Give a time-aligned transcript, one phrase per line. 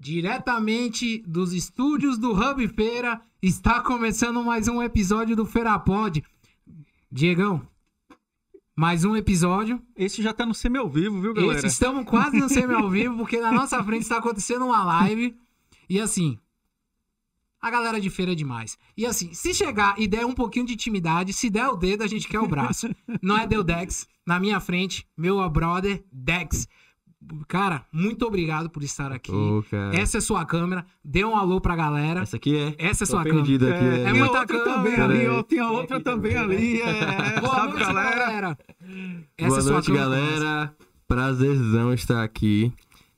[0.00, 6.24] Diretamente dos estúdios do Hub Feira, está começando mais um episódio do Feira Pod.
[7.12, 7.60] Diegão,
[8.74, 9.78] mais um episódio.
[9.94, 11.58] Esse já tá no semi ao vivo, viu, galera?
[11.58, 15.36] Esse estamos quase no semi ao vivo, porque na nossa frente está acontecendo uma live.
[15.86, 16.38] E assim,
[17.60, 18.78] a galera de feira é demais.
[18.96, 22.06] E assim, se chegar e der um pouquinho de intimidade, se der o dedo, a
[22.06, 22.88] gente quer o braço.
[23.20, 24.08] Não é Deu Dex.
[24.24, 26.66] Na minha frente, meu brother Dex.
[27.48, 29.32] Cara, muito obrigado por estar aqui.
[29.70, 29.94] Cara.
[29.94, 30.86] Essa é sua câmera.
[31.04, 32.20] Dê um alô pra galera.
[32.22, 32.74] Essa aqui é.
[32.78, 33.42] Essa é Tô sua câmera.
[33.42, 33.54] aqui.
[33.56, 35.42] É tem muita a outra câmera, também ali, ó.
[35.42, 36.80] Tem a outra também ali.
[36.80, 38.18] É, Boa sabe, noite, galera?
[38.18, 38.58] galera.
[39.36, 40.04] Essa Boa é sua noite, câmera.
[40.08, 40.76] galera.
[41.06, 42.72] Prazerzão estar aqui.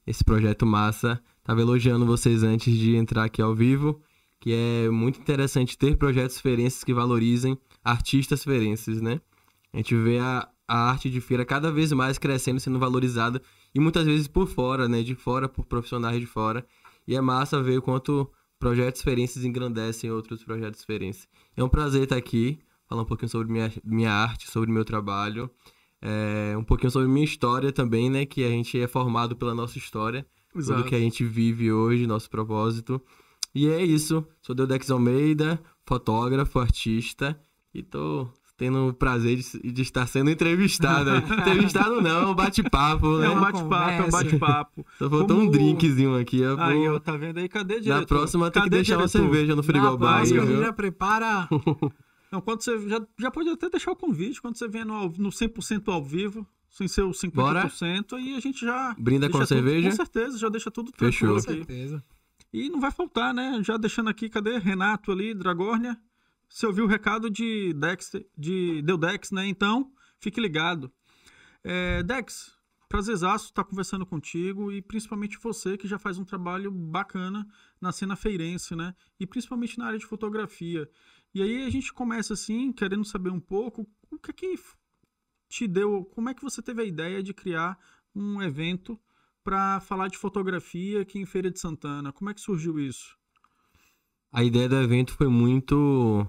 [0.06, 1.20] Esse projeto massa.
[1.44, 4.00] Tava elogiando vocês antes de entrar aqui ao vivo,
[4.40, 9.20] que é muito interessante ter projetos feirenses que valorizem artistas feirenses, né?
[9.72, 13.42] A gente vê a, a arte de feira cada vez mais crescendo, sendo valorizada,
[13.74, 15.02] e muitas vezes por fora, né?
[15.02, 16.66] De fora, por profissionais de fora.
[17.06, 21.26] E é massa ver o quanto projetos feirenses engrandecem outros projetos feirenses.
[21.56, 25.50] É um prazer estar aqui, falar um pouquinho sobre minha, minha arte, sobre meu trabalho.
[26.00, 28.26] É, um pouquinho sobre minha história também, né?
[28.26, 30.26] Que a gente é formado pela nossa história.
[30.52, 30.84] Tudo Exato.
[30.84, 33.00] que a gente vive hoje, nosso propósito.
[33.54, 34.26] E é isso.
[34.40, 37.38] Sou Deudex Almeida, fotógrafo, artista.
[37.72, 38.28] E tô
[38.62, 41.10] tendo o prazer de, de estar sendo entrevistado.
[41.10, 41.18] aí.
[41.40, 43.26] entrevistado não, é um bate-papo, né?
[43.26, 44.86] É um bate-papo, é um bate-papo.
[44.98, 46.38] Só faltou como- um drinkzinho aqui.
[46.38, 47.48] Eu vou- Aí, ó, tá vendo aí?
[47.48, 48.00] Cadê, diretor?
[48.00, 50.12] Na próxima tem que deixar uma cerveja no Na frigobar.
[50.14, 50.54] aí, próxima, a viu?
[50.56, 51.48] gente já prepara.
[52.30, 55.28] Não, quando você já, já pode até deixar o convite, quando você vier no, no
[55.30, 58.94] 100% ao vivo, sem ser o 50%, aí a gente já...
[58.96, 59.90] Brinda com a cerveja?
[59.90, 61.28] Com certeza, já deixa tudo Fechou.
[61.28, 61.72] tranquilo Com aqui.
[61.72, 62.02] certeza.
[62.52, 63.60] E não vai faltar, né?
[63.64, 65.98] Já deixando aqui, cadê Renato ali, Dragórnia?
[66.52, 69.46] Você ouviu o recado de Dex, de Deu Dex, né?
[69.46, 70.92] Então, fique ligado.
[71.64, 72.54] É, Dex,
[72.90, 77.48] prazerzaço estar conversando contigo e principalmente você que já faz um trabalho bacana
[77.80, 78.94] na cena feirense, né?
[79.18, 80.86] E principalmente na área de fotografia.
[81.34, 84.54] E aí a gente começa assim, querendo saber um pouco o que é que
[85.48, 87.78] te deu, como é que você teve a ideia de criar
[88.14, 89.00] um evento
[89.42, 92.12] para falar de fotografia aqui em Feira de Santana?
[92.12, 93.16] Como é que surgiu isso?
[94.30, 96.26] A ideia do evento foi muito.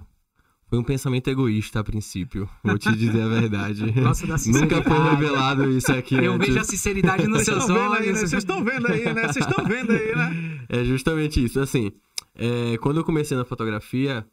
[0.73, 2.49] Foi um pensamento egoísta a princípio.
[2.63, 3.91] Vou te dizer a verdade.
[3.93, 6.15] Gosto da Nunca foi revelado isso aqui.
[6.15, 6.47] Eu antes.
[6.47, 7.89] vejo a sinceridade nos seus vendo aí, né?
[7.89, 8.19] olhos.
[8.21, 9.27] Vocês estão vendo aí, né?
[9.27, 10.65] Vocês estão vendo aí, né?
[10.67, 11.59] É justamente isso.
[11.59, 11.91] Assim,
[12.33, 14.25] é, quando eu comecei na fotografia,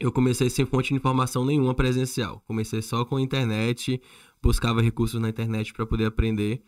[0.00, 2.42] eu comecei sem fonte de informação nenhuma presencial.
[2.44, 4.02] Comecei só com a internet,
[4.42, 6.60] buscava recursos na internet para poder aprender.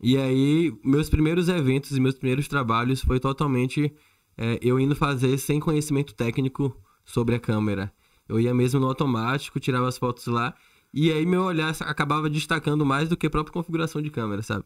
[0.00, 3.92] E aí, meus primeiros eventos e meus primeiros trabalhos foi totalmente
[4.34, 6.74] é, eu indo fazer sem conhecimento técnico
[7.04, 7.92] sobre a câmera.
[8.28, 10.54] Eu ia mesmo no automático, tirava as fotos lá,
[10.92, 14.64] e aí meu olhar acabava destacando mais do que a própria configuração de câmera, sabe?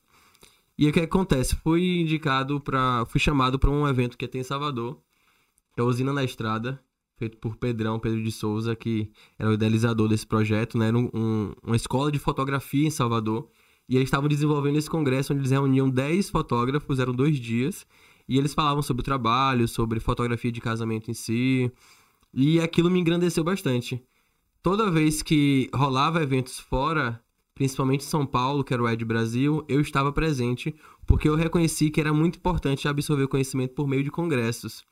[0.79, 1.57] E o que acontece?
[1.57, 4.99] Fui indicado para, fui chamado para um evento que tem em Salvador,
[5.75, 6.81] que é a Usina na Estrada,
[7.19, 10.89] feito por Pedrão, Pedro de Souza, que era o idealizador desse projeto, né?
[10.89, 13.47] Era um- um- uma escola de fotografia em Salvador.
[13.87, 17.87] E eles estavam desenvolvendo esse congresso onde eles reuniam 10 fotógrafos, eram dois dias,
[18.27, 21.71] e eles falavam sobre o trabalho, sobre fotografia de casamento em si,
[22.33, 24.03] e aquilo me engrandeceu bastante.
[24.63, 27.21] Toda vez que rolava eventos fora,
[27.55, 30.75] principalmente em São Paulo, que era o Ed Brasil, eu estava presente,
[31.07, 34.85] porque eu reconheci que era muito importante absorver conhecimento por meio de congressos.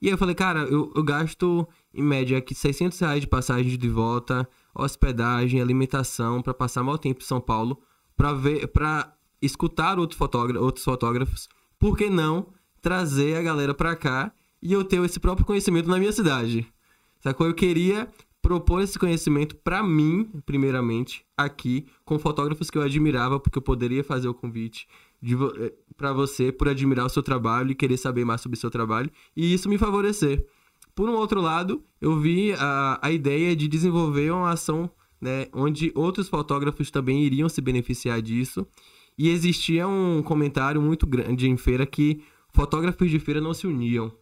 [0.00, 3.78] E aí eu falei, cara, eu, eu gasto em média aqui 600 reais de passagem
[3.78, 7.80] de volta, hospedagem, alimentação, para passar mau tempo em São Paulo,
[8.16, 11.48] para ver, para escutar outro fotógra outros fotógrafos.
[11.78, 12.48] Por que não
[12.80, 14.32] trazer a galera para cá
[14.62, 16.66] e eu ter esse próprio conhecimento na minha cidade?
[17.20, 17.46] Sacou?
[17.46, 18.08] Eu queria
[18.40, 24.02] propor esse conhecimento para mim, primeiramente, aqui, com fotógrafos que eu admirava, porque eu poderia
[24.02, 24.88] fazer o convite
[25.96, 29.10] para você por admirar o seu trabalho e querer saber mais sobre o seu trabalho,
[29.36, 30.44] e isso me favorecer.
[30.94, 34.90] Por um outro lado, eu vi a, a ideia de desenvolver uma ação
[35.20, 38.66] né, onde outros fotógrafos também iriam se beneficiar disso,
[39.16, 44.12] e existia um comentário muito grande em feira que fotógrafos de feira não se uniam.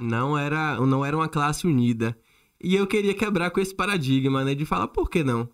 [0.00, 2.18] Não era, não era uma classe unida.
[2.62, 4.54] E eu queria quebrar com esse paradigma, né?
[4.54, 5.48] De falar, por que não?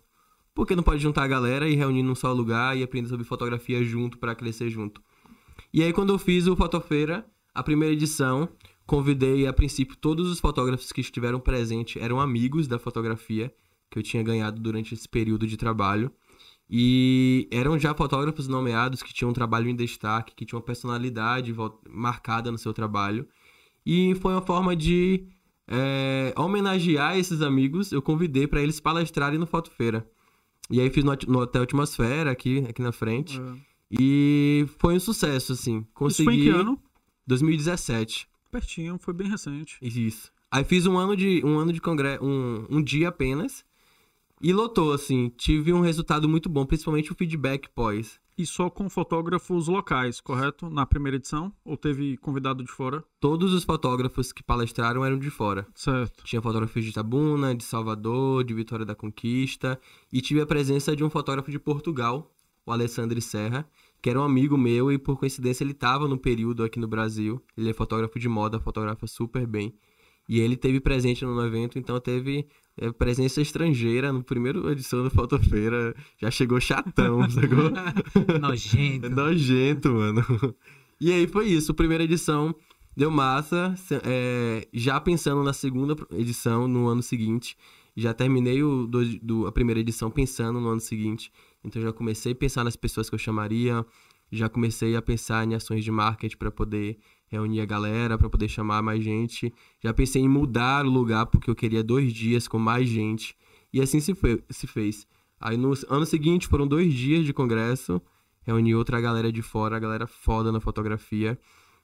[0.53, 3.25] Por que não pode juntar a galera e reunir num só lugar e aprender sobre
[3.25, 5.01] fotografia junto para crescer junto?
[5.73, 8.49] E aí, quando eu fiz o Fotofeira, a primeira edição,
[8.85, 13.53] convidei a princípio todos os fotógrafos que estiveram presentes, eram amigos da fotografia
[13.89, 16.11] que eu tinha ganhado durante esse período de trabalho.
[16.69, 21.55] E eram já fotógrafos nomeados que tinham um trabalho em destaque, que tinham uma personalidade
[21.89, 23.27] marcada no seu trabalho.
[23.89, 25.23] E foi uma forma de
[25.65, 27.93] é, homenagear esses amigos.
[27.93, 30.05] Eu convidei para eles palestrarem no Fotofeira.
[30.69, 33.41] E aí fiz no, no Hotel Atmosfera, aqui, aqui na frente.
[33.89, 35.77] E foi um sucesso, assim.
[35.77, 36.43] Isso foi em Consegui.
[36.43, 36.77] que ano?
[37.27, 38.27] 2017.
[38.51, 39.77] Pertinho, foi bem recente.
[39.81, 40.33] Isso.
[40.51, 43.63] Aí fiz um ano de um ano de congresso, um, um dia apenas.
[44.41, 45.31] E lotou, assim.
[45.37, 48.19] Tive um resultado muito bom, principalmente o feedback pós.
[48.37, 50.69] E só com fotógrafos locais, correto?
[50.69, 51.51] Na primeira edição?
[51.65, 53.03] Ou teve convidado de fora?
[53.19, 55.65] Todos os fotógrafos que palestraram eram de fora.
[55.73, 56.23] Certo.
[56.23, 59.79] Tinha fotógrafos de Itabuna, de Salvador, de Vitória da Conquista.
[60.13, 62.31] E tive a presença de um fotógrafo de Portugal,
[62.63, 63.67] o Alessandro Serra,
[64.03, 67.41] que era um amigo meu e por coincidência ele estava no período aqui no Brasil.
[67.57, 69.73] Ele é fotógrafo de moda, fotografa super bem.
[70.29, 75.09] E ele teve presente no evento, então teve é, presença estrangeira no primeiro edição da
[75.09, 75.95] Fotofeira.
[76.21, 77.71] Já chegou chatão, sacou?
[78.39, 79.09] Nojento.
[79.09, 80.23] Nojento, mano.
[80.99, 81.73] E aí foi isso.
[81.73, 82.55] Primeira edição
[82.95, 83.73] deu massa.
[84.03, 87.55] é, já pensando na segunda edição no ano seguinte.
[87.95, 91.31] Já terminei o, do, do- a primeira edição pensando no ano seguinte.
[91.63, 93.85] Então já comecei a pensar nas pessoas que eu chamaria.
[94.31, 96.97] Já comecei a pensar em ações de marketing para poder
[97.27, 99.53] reunir a galera, para poder chamar mais gente.
[99.83, 103.35] Já pensei em mudar o lugar porque eu queria dois dias com mais gente.
[103.73, 105.05] E assim se, fe- se fez.
[105.39, 108.01] Aí no ano seguinte foram dois dias de congresso.
[108.41, 111.37] Reuni outra galera de fora, a galera foda na fotografia.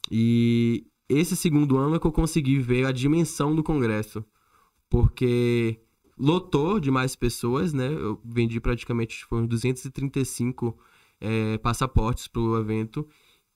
[0.10, 4.24] E esse segundo ano é que eu consegui ver a dimensão do congresso.
[4.90, 5.80] Porque
[6.18, 7.88] lotou de mais pessoas, né?
[7.92, 10.78] Eu vendi praticamente foi uns 235
[11.20, 13.08] é, passaportes pro evento.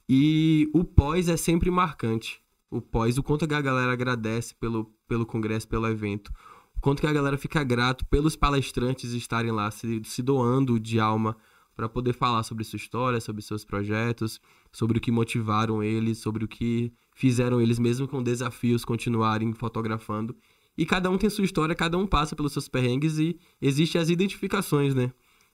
[0.09, 2.41] E o pós é sempre marcante.
[2.69, 6.31] O pós, o quanto que a galera agradece pelo, pelo congresso, pelo evento.
[6.75, 10.99] O quanto que a galera fica grato pelos palestrantes estarem lá, se, se doando de
[10.99, 11.35] alma
[11.75, 14.39] para poder falar sobre sua história, sobre seus projetos,
[14.71, 20.35] sobre o que motivaram eles, sobre o que fizeram eles, mesmo com desafios, continuarem fotografando.
[20.77, 24.09] E cada um tem sua história, cada um passa pelos seus perrengues e existem as
[24.09, 25.11] identificações, né?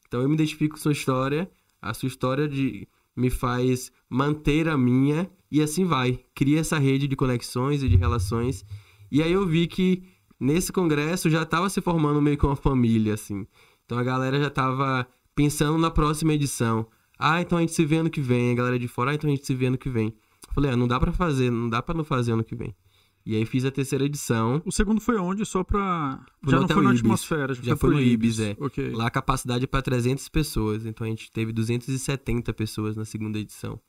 [0.07, 1.49] Então eu me identifico com sua história,
[1.81, 6.19] a sua história de me faz manter a minha e assim vai.
[6.33, 8.65] Cria essa rede de conexões e de relações.
[9.11, 10.03] E aí eu vi que
[10.39, 13.45] nesse congresso já estava se formando meio que uma família, assim.
[13.85, 16.87] Então a galera já estava pensando na próxima edição.
[17.17, 18.51] Ah, então a gente se vê ano que vem.
[18.51, 20.13] A galera de fora, ah, então a gente se vê ano que vem.
[20.53, 22.75] Falei, ah, não dá pra fazer, não dá pra não fazer ano que vem.
[23.25, 24.61] E aí fiz a terceira edição.
[24.65, 25.45] O segundo foi onde?
[25.45, 26.19] Só pra.
[26.43, 27.01] Foi já não foi na Ibis.
[27.01, 28.55] atmosfera, já, Já foi foi no Ibis, é.
[28.59, 28.91] Ok.
[28.91, 33.39] Lá a capacidade é para 300 pessoas, então a gente teve 270 pessoas na segunda
[33.39, 33.79] edição.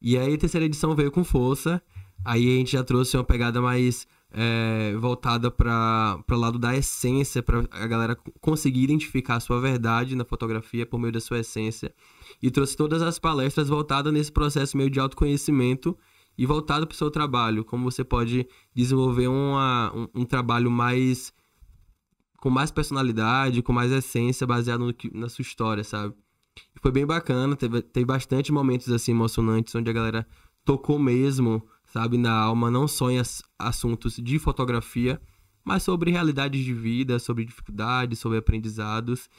[0.00, 1.82] E aí a terceira edição veio com força,
[2.24, 7.42] aí a gente já trouxe uma pegada mais é, voltada para o lado da essência,
[7.42, 11.92] para a galera conseguir identificar a sua verdade na fotografia por meio da sua essência.
[12.40, 15.96] E trouxe todas as palestras voltadas nesse processo meio de autoconhecimento
[16.36, 21.32] e voltado para o seu trabalho, como você pode desenvolver uma, um, um trabalho mais
[22.38, 26.12] com mais personalidade, com mais essência, baseado no na sua história, sabe?
[26.74, 30.26] E foi bem bacana, teve, teve bastante momentos assim emocionantes, onde a galera
[30.64, 35.20] tocou mesmo, sabe, na alma, não só em ass- assuntos de fotografia,
[35.64, 39.30] mas sobre realidades de vida, sobre dificuldades, sobre aprendizados.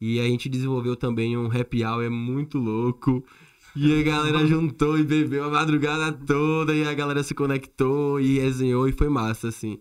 [0.00, 3.24] E a gente desenvolveu também um happy hour muito louco.
[3.74, 8.38] E a galera juntou e bebeu a madrugada toda, e a galera se conectou e
[8.38, 9.78] resenhou, e foi massa, assim.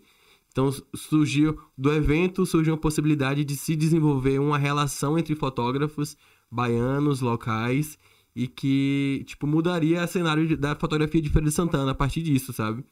[0.51, 6.17] Então su- surgiu do evento surgiu a possibilidade de se desenvolver uma relação entre fotógrafos
[6.49, 7.97] baianos locais
[8.35, 12.51] e que tipo mudaria o cenário da fotografia de Feira de Santana a partir disso,
[12.51, 12.83] sabe?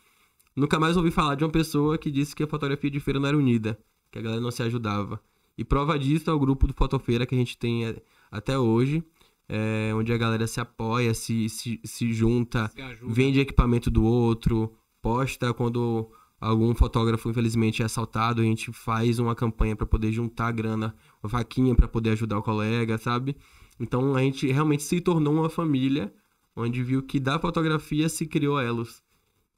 [0.55, 3.27] Nunca mais ouvi falar de uma pessoa que disse que a fotografia de feira não
[3.27, 3.77] era unida,
[4.11, 5.21] que a galera não se ajudava.
[5.57, 8.01] E prova disso é o grupo do Fotofeira que a gente tem é,
[8.31, 9.03] até hoje,
[9.49, 14.71] é, onde a galera se apoia, se, se, se junta, Se vende equipamento do outro,
[15.01, 20.51] posta quando algum fotógrafo infelizmente é assaltado, a gente faz uma campanha para poder juntar
[20.51, 23.35] grana, uma vaquinha para poder ajudar o colega, sabe?
[23.79, 26.13] Então a gente realmente se tornou uma família
[26.55, 29.01] onde viu que da fotografia se criou elos.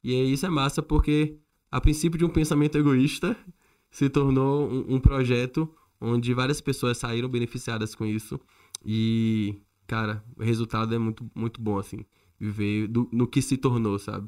[0.02, 1.36] E aí isso é massa porque
[1.70, 3.36] a princípio de um pensamento egoísta
[3.90, 5.68] se tornou um, um projeto
[6.00, 8.40] onde várias pessoas saíram beneficiadas com isso
[8.84, 9.60] e
[9.92, 12.06] cara, o resultado é muito muito bom assim,
[12.40, 14.26] ver do- no que se tornou, sabe?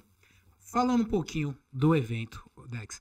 [0.58, 3.00] Falando um pouquinho do evento, Dex.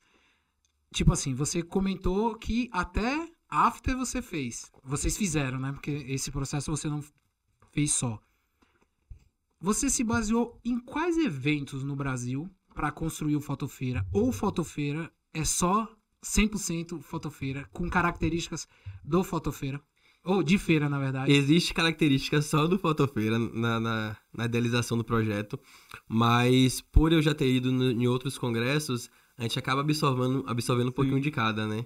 [0.94, 4.72] Tipo assim, você comentou que até after você fez.
[4.82, 5.74] Vocês fizeram, né?
[5.74, 7.04] Porque esse processo você não
[7.74, 8.18] fez só.
[9.60, 14.06] Você se baseou em quais eventos no Brasil para construir o Fotofeira?
[14.14, 15.88] Ou Fotofeira é só
[16.22, 18.68] 100% Fotofeira, com características
[19.04, 19.82] do Fotofeira?
[20.24, 21.32] Ou de feira, na verdade.
[21.32, 25.60] Existe característica só do Fotofeira na, na, na idealização do projeto,
[26.08, 30.88] mas por eu já ter ido no- em outros congressos, a gente acaba absorvendo, absorvendo
[30.90, 31.86] um pouquinho de cada, né?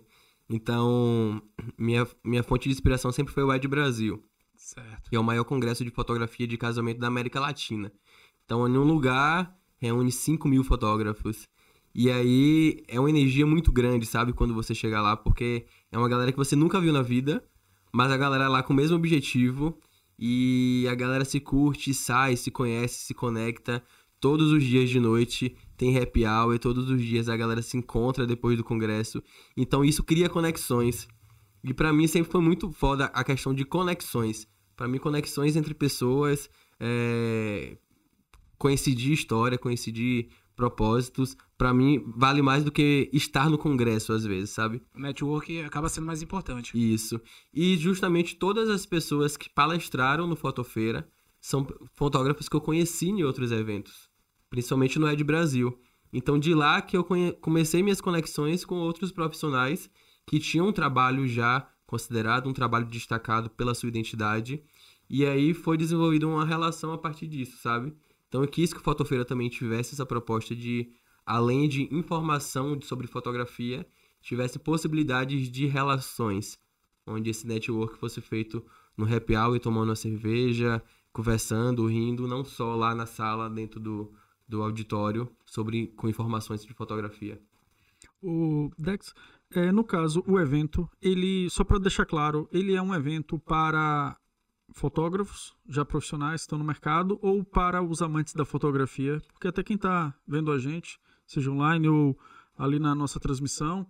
[0.50, 1.42] Então,
[1.78, 4.24] minha, minha fonte de inspiração sempre foi o Ed Brasil,
[4.56, 5.10] Certo.
[5.10, 7.92] que é o maior congresso de fotografia de casamento da América Latina.
[8.46, 11.44] Então, em um lugar reúne 5 mil fotógrafos.
[11.94, 14.32] E aí é uma energia muito grande, sabe?
[14.32, 17.44] Quando você chega lá, porque é uma galera que você nunca viu na vida,
[17.92, 19.78] mas a galera lá com o mesmo objetivo.
[20.20, 23.84] E a galera se curte, sai, se conhece, se conecta
[24.20, 25.56] todos os dias de noite.
[25.78, 29.22] Tem happy hour, todos os dias a galera se encontra depois do congresso.
[29.56, 31.08] Então isso cria conexões.
[31.64, 34.48] E para mim sempre foi muito foda a questão de conexões.
[34.78, 37.78] Para mim, conexões entre pessoas, é...
[38.60, 44.50] coincidir história, coincidir propósitos, para mim vale mais do que estar no congresso às vezes,
[44.50, 44.82] sabe?
[44.94, 46.76] O network acaba sendo mais importante.
[46.76, 47.22] Isso.
[47.54, 51.08] E justamente todas as pessoas que palestraram no Fotofeira
[51.40, 54.10] são fotógrafos que eu conheci em outros eventos,
[54.50, 55.80] principalmente no Ed Brasil.
[56.12, 57.06] Então de lá que eu
[57.40, 59.90] comecei minhas conexões com outros profissionais
[60.26, 64.62] que tinham um trabalho já considerado um trabalho destacado pela sua identidade.
[65.10, 67.94] E aí foi desenvolvida uma relação a partir disso, sabe?
[68.28, 70.90] Então eu quis que o Fotofeira também tivesse essa proposta de,
[71.26, 73.88] além de informação sobre fotografia,
[74.22, 76.60] tivesse possibilidades de relações,
[77.06, 78.66] onde esse network fosse feito
[78.98, 84.12] no happy hour, tomando uma cerveja, conversando, rindo, não só lá na sala, dentro do,
[84.48, 87.42] do auditório, sobre com informações de fotografia.
[88.22, 89.14] O Dex,
[89.52, 94.18] é, no caso, o evento, ele, só para deixar claro, ele é um evento para
[94.78, 99.64] fotógrafos já profissionais que estão no mercado ou para os amantes da fotografia, porque até
[99.64, 102.18] quem está vendo a gente, seja online ou
[102.58, 103.86] ali na nossa transmissão,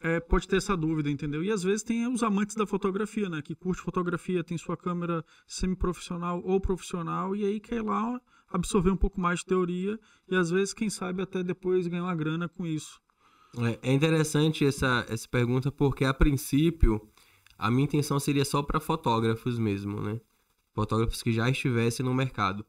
[0.00, 1.42] é, pode ter essa dúvida, entendeu?
[1.42, 3.42] E às vezes tem os amantes da fotografia, né?
[3.42, 8.96] Que curte fotografia, tem sua câmera semi-profissional ou profissional e aí quer lá absorver um
[8.96, 12.64] pouco mais de teoria e às vezes, quem sabe, até depois ganhar uma grana com
[12.64, 13.00] isso.
[13.82, 17.00] É, é interessante essa, essa pergunta porque, a princípio,
[17.58, 20.20] a minha intenção seria só para fotógrafos mesmo, né?
[20.78, 22.64] Fotógrafos que já estivessem no mercado.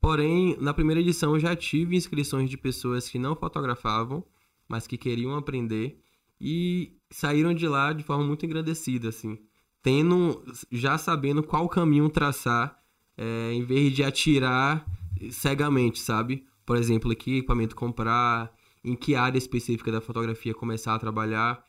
[0.00, 4.24] Porém, na primeira edição eu já tive inscrições de pessoas que não fotografavam,
[4.68, 5.96] mas que queriam aprender
[6.40, 9.38] e saíram de lá de forma muito engrandecida, assim,
[9.80, 10.42] tendo
[10.72, 12.76] já sabendo qual caminho traçar,
[13.16, 14.84] é, em vez de atirar
[15.30, 16.44] cegamente, sabe?
[16.66, 18.52] Por exemplo, que equipamento comprar,
[18.82, 21.64] em que área específica da fotografia começar a trabalhar.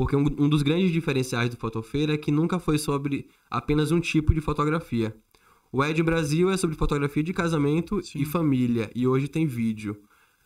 [0.00, 4.00] Porque um, um dos grandes diferenciais do Fotofeira é que nunca foi sobre apenas um
[4.00, 5.14] tipo de fotografia.
[5.70, 8.20] O Ed Brasil é sobre fotografia de casamento Sim.
[8.20, 10.00] e família, e hoje tem vídeo.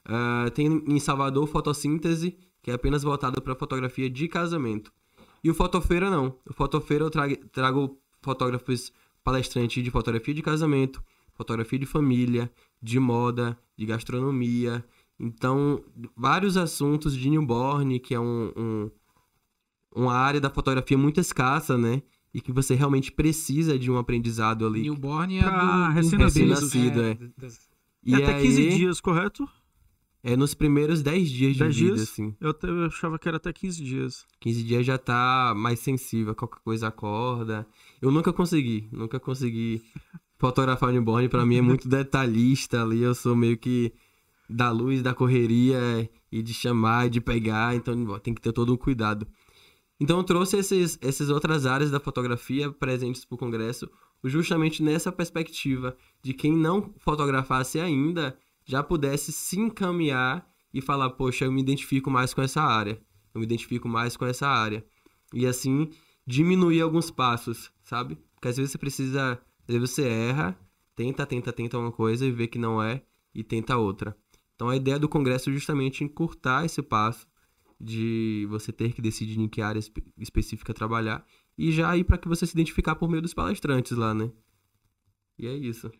[0.07, 4.93] Uh, tem em Salvador fotossíntese, que é apenas voltado para fotografia de casamento.
[5.45, 6.37] E o Fotofeira não.
[6.51, 8.93] O Fotofeira eu trago, trago fotógrafos
[9.23, 11.01] palestrantes de fotografia de casamento,
[11.33, 12.51] fotografia de família,
[12.83, 14.85] de moda, de gastronomia,
[15.19, 15.83] então,
[16.17, 18.91] vários assuntos de newborn, que é um, um,
[19.95, 22.03] uma área da fotografia muito escassa, né?
[22.33, 24.83] E que você realmente precisa de um aprendizado ali.
[24.83, 27.03] Newborn é pra do recém-nascido.
[27.03, 27.11] é.
[27.13, 27.49] é.
[28.05, 29.49] E até 15 dias, correto?
[30.23, 32.03] É nos primeiros 10 dias de 10 vida, dias?
[32.11, 32.35] assim.
[32.41, 34.27] Eu, eu achava que era até 15 dias.
[34.41, 37.67] 15 dias já tá mais sensível, qualquer coisa acorda.
[38.01, 39.83] Eu nunca consegui, nunca consegui
[40.39, 41.29] fotografar o newborn.
[41.29, 43.93] Pra mim é muito detalhista ali, eu sou meio que
[44.49, 48.77] da luz, da correria e de chamar, de pegar, então tem que ter todo um
[48.77, 49.27] cuidado.
[50.01, 53.89] Então eu trouxe esses, essas outras áreas da fotografia presentes para o Congresso,
[54.25, 61.45] justamente nessa perspectiva de quem não fotografasse ainda já pudesse se encaminhar e falar, poxa,
[61.45, 63.01] eu me identifico mais com essa área,
[63.33, 64.85] eu me identifico mais com essa área.
[65.33, 65.91] E assim,
[66.27, 68.19] diminuir alguns passos, sabe?
[68.35, 69.33] Porque às vezes você precisa,
[69.69, 70.59] às vezes você erra,
[70.97, 73.03] tenta, tenta, tenta uma coisa e vê que não é,
[73.35, 74.17] e tenta outra.
[74.55, 77.27] Então a ideia do congresso é justamente encurtar esse passo
[77.81, 79.81] de você ter que decidir em que área
[80.19, 81.27] específica trabalhar
[81.57, 84.31] e já ir para que você se identificar por meio dos palestrantes lá, né?
[85.39, 85.91] E é isso.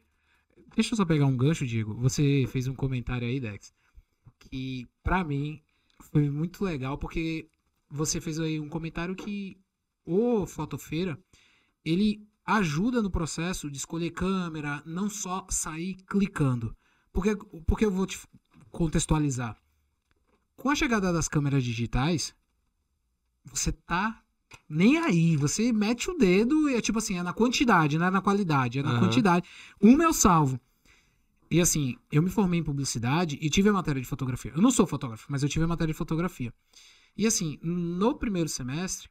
[0.75, 1.95] Deixa eu só pegar um gancho, Diego.
[1.95, 3.73] Você fez um comentário aí, Dex,
[4.39, 5.61] que para mim
[6.13, 7.49] foi muito legal porque
[7.91, 9.57] você fez aí um comentário que
[10.05, 11.19] o Fotofeira,
[11.85, 16.77] ele ajuda no processo de escolher câmera, não só sair clicando.
[17.13, 18.19] Porque, porque eu vou te
[18.71, 19.57] contextualizar.
[20.57, 22.35] Com a chegada das câmeras digitais,
[23.45, 24.23] você tá
[24.69, 25.37] nem aí.
[25.37, 28.79] Você mete o dedo e é tipo assim, é na quantidade, não é na qualidade,
[28.79, 29.01] é na uhum.
[29.01, 29.49] quantidade.
[29.81, 30.61] Uma eu salvo.
[31.51, 34.53] E assim, eu me formei em publicidade e tive a matéria de fotografia.
[34.55, 36.53] Eu não sou fotógrafo, mas eu tive a matéria de fotografia.
[37.17, 39.09] E assim, no primeiro semestre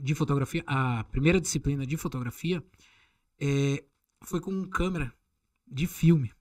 [0.00, 2.64] de fotografia, a primeira disciplina de fotografia
[3.38, 3.84] é,
[4.22, 5.12] foi com câmera
[5.66, 6.32] de filme.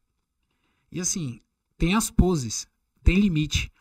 [0.91, 1.41] E assim,
[1.77, 2.67] tem as poses,
[3.03, 3.72] tem limite.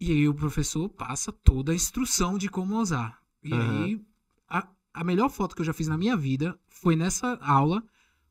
[0.00, 3.20] E aí o professor passa toda a instrução de como usar.
[3.44, 3.84] E uhum.
[3.84, 4.00] aí,
[4.48, 7.84] a, a melhor foto que eu já fiz na minha vida foi nessa aula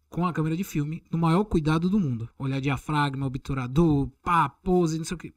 [0.09, 2.27] com a câmera de filme no maior cuidado do mundo.
[2.39, 5.33] Olhar diafragma, obturador, pá, pose, não sei o que.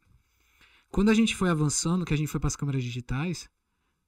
[0.90, 3.50] Quando a gente foi avançando, que a gente foi para as câmeras digitais,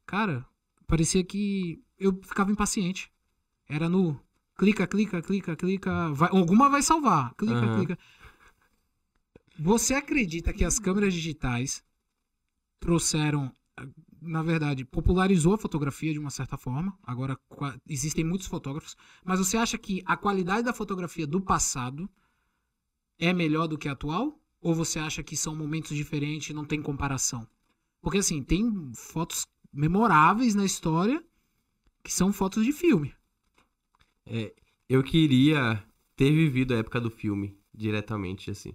[0.06, 0.46] cara,
[0.86, 3.10] parecia que eu ficava impaciente.
[3.68, 4.18] Era no
[4.56, 7.34] clica, clica, clica, clica, vai, alguma vai salvar.
[7.34, 7.76] Clica, Aham.
[7.76, 7.98] clica.
[9.58, 11.84] Você acredita que as câmeras digitais
[12.84, 13.50] trouxeram,
[14.20, 16.96] na verdade, popularizou a fotografia de uma certa forma.
[17.02, 17.38] Agora
[17.88, 22.08] existem muitos fotógrafos, mas você acha que a qualidade da fotografia do passado
[23.18, 24.38] é melhor do que a atual?
[24.60, 27.48] Ou você acha que são momentos diferentes não tem comparação?
[28.02, 31.24] Porque assim, tem fotos memoráveis na história
[32.02, 33.14] que são fotos de filme.
[34.86, 35.82] Eu queria
[36.16, 38.74] ter vivido a época do filme diretamente, assim.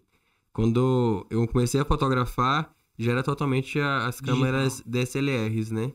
[0.51, 4.35] Quando eu comecei a fotografar, já era totalmente a- as Digital.
[4.35, 5.93] câmeras DSLRs, né?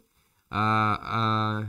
[0.51, 1.67] A, a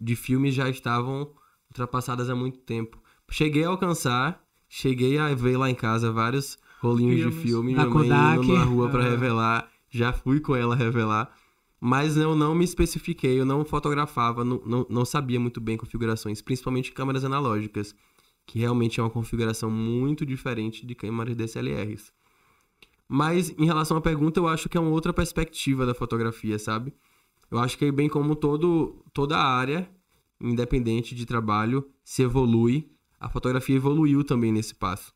[0.00, 1.30] de filmes já estavam
[1.70, 3.00] ultrapassadas há muito tempo.
[3.30, 7.42] Cheguei a alcançar, cheguei a ver lá em casa vários rolinhos de Filmes.
[7.42, 9.10] filme, Da minha mãe Kodak, indo na rua pra ah.
[9.10, 11.34] revelar, já fui com ela revelar.
[11.80, 16.40] Mas eu não me especifiquei, eu não fotografava, não, não, não sabia muito bem configurações,
[16.42, 17.94] principalmente câmeras analógicas,
[18.46, 22.12] que realmente é uma configuração muito diferente de câmeras DSLRs.
[23.08, 26.92] Mas em relação à pergunta, eu acho que é uma outra perspectiva da fotografia, sabe?
[27.50, 29.90] Eu acho que bem como todo, toda área,
[30.38, 35.14] independente de trabalho, se evolui, a fotografia evoluiu também nesse passo.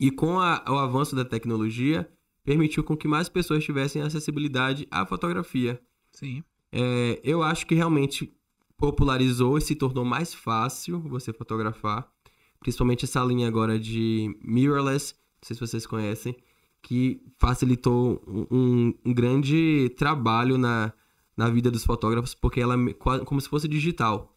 [0.00, 2.10] E com a- o avanço da tecnologia,
[2.42, 5.80] permitiu com que mais pessoas tivessem acessibilidade à fotografia.
[6.12, 6.42] Sim.
[6.72, 8.34] É, eu acho que realmente
[8.76, 12.10] popularizou e se tornou mais fácil você fotografar.
[12.58, 16.36] Principalmente essa linha agora de mirrorless, não sei se vocês conhecem,
[16.82, 20.92] que facilitou um, um- grande trabalho na,
[21.36, 22.92] na vida dos fotógrafos, porque ela é
[23.24, 24.36] como se fosse digital.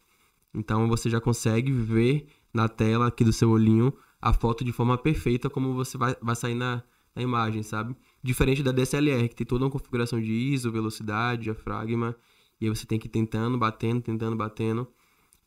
[0.54, 4.96] Então você já consegue ver na tela aqui do seu olhinho a foto de forma
[4.96, 6.82] perfeita como você vai, vai sair na,
[7.14, 7.94] na imagem, sabe?
[8.22, 12.16] Diferente da DSLR, que tem toda uma configuração de ISO, velocidade, diafragma,
[12.60, 14.88] e aí você tem que ir tentando, batendo, tentando, batendo.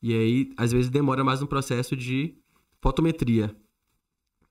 [0.02, 2.36] E aí, às vezes, demora mais no processo de
[2.80, 3.56] fotometria.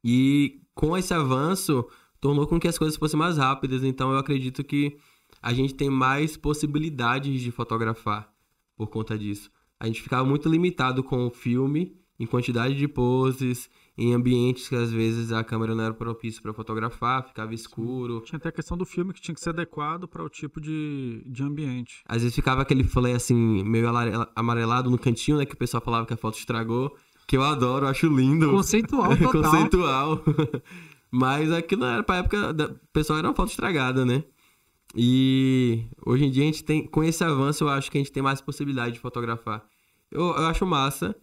[0.02, 1.87] E com esse avanço,
[2.20, 3.85] tornou com que as coisas fossem mais rápidas.
[3.85, 4.96] Então, eu acredito que
[5.42, 8.33] a gente tem mais possibilidades de fotografar
[8.76, 9.50] por conta disso.
[9.78, 14.76] A gente ficava muito limitado com o filme, em quantidade de poses, em ambientes que
[14.76, 18.20] às vezes a câmera não era propícia para fotografar, ficava escuro.
[18.20, 21.22] Tinha até a questão do filme que tinha que ser adequado para o tipo de,
[21.26, 22.02] de ambiente.
[22.07, 23.88] Às vezes ficava aquele flare assim, meio
[24.35, 25.46] amarelado no cantinho, né?
[25.46, 26.96] Que o pessoal falava que a foto estragou.
[27.26, 28.50] Que eu adoro, acho lindo.
[28.50, 29.42] Conceitual total.
[29.42, 30.24] Conceitual.
[31.11, 32.53] Mas aquilo era pra época.
[32.53, 32.66] Da...
[32.66, 34.25] O pessoal era uma foto estragada, né?
[34.94, 36.87] E hoje em dia a gente tem.
[36.87, 39.64] Com esse avanço, eu acho que a gente tem mais possibilidade de fotografar.
[40.11, 41.14] Eu, eu acho massa.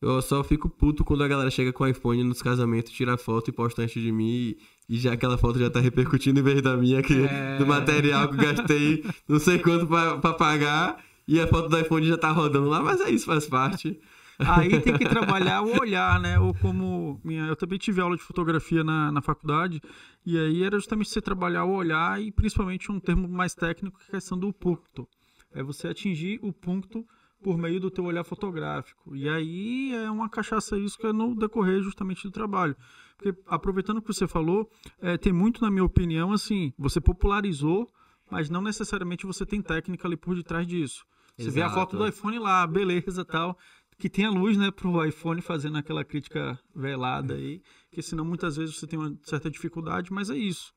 [0.00, 3.50] Eu só fico puto quando a galera chega com o iPhone nos casamentos, tira foto
[3.50, 4.56] e posta antes de mim.
[4.88, 7.56] E, já aquela foto já tá repercutindo em vez da minha, que, É.
[7.56, 10.98] do material que eu gastei não sei quanto pra, pra pagar.
[11.26, 14.00] E a foto do iPhone já tá rodando lá, mas é isso, faz parte.
[14.48, 16.38] Aí tem que trabalhar o olhar, né?
[16.38, 17.20] Ou como.
[17.24, 19.80] Minha, eu também tive aula de fotografia na, na faculdade,
[20.24, 24.04] e aí era justamente você trabalhar o olhar e principalmente um termo mais técnico, que
[24.04, 25.08] é a questão do ponto.
[25.54, 27.06] É você atingir o ponto
[27.42, 29.14] por meio do teu olhar fotográfico.
[29.16, 32.76] E aí é uma cachaça isso que é no decorrer justamente do trabalho.
[33.16, 37.90] Porque aproveitando o que você falou, é, tem muito, na minha opinião, assim, você popularizou,
[38.30, 41.04] mas não necessariamente você tem técnica ali por detrás disso.
[41.36, 41.80] Você vê a Exato.
[41.80, 43.58] foto do iPhone lá, beleza tal
[44.02, 47.62] que tem a luz, né, pro iPhone fazendo aquela crítica velada aí,
[47.92, 50.74] que senão muitas vezes você tem uma certa dificuldade, mas é isso.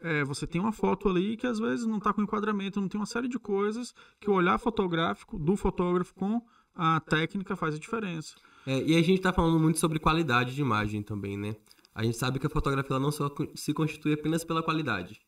[0.00, 2.98] É, você tem uma foto ali que às vezes não está com enquadramento, não tem
[2.98, 6.42] uma série de coisas que o olhar fotográfico do fotógrafo com
[6.74, 8.34] a técnica faz a diferença.
[8.66, 11.54] É, e a gente tá falando muito sobre qualidade de imagem também, né?
[11.94, 15.20] A gente sabe que a fotografia não só se constitui apenas pela qualidade.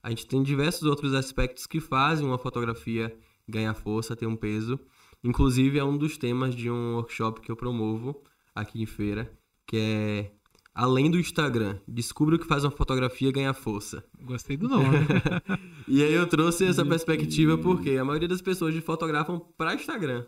[0.00, 3.12] A gente tem diversos outros aspectos que fazem uma fotografia
[3.48, 4.78] ganhar força, ter um peso.
[5.22, 8.22] Inclusive, é um dos temas de um workshop que eu promovo
[8.54, 9.30] aqui em feira,
[9.66, 10.30] que é
[10.76, 14.04] Além do Instagram, descubra o que faz uma fotografia ganhar força.
[14.20, 14.84] Gostei do nome.
[15.88, 20.26] E aí eu trouxe essa perspectiva porque a maioria das pessoas fotografam para Instagram.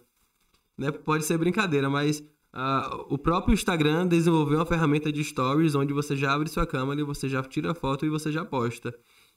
[0.78, 0.92] Né?
[0.92, 2.22] Pode ser brincadeira, mas
[2.52, 7.00] ah, o próprio Instagram desenvolveu uma ferramenta de stories onde você já abre sua câmera
[7.00, 8.94] e você já tira a foto e você já posta.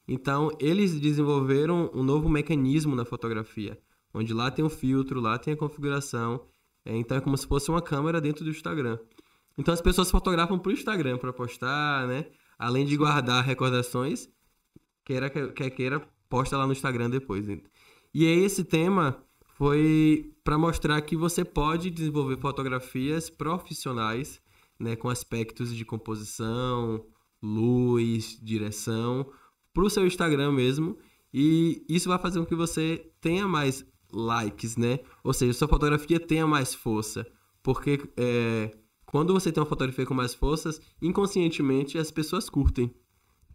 [0.07, 3.77] Então, eles desenvolveram um novo mecanismo na fotografia,
[4.13, 6.45] onde lá tem o filtro, lá tem a configuração.
[6.86, 8.97] É, então é como se fosse uma câmera dentro do Instagram.
[9.58, 12.26] Então as pessoas fotografam pro Instagram para postar, né?
[12.58, 14.30] Além de guardar recordações,
[15.04, 17.47] queira que quer queira, posta lá no Instagram depois.
[18.13, 19.24] E aí esse tema
[19.56, 24.41] foi para mostrar que você pode desenvolver fotografias profissionais
[24.80, 27.06] né, com aspectos de composição,
[27.41, 29.32] luz, direção,
[29.74, 30.97] para o seu Instagram mesmo.
[31.34, 35.00] E isso vai fazer com que você tenha mais likes, né?
[35.24, 37.26] Ou seja, sua fotografia tenha mais força.
[37.63, 42.93] Porque é, quando você tem uma fotografia com mais forças, inconscientemente as pessoas curtem.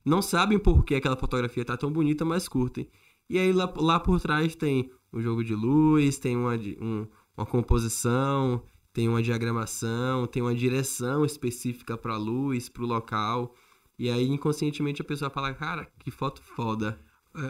[0.04, 2.88] Não sabem por que aquela fotografia está tão bonita, mas curtem.
[3.28, 7.46] E aí lá, lá por trás tem um jogo de luz, tem uma, um, uma
[7.46, 13.54] composição, tem uma diagramação, tem uma direção específica para a luz, para o local.
[13.98, 16.98] E aí inconscientemente a pessoa fala, cara, que foto foda.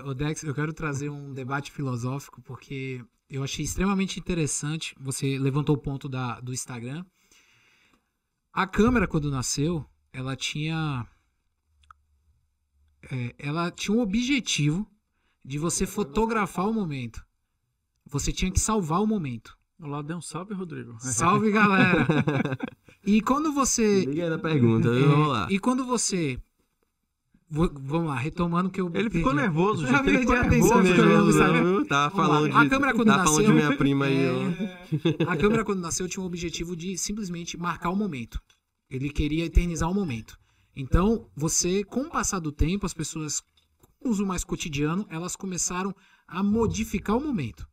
[0.05, 4.95] O Dex, eu quero trazer um debate filosófico porque eu achei extremamente interessante.
[5.01, 7.05] Você levantou o ponto da, do Instagram.
[8.53, 11.07] A câmera, quando nasceu, ela tinha.
[13.11, 14.91] É, ela tinha um objetivo
[15.45, 17.25] de você fotografar o momento.
[18.07, 19.57] Você tinha que salvar o momento.
[19.79, 20.97] Olá, dê um salve, Rodrigo.
[20.99, 22.07] Salve, galera!
[23.05, 24.07] e quando você.
[24.07, 25.49] Liga aí na pergunta, É, vamos lá.
[25.51, 26.41] E quando você.
[27.49, 28.91] Vou- vamos lá, retomando que eu.
[28.93, 29.47] Ele ficou perdi.
[29.47, 30.09] nervoso, Já gente.
[30.09, 31.39] Ele ficou a atenção, nervoso.
[31.89, 32.11] lá.
[32.11, 34.17] falando A de, câmera quando tava falando de nasceu- minha prima aí.
[34.17, 38.41] É, a câmera, quando nasceu, tinha o objetivo de simplesmente marcar o momento.
[38.91, 40.37] Ele queria eternizar o momento.
[40.75, 43.41] Então, você, com o passar do tempo, as pessoas
[44.01, 45.95] com uso mais cotidiano, elas começaram
[46.27, 47.67] a modificar o momento.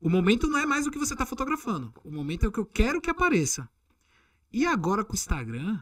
[0.00, 1.92] O momento não é mais o que você está fotografando.
[2.04, 3.68] O momento é o que eu quero que apareça.
[4.52, 5.80] E agora com o Instagram,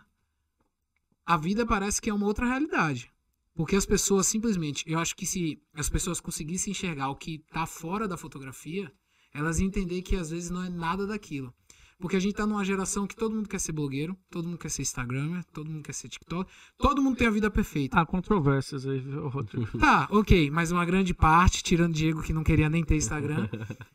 [1.31, 3.09] a vida parece que é uma outra realidade.
[3.55, 7.66] Porque as pessoas simplesmente, eu acho que se as pessoas conseguissem enxergar o que está
[7.66, 8.90] fora da fotografia,
[9.33, 11.55] elas iam entender que às vezes não é nada daquilo.
[12.01, 14.71] Porque a gente tá numa geração que todo mundo quer ser blogueiro, todo mundo quer
[14.71, 18.01] ser Instagramer, todo mundo quer ser TikTok, todo mundo tem a vida perfeita.
[18.01, 19.69] Há controvérsias aí, Rodrigo.
[19.79, 23.49] Tá, ok, mas uma grande parte, tirando Diego que não queria nem ter Instagram.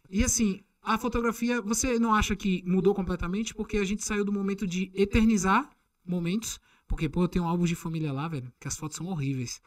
[0.09, 3.53] E assim, a fotografia, você não acha que mudou completamente?
[3.53, 5.69] Porque a gente saiu do momento de eternizar
[6.05, 6.61] momentos.
[6.87, 9.59] Porque, pô, eu tenho álbum de família lá, velho, que as fotos são horríveis.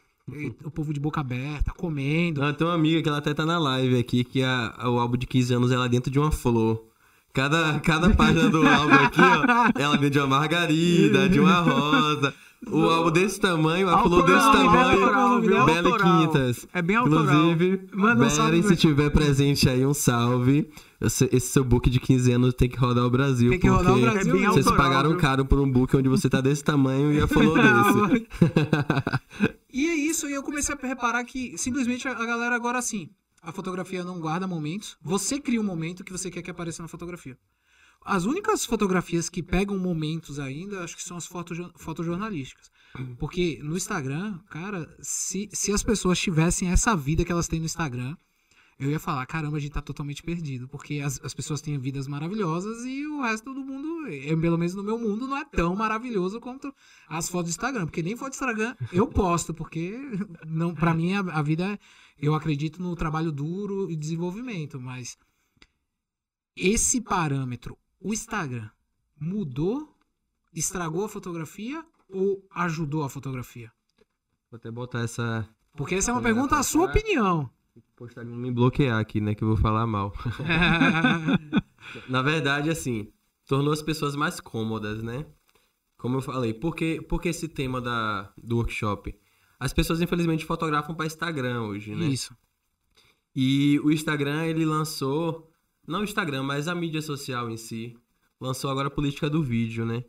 [0.64, 2.40] O povo de boca aberta, comendo.
[2.42, 4.98] Não, tem uma amiga que ela até tá na live aqui, que a, a- o
[4.98, 6.84] álbum de 15 anos ela é dentro de uma flor.
[7.32, 12.34] Cada, cada página do álbum aqui, ó, ela vem de uma margarida, de uma rosa.
[12.66, 15.40] O álbum desse tamanho, a flor desse Autoral, tamanho.
[15.40, 15.64] viu?
[15.64, 15.98] Bela.
[15.98, 16.66] Quintas.
[16.72, 17.24] É bem autoral.
[17.24, 20.68] Inclusive, Manda um Beren, se tiver presente aí, um salve.
[21.00, 23.50] Esse, seu book de 15 anos tem que rodar o Brasil.
[23.50, 25.18] Tem que rodar o porque Brasil, É Vocês autoral, pagaram viu?
[25.20, 28.26] caro por um book onde você tá desse tamanho e a flor desse.
[29.72, 33.10] E é isso, e eu comecei a reparar que simplesmente a a galera agora assim,
[33.40, 36.88] a fotografia não guarda momentos, você cria um momento que você quer que apareça na
[36.88, 37.36] fotografia.
[38.08, 42.70] As únicas fotografias que pegam momentos ainda, acho que são as fotos fotojornalísticas.
[43.18, 47.66] Porque no Instagram, cara, se, se as pessoas tivessem essa vida que elas têm no
[47.66, 48.16] Instagram,
[48.78, 50.66] eu ia falar, caramba, a gente tá totalmente perdido.
[50.68, 54.08] Porque as, as pessoas têm vidas maravilhosas e o resto do mundo,
[54.40, 56.74] pelo menos no meu mundo, não é tão maravilhoso quanto
[57.08, 57.84] as fotos do Instagram.
[57.84, 59.98] Porque nem foto do Instagram eu posto, porque
[60.46, 61.78] não, para mim a, a vida, é-
[62.18, 65.18] eu acredito no trabalho duro e desenvolvimento, mas
[66.56, 68.68] esse parâmetro, o Instagram,
[69.18, 69.96] mudou,
[70.54, 73.72] estragou a fotografia ou ajudou a fotografia?
[74.50, 75.48] Vou até botar essa.
[75.76, 77.50] Porque essa é uma pergunta, a sua opinião.
[77.94, 79.34] Postar não me bloquear aqui, né?
[79.34, 80.12] Que eu vou falar mal.
[82.08, 83.12] Na verdade, assim,
[83.46, 85.26] tornou as pessoas mais cômodas, né?
[85.96, 89.14] Como eu falei, por que, por que esse tema da, do workshop?
[89.58, 92.06] As pessoas, infelizmente, fotografam para Instagram hoje, né?
[92.06, 92.36] Isso.
[93.34, 95.50] E o Instagram, ele lançou,
[95.88, 97.96] não o Instagram, mas a mídia social em si,
[98.40, 100.04] lançou agora a política do vídeo, né?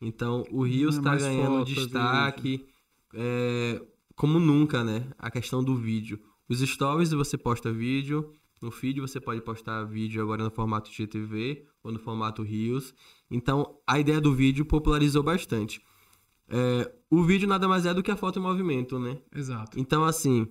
[0.00, 2.66] Então, o Rios É, está mais ganhando fotos, destaque,
[3.14, 3.82] é,
[4.14, 5.06] como nunca, né?
[5.18, 6.20] A questão do vídeo.
[6.48, 11.64] Os stories você posta vídeo, no feed você pode postar vídeo agora no formato GTV
[11.82, 12.94] ou no formato Rios.
[13.30, 15.80] Então, a ideia do vídeo popularizou bastante.
[16.48, 19.18] É, o vídeo nada mais é do que a foto em movimento, né?
[19.34, 19.78] Exato.
[19.80, 20.46] Então, assim,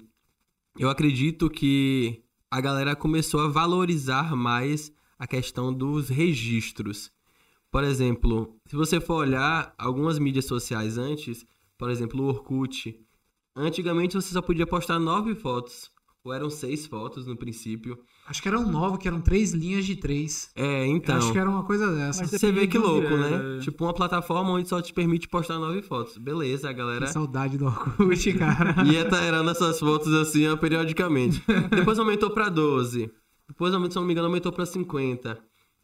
[0.78, 7.10] eu acredito que a galera começou a valorizar mais a questão dos registros.
[7.72, 11.46] Por exemplo, se você for olhar algumas mídias sociais antes,
[11.78, 13.00] por exemplo, o Orkut,
[13.56, 15.90] antigamente você só podia postar nove fotos,
[16.26, 17.98] ou eram seis fotos no princípio.
[18.32, 20.52] Acho que eram nove, que eram três linhas de três.
[20.56, 21.18] É, então.
[21.18, 22.22] Acho que era uma coisa dessa.
[22.22, 23.18] Mas Você vê que louco, é.
[23.18, 23.60] né?
[23.60, 26.18] Tipo, uma plataforma onde só te permite postar nove fotos.
[26.18, 27.08] Beleza, a galera.
[27.08, 28.86] Que saudade do Orkut, cara.
[28.86, 31.44] E ia estarando essas fotos assim, ó, periodicamente.
[31.70, 33.12] Depois aumentou pra 12.
[33.50, 35.38] Depois, aumentou, se não me engano, aumentou pra 50.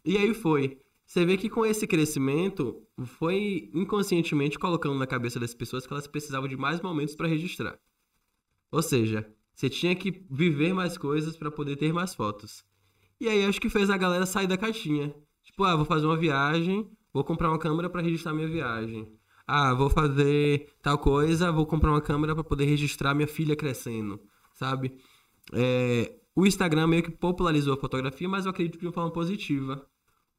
[0.05, 0.77] E aí foi.
[1.05, 2.81] Você vê que com esse crescimento,
[3.19, 7.77] foi inconscientemente colocando na cabeça das pessoas que elas precisavam de mais momentos pra registrar.
[8.71, 12.63] Ou seja, você tinha que viver mais coisas pra poder ter mais fotos.
[13.19, 15.15] E aí acho que fez a galera sair da caixinha.
[15.43, 19.11] Tipo, ah, vou fazer uma viagem, vou comprar uma câmera para registrar minha viagem.
[19.47, 24.21] Ah, vou fazer tal coisa, vou comprar uma câmera para poder registrar minha filha crescendo,
[24.53, 24.95] sabe?
[25.51, 29.83] É, o Instagram meio que popularizou a fotografia, mas eu acredito de uma forma positiva.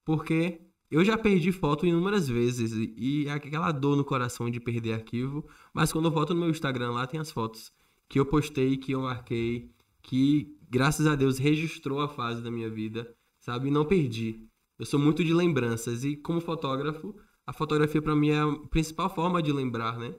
[0.05, 4.93] Porque eu já perdi foto inúmeras vezes e, e aquela dor no coração de perder
[4.93, 7.73] arquivo, mas quando eu volto no meu Instagram lá tem as fotos
[8.09, 9.71] que eu postei, que eu marquei,
[10.03, 13.69] que graças a Deus registrou a fase da minha vida, sabe?
[13.69, 14.49] E não perdi.
[14.79, 17.15] Eu sou muito de lembranças e como fotógrafo,
[17.47, 20.15] a fotografia para mim é a principal forma de lembrar, né?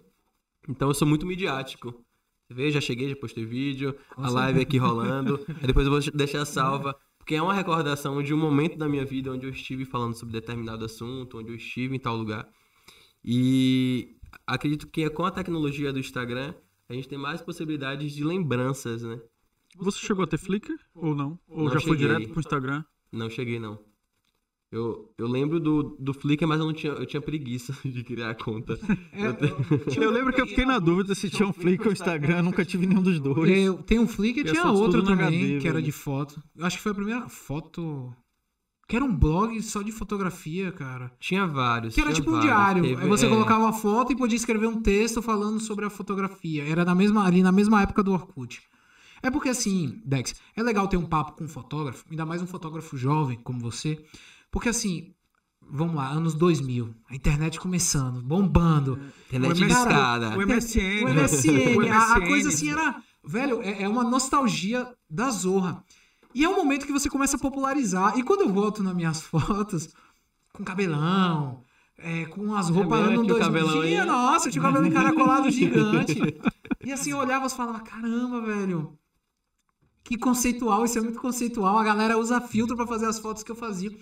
[0.67, 2.05] Então eu sou muito midiático.
[2.47, 5.91] Você vê, já cheguei, já postei vídeo, Com a live aqui rolando, aí depois eu
[5.91, 9.51] vou deixar salva, porque é uma recordação de um momento da minha vida onde eu
[9.51, 12.49] estive falando sobre determinado assunto, onde eu estive em tal lugar.
[13.23, 16.53] E acredito que com a tecnologia do Instagram,
[16.89, 19.19] a gente tem mais possibilidades de lembranças, né?
[19.77, 21.39] Você chegou a ter Flickr ou não?
[21.47, 22.07] Ou Não já foi cheguei.
[22.07, 22.83] direto pro Instagram?
[23.11, 23.79] Não cheguei, não.
[24.71, 28.31] Eu, eu lembro do, do Flickr, mas eu não tinha, eu tinha preguiça de criar
[28.31, 28.79] a conta.
[29.13, 32.43] Eu te- Eu lembro que eu fiquei na dúvida se tinha um Flickr ou Instagram,
[32.43, 33.49] nunca tive nenhum dos dois.
[33.49, 36.41] Eu, tem um Flickr e tinha no também, HD, que era de foto.
[36.55, 38.15] Eu acho que foi a primeira foto.
[38.89, 41.11] Que era um blog só de fotografia, cara.
[41.19, 41.93] Tinha vários.
[41.93, 42.51] Que era tinha tipo um vários.
[42.51, 42.81] diário.
[42.81, 45.91] Teve- Aí você é, colocava uma foto e podia escrever um texto falando sobre a
[45.91, 46.67] fotografia.
[46.67, 48.63] Era na mesma, ali na mesma época do Orkut.
[49.21, 52.47] É porque assim, Dex, é legal ter um papo com um fotógrafo, ainda mais um
[52.47, 54.03] fotógrafo jovem como você.
[54.49, 55.13] Porque assim,
[55.69, 58.99] vamos lá, anos 2000, a internet começando, bombando.
[59.27, 60.29] Internet O de MS escada.
[60.35, 61.03] O MSN.
[61.05, 62.95] O MSN, O a, a coisa assim era.
[63.23, 65.83] Velho, é, é uma nostalgia da zorra.
[66.33, 68.17] E é um momento que você começa a popularizar.
[68.17, 69.89] E quando eu volto nas minhas fotos,
[70.53, 71.63] com cabelão,
[71.97, 73.13] é, com as roupas mesmo?
[73.13, 73.45] ano Tinha o 2000.
[73.45, 73.89] cabelão aí?
[73.89, 76.19] Tinha, nossa, eu tinha o cabelo encaracolado gigante.
[76.83, 78.97] E assim, eu olhava e falava, caramba, velho.
[80.03, 81.77] Que conceitual, isso é muito conceitual.
[81.77, 83.95] A galera usa filtro pra fazer as fotos que eu fazia.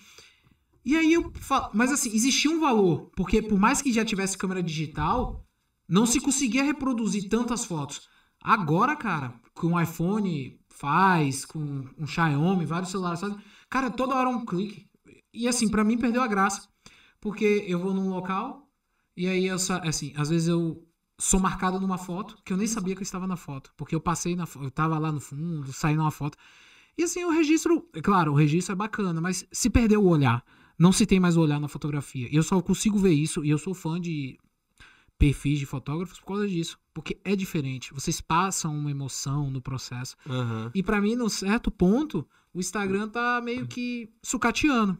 [0.85, 4.37] E aí eu falo, mas assim, existia um valor, porque por mais que já tivesse
[4.37, 5.45] câmera digital,
[5.87, 8.07] não se conseguia reproduzir tantas fotos.
[8.41, 13.37] Agora, cara, com o iPhone faz, com um Xiaomi, vários celulares fazem,
[13.69, 14.87] cara, toda hora um clique.
[15.33, 16.67] E assim, pra mim perdeu a graça,
[17.19, 18.69] porque eu vou num local
[19.15, 20.87] e aí eu assim, às vezes eu
[21.19, 23.99] sou marcado numa foto que eu nem sabia que eu estava na foto, porque eu
[23.99, 26.37] passei na eu tava lá no fundo, saí numa foto.
[26.97, 30.43] E assim, o registro, é claro, o registro é bacana, mas se perdeu o olhar,
[30.77, 32.27] não se tem mais o olhar na fotografia.
[32.31, 34.37] Eu só consigo ver isso e eu sou fã de
[35.17, 37.93] perfis de fotógrafos por causa disso, porque é diferente.
[37.93, 40.15] Vocês passam uma emoção no processo.
[40.27, 40.71] Aham.
[40.73, 44.97] E pra mim, num certo ponto, o Instagram tá meio que sucateando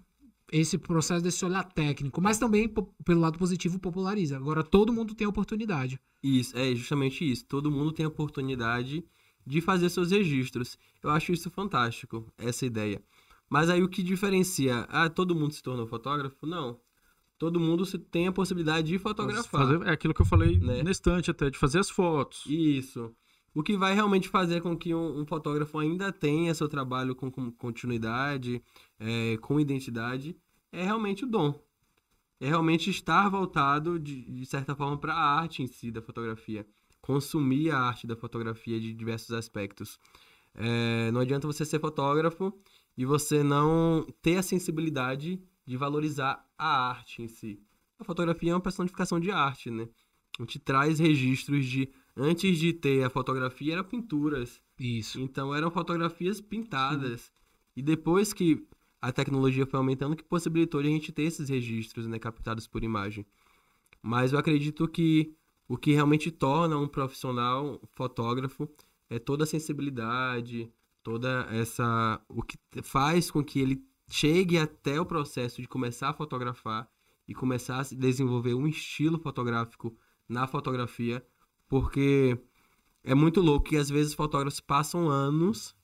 [0.52, 2.72] esse processo desse olhar técnico, mas também
[3.04, 4.38] pelo lado positivo populariza.
[4.38, 6.00] Agora todo mundo tem oportunidade.
[6.24, 7.46] Isso, é justamente isso.
[7.46, 9.04] Todo mundo tem a oportunidade
[9.46, 10.78] de fazer seus registros.
[11.04, 13.02] Eu acho isso fantástico, essa ideia.
[13.50, 14.86] Mas aí o que diferencia?
[14.90, 16.46] Ah, todo mundo se tornou fotógrafo?
[16.46, 16.80] Não.
[17.38, 19.62] Todo mundo se tem a possibilidade de fotografar.
[19.68, 20.82] Fazer- é aquilo que eu falei Né?
[20.84, 22.44] na estante até, de fazer as fotos.
[22.48, 23.14] Isso.
[23.54, 27.32] O que vai realmente fazer com que um, um fotógrafo ainda tenha seu trabalho com,
[27.32, 28.62] com continuidade,
[29.00, 30.36] é, com identidade,
[30.72, 31.60] é realmente o dom.
[32.40, 36.68] É realmente estar voltado, de, de certa forma, para a arte em si da fotografia.
[37.02, 40.00] Consumir a arte da fotografia de diversos aspectos.
[40.54, 42.54] É, não adianta você ser fotógrafo
[42.96, 47.60] e você não ter a sensibilidade de valorizar a arte em si.
[48.00, 49.90] A fotografia é uma personificação de arte, né?
[50.40, 51.90] A gente traz registros de.
[52.16, 54.62] Antes de ter a fotografia, eram pinturas.
[54.80, 55.20] Isso.
[55.20, 57.32] Então eram fotografias pintadas.
[57.76, 58.66] E depois que
[59.00, 62.18] a tecnologia foi aumentando, que possibilitou a gente ter esses registros, né?
[62.18, 63.26] Captados por imagem.
[64.02, 65.36] Mas eu acredito que
[65.68, 68.70] o que realmente torna um profissional fotógrafo
[69.10, 70.72] é toda a sensibilidade,
[71.04, 72.22] toda essa.
[72.30, 76.90] O que faz com que ele chegue até o processo de começar a fotografar
[77.28, 79.96] e começar a se desenvolver um estilo fotográfico
[80.28, 81.26] na fotografia,
[81.68, 82.38] porque
[83.04, 85.76] é muito louco que às vezes fotógrafos passam anos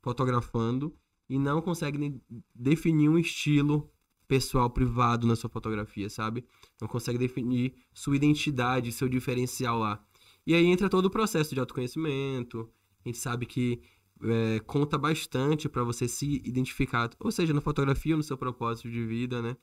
[0.00, 0.94] fotografando
[1.28, 2.20] e não conseguem
[2.54, 3.90] definir um estilo
[4.26, 6.44] pessoal privado na sua fotografia, sabe?
[6.80, 10.04] Não consegue definir sua identidade, seu diferencial lá.
[10.46, 12.70] E aí entra todo o processo de autoconhecimento.
[13.04, 13.82] A gente sabe que
[14.22, 19.04] é, conta bastante para você se identificar, ou seja, na fotografia, no seu propósito de
[19.04, 19.56] vida, né?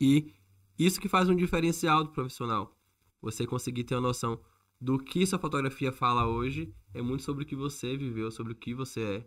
[0.00, 0.32] E
[0.78, 2.76] isso que faz um diferencial do profissional.
[3.20, 4.40] Você conseguir ter uma noção
[4.80, 8.56] do que sua fotografia fala hoje é muito sobre o que você viveu, sobre o
[8.56, 9.26] que você é.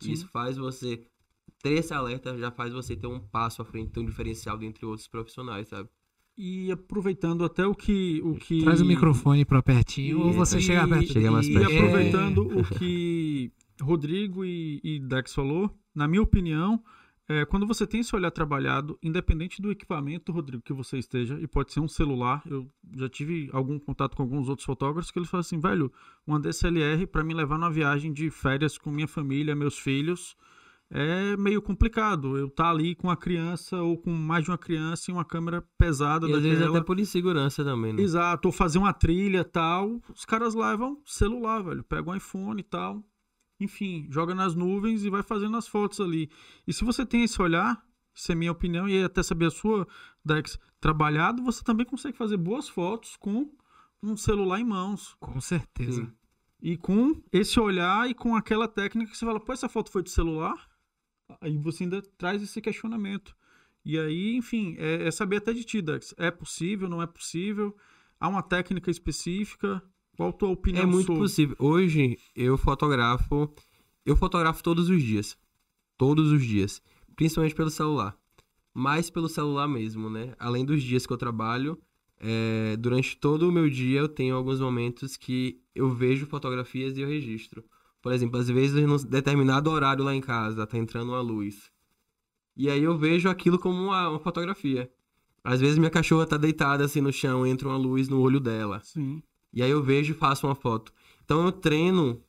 [0.00, 0.12] Sim.
[0.12, 1.06] Isso faz você
[1.62, 4.84] ter esse alerta, já faz você ter um passo à frente, ter um diferencial dentre
[4.86, 5.88] outros profissionais, sabe?
[6.36, 8.20] E aproveitando até o que.
[8.24, 8.62] O que...
[8.64, 11.12] Traz o microfone pra pertinho ou você E- chega perto.
[11.12, 11.72] Chega mais E perto.
[11.72, 16.82] aproveitando o que Rodrigo e, e Dex falou, na minha opinião,
[17.26, 21.46] é, quando você tem esse olhar trabalhado, independente do equipamento, Rodrigo, que você esteja, e
[21.46, 25.30] pode ser um celular, eu já tive algum contato com alguns outros fotógrafos que eles
[25.30, 25.90] falam assim, velho,
[26.26, 30.36] uma DSLR para me levar numa viagem de férias com minha família, meus filhos,
[30.90, 32.36] é meio complicado.
[32.36, 35.24] Eu estar tá ali com a criança ou com mais de uma criança e uma
[35.24, 36.52] câmera pesada e daquela.
[36.52, 38.02] às vezes até por insegurança também, né?
[38.02, 42.64] Exato, ou fazer uma trilha tal, os caras levam celular, velho, pegam um iPhone e
[42.64, 43.02] tal,
[43.64, 46.30] enfim, joga nas nuvens e vai fazendo as fotos ali.
[46.66, 49.86] E se você tem esse olhar, isso é minha opinião, e até saber a sua,
[50.24, 53.50] Dex, trabalhado, você também consegue fazer boas fotos com
[54.02, 55.16] um celular em mãos.
[55.18, 56.04] Com certeza.
[56.04, 56.12] Sim.
[56.62, 60.02] E com esse olhar e com aquela técnica que você fala, pô, essa foto foi
[60.02, 60.70] de celular?
[61.40, 63.34] Aí você ainda traz esse questionamento.
[63.84, 66.14] E aí, enfim, é, é saber até de ti, Dex.
[66.16, 67.76] É possível, não é possível?
[68.18, 69.82] Há uma técnica específica?
[70.16, 71.20] Qual a tua opinião É muito sobre?
[71.22, 71.56] possível.
[71.58, 73.52] Hoje eu fotografo,
[74.04, 75.36] eu fotografo todos os dias.
[75.96, 76.82] Todos os dias,
[77.16, 78.16] principalmente pelo celular.
[78.72, 80.34] Mais pelo celular mesmo, né?
[80.38, 81.78] Além dos dias que eu trabalho,
[82.18, 87.00] é, durante todo o meu dia eu tenho alguns momentos que eu vejo fotografias e
[87.00, 87.64] eu registro.
[88.02, 91.70] Por exemplo, às vezes em um determinado horário lá em casa, tá entrando uma luz.
[92.56, 94.90] E aí eu vejo aquilo como uma, uma fotografia.
[95.42, 98.80] Às vezes minha cachorra tá deitada assim no chão, entra uma luz no olho dela.
[98.82, 99.22] Sim.
[99.54, 100.92] E aí eu vejo e faço uma foto.
[101.24, 102.20] Então eu treino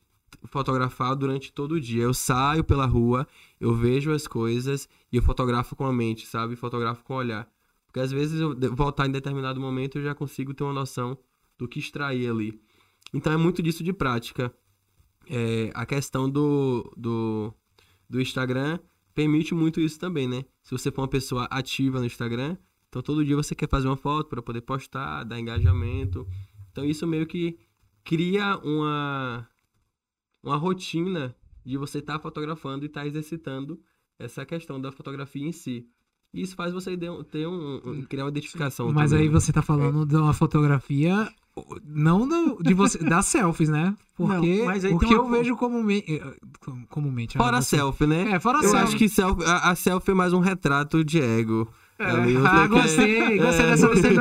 [0.44, 2.04] fotografar durante todo o dia.
[2.04, 3.26] Eu saio pela rua,
[3.60, 6.56] eu vejo as coisas e eu fotografo com a mente, sabe?
[6.56, 7.48] Fotografo com o olhar.
[7.86, 11.18] Porque às vezes eu voltar em determinado momento eu já consigo ter uma noção
[11.58, 12.60] do que extrair ali.
[13.12, 14.52] Então é muito disso de prática.
[15.28, 17.52] É, a questão do, do,
[18.08, 18.78] do Instagram
[19.14, 20.44] permite muito isso também, né?
[20.62, 22.56] Se você for uma pessoa ativa no Instagram,
[22.88, 26.26] então todo dia você quer fazer uma foto para poder postar, dar engajamento.
[26.76, 27.58] Então isso meio que
[28.04, 29.48] cria uma,
[30.42, 31.34] uma rotina
[31.64, 33.80] de você estar tá fotografando e estar tá exercitando
[34.18, 35.86] essa questão da fotografia em si.
[36.34, 38.92] E isso faz você ter um, um criar uma identificação.
[38.92, 40.04] Mas também, aí você está falando é.
[40.04, 41.32] de uma fotografia
[41.82, 43.96] não do, de você das selfies, né?
[44.14, 44.62] Porque
[44.92, 46.36] o que eu vejo comumente, eh,
[46.90, 48.32] comumente fora assim, selfie, né?
[48.32, 48.78] É, fora eu selfie.
[48.78, 51.66] Eu acho que selfie, a, a, selfie é mais um retrato de ego.
[51.98, 52.06] É.
[52.46, 53.70] Ah, gostei, gostei é.
[53.70, 54.16] dessa, gostei.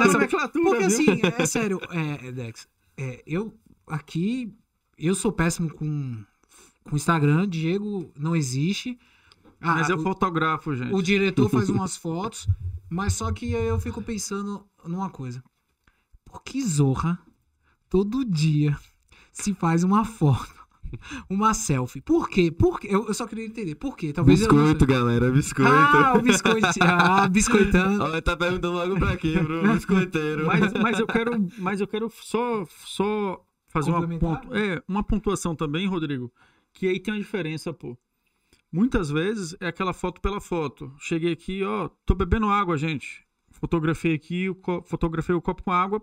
[0.64, 0.88] Porque viu?
[0.88, 1.06] assim,
[1.38, 3.54] é sério, é, Dex, é, eu
[3.88, 4.54] aqui,
[4.98, 6.24] eu sou péssimo com,
[6.84, 8.98] com Instagram, Diego não existe.
[9.60, 10.94] Ah, mas eu o, fotografo, gente.
[10.94, 12.48] O diretor faz umas fotos,
[12.90, 15.44] mas só que eu fico pensando numa coisa.
[16.24, 17.20] Por que Zorra,
[17.90, 18.78] todo dia,
[19.32, 20.65] se faz uma foto
[21.30, 22.02] uma selfie.
[22.02, 22.52] Por quê?
[22.52, 22.88] Por quê?
[22.92, 23.76] Eu, eu só queria entender.
[23.76, 24.14] Por quê?
[24.14, 25.32] Talvez biscoito, galera.
[25.32, 25.72] Biscoito.
[25.72, 26.68] Ah, o biscoito.
[26.82, 28.04] Ah, biscoitando.
[28.04, 29.74] Olha, tá perguntando logo pra quê, bro?
[29.74, 30.46] Biscoiteiro.
[30.46, 34.56] Mas, mas, eu quero, mas eu quero só, só fazer uma, pontu...
[34.56, 36.32] é, uma pontuação também, Rodrigo.
[36.74, 37.98] Que aí tem uma diferença, pô.
[38.72, 40.92] Muitas vezes é aquela foto pela foto.
[41.00, 43.26] Cheguei aqui, ó, tô bebendo água, gente.
[43.52, 44.48] Fotografei aqui,
[44.84, 46.02] fotografei o copo com água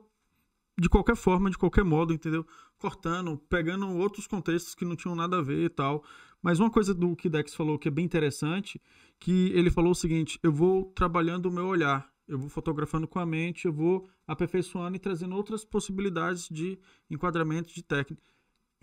[0.79, 2.47] de qualquer forma, de qualquer modo, entendeu?
[2.79, 6.05] Cortando, pegando outros contextos que não tinham nada a ver e tal.
[6.43, 8.81] Mas uma coisa do que Dex falou que é bem interessante,
[9.21, 13.19] que ele falou o seguinte: eu vou trabalhando o meu olhar, eu vou fotografando com
[13.19, 18.23] a mente, eu vou aperfeiçoando e trazendo outras possibilidades de enquadramento de técnica.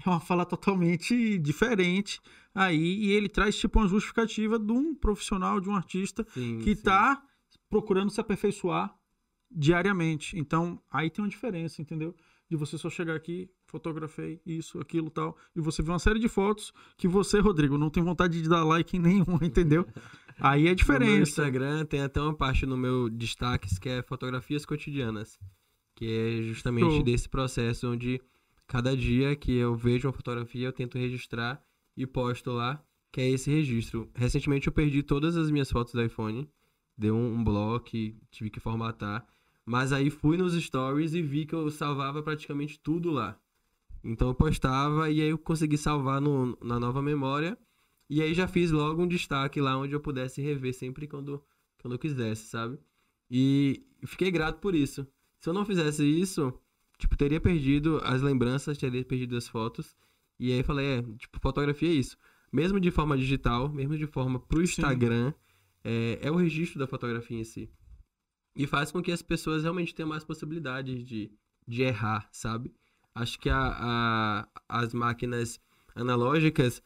[0.05, 2.21] É uma fala totalmente diferente
[2.55, 6.69] aí, e ele traz tipo uma justificativa de um profissional, de um artista sim, que
[6.69, 7.21] está
[7.69, 8.97] procurando se aperfeiçoar
[9.49, 10.37] diariamente.
[10.37, 12.15] Então, aí tem uma diferença, entendeu?
[12.49, 16.27] De você só chegar aqui, fotografei isso, aquilo tal, e você vê uma série de
[16.27, 19.85] fotos que você, Rodrigo, não tem vontade de dar like em nenhum, entendeu?
[20.39, 21.17] Aí é diferente.
[21.17, 25.37] No Instagram tem até uma parte no meu destaques que é fotografias cotidianas,
[25.95, 27.03] que é justamente Show.
[27.03, 28.21] desse processo onde
[28.65, 31.61] cada dia que eu vejo uma fotografia eu tento registrar
[31.97, 32.81] e posto lá,
[33.11, 34.09] que é esse registro.
[34.15, 36.49] Recentemente eu perdi todas as minhas fotos do iPhone,
[36.97, 37.89] deu um, um bloco,
[38.31, 39.27] tive que formatar.
[39.69, 43.39] Mas aí fui nos stories e vi que eu salvava praticamente tudo lá.
[44.03, 47.55] Então eu postava e aí eu consegui salvar no, na nova memória.
[48.09, 51.39] E aí já fiz logo um destaque lá onde eu pudesse rever sempre quando,
[51.79, 52.79] quando eu quisesse, sabe?
[53.29, 55.05] E fiquei grato por isso.
[55.39, 56.51] Se eu não fizesse isso,
[56.97, 59.95] tipo, teria perdido as lembranças, teria perdido as fotos.
[60.39, 62.17] E aí falei, é, tipo, fotografia é isso.
[62.51, 65.31] Mesmo de forma digital, mesmo de forma pro Instagram,
[65.83, 67.69] é, é o registro da fotografia em si.
[68.59, 71.31] E faz com que as pessoas realmente tenham mais possibilidades de,
[71.65, 72.73] de errar, sabe?
[73.15, 75.61] Acho que a, a, as máquinas
[75.95, 76.83] analógicas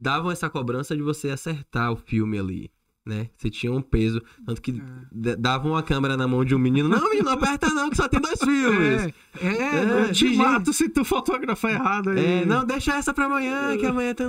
[0.00, 2.72] davam essa cobrança de você acertar o filme ali,
[3.04, 3.28] né?
[3.36, 4.82] Você tinha um peso, tanto que
[5.22, 5.36] é.
[5.36, 6.88] davam uma câmera na mão de um menino.
[6.88, 9.12] Não, menino, não aperta não, que só tem dois filmes.
[9.38, 12.24] É, é, é te mato se tu fotografar errado aí.
[12.24, 14.26] É, não, deixa essa pra amanhã, que amanhã tem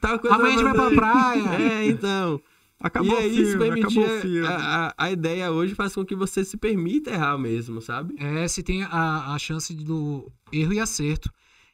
[0.00, 0.34] tal coisa.
[0.34, 1.62] Amanhã a gente vai pra praia.
[1.62, 2.40] É, então.
[2.80, 3.86] Acabou e o aí, filme, isso permitir.
[3.86, 4.46] acabou o filme.
[4.46, 8.14] A, a, a ideia hoje faz com que você se permita errar mesmo, sabe?
[8.18, 11.30] É, se tem a, a chance do erro e acerto.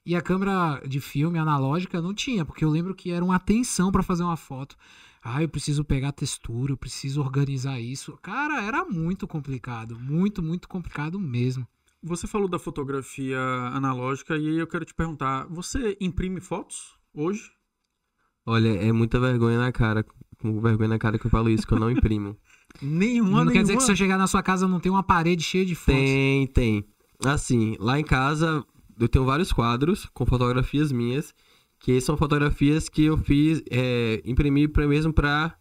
[0.06, 3.90] E a câmera de filme analógica não tinha, porque eu lembro que era uma atenção
[3.90, 4.76] pra fazer uma foto.
[5.22, 8.18] Ah, eu preciso pegar a textura, eu preciso organizar isso.
[8.20, 9.98] Cara, era muito complicado.
[9.98, 11.66] Muito, muito complicado mesmo.
[12.02, 13.38] Você falou da fotografia
[13.72, 17.50] analógica e aí eu quero te perguntar, você imprime fotos hoje?
[18.44, 20.04] Olha, é muita vergonha na cara.
[20.44, 22.36] Com vergonha na cara que eu falo isso, que eu não imprimo.
[22.82, 23.78] Nenhuma, não quer dizer nenhuma?
[23.78, 25.94] que se eu chegar na sua casa não tem uma parede cheia de fotos.
[26.02, 26.84] Tem, tem.
[27.24, 28.62] Assim, lá em casa
[29.00, 31.34] eu tenho vários quadros com fotografias minhas,
[31.78, 35.56] que são fotografias que eu fiz, é, imprimi pra, mesmo pra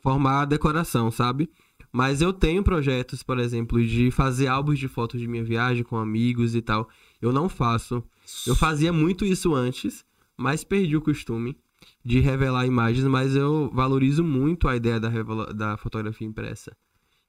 [0.00, 1.50] formar a decoração, sabe?
[1.90, 5.96] Mas eu tenho projetos, por exemplo, de fazer álbuns de fotos de minha viagem com
[5.96, 6.88] amigos e tal.
[7.20, 8.00] Eu não faço.
[8.46, 10.04] Eu fazia muito isso antes,
[10.36, 11.58] mas perdi o costume
[12.06, 15.08] de revelar imagens, mas eu valorizo muito a ideia da,
[15.52, 16.70] da fotografia impressa.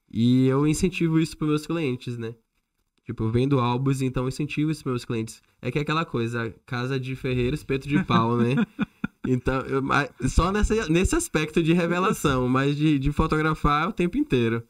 [0.08, 2.32] E eu incentivo isso para meus clientes, né?
[3.04, 5.42] Tipo, eu vendo álbuns, então eu incentivo isso para meus clientes.
[5.60, 8.54] É que é aquela coisa, casa de ferreiro, espeto de pau, né?
[9.26, 9.82] Então, eu-
[10.28, 14.62] só nessa, nesse aspecto de revelação, mas de, de fotografar o tempo inteiro.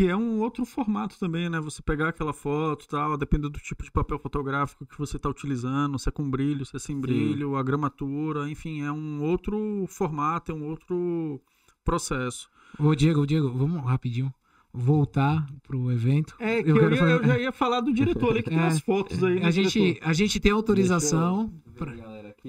[0.00, 1.60] Que é um outro formato também, né?
[1.60, 5.28] Você pegar aquela foto e tal, dependendo do tipo de papel fotográfico que você está
[5.28, 9.84] utilizando, se é com brilho, se é sem brilho, a gramatura, enfim, é um outro
[9.88, 11.38] formato, é um outro
[11.84, 12.48] processo.
[12.78, 14.32] Ô, Diego, Diego, vamos rapidinho
[14.72, 16.34] voltar pro evento.
[16.38, 18.58] É, que Eu eu, ia- fazer- eu já ia falar do diretor ali, que tem
[18.58, 19.38] É, as fotos aí.
[19.40, 20.08] né, A gente, diretor?
[20.08, 21.52] a gente tem autorização.
[21.66, 21.94] Eu pra-.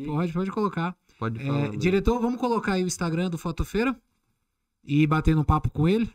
[0.06, 0.96] Pode, pode colocar.
[1.20, 1.60] Pode É, falar.
[1.72, 1.76] né?
[1.76, 3.94] diretor, vamos colocar aí o Instagram do Fotofeira
[4.86, 6.10] e bater um papo com ele.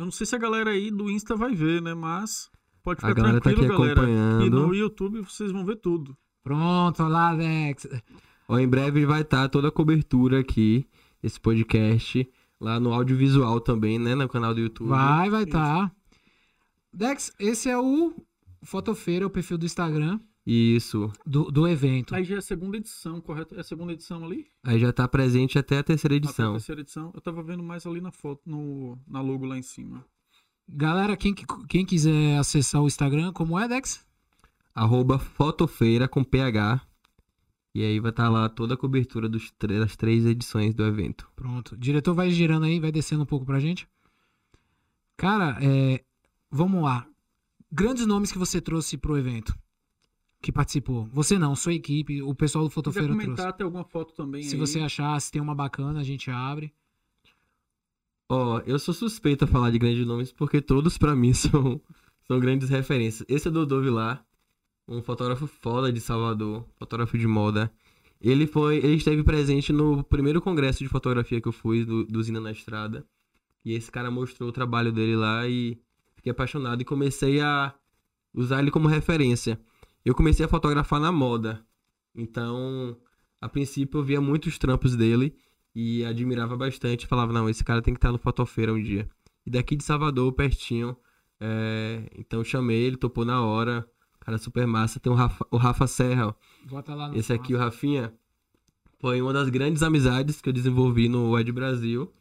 [0.00, 1.92] Eu não sei se a galera aí do Insta vai ver, né?
[1.92, 2.50] Mas
[2.82, 4.00] pode A ficar galera tá tranquilo, aqui galera.
[4.00, 4.66] E acompanhando.
[4.66, 6.16] no YouTube vocês vão ver tudo.
[6.42, 7.86] Pronto, lá, Alex.
[8.48, 10.86] Ó, em breve vai estar toda a cobertura aqui,
[11.22, 12.26] esse podcast,
[12.58, 14.14] lá no audiovisual também, né?
[14.14, 14.88] No canal do YouTube.
[14.88, 15.92] Vai, vai tá.
[16.92, 18.14] Dex, esse é o
[18.62, 21.12] Fotofeira, o perfil do Instagram Isso.
[21.26, 22.14] do, do evento.
[22.14, 23.54] Aí já é a segunda edição, correto?
[23.54, 24.46] É a segunda edição ali?
[24.64, 26.52] Aí já tá presente até a terceira Até a edição.
[26.52, 27.10] terceira edição.
[27.14, 30.04] Eu tava vendo mais ali na foto, no, na logo lá em cima.
[30.68, 34.04] Galera, quem, que- quem quiser acessar o Instagram, como é, Dex?
[34.74, 36.80] Arroba Fotofeira com PH.
[37.74, 41.28] E aí vai estar lá toda a cobertura dos das três edições do evento.
[41.36, 41.74] Pronto.
[41.74, 43.86] O diretor vai girando aí, vai descendo um pouco pra gente.
[45.16, 46.02] Cara, é,
[46.50, 47.06] vamos lá.
[47.70, 49.54] Grandes nomes que você trouxe pro evento.
[50.42, 51.06] Que participou.
[51.12, 53.24] Você não, sua equipe, o pessoal do Fotofeira trouxe.
[53.26, 54.58] comentar, tem alguma foto também Se aí.
[54.60, 56.72] você achar, se tem uma bacana, a gente abre.
[58.28, 61.80] Ó, eu sou suspeito a falar de grandes nomes porque todos pra mim são,
[62.26, 63.26] são grandes referências.
[63.28, 64.24] Esse é Dodô Vilar,
[64.88, 67.70] um fotógrafo foda de Salvador, fotógrafo de moda.
[68.20, 72.22] Ele foi, ele esteve presente no primeiro congresso de fotografia que eu fui do, do
[72.22, 73.04] Zina na Estrada.
[73.64, 75.78] E esse cara mostrou o trabalho dele lá e
[76.14, 77.74] fiquei apaixonado e comecei a
[78.32, 79.60] usar ele como referência.
[80.04, 81.64] Eu comecei a fotografar na moda.
[82.14, 82.96] Então,
[83.40, 85.34] a princípio eu via muitos trampos dele
[85.74, 87.06] e admirava bastante.
[87.06, 89.08] Falava, não, esse cara tem que estar no Fotofeira um dia.
[89.46, 90.96] E daqui de Salvador, pertinho.
[91.38, 93.86] é, Então chamei, ele topou na hora.
[94.20, 95.00] Cara super massa.
[95.00, 96.34] Tem o Rafa, o Rafa Serra.
[96.68, 98.12] Bota lá no Esse aqui, o Rafinha,
[98.98, 102.12] foi uma das grandes amizades que eu desenvolvi no Ed Brasil.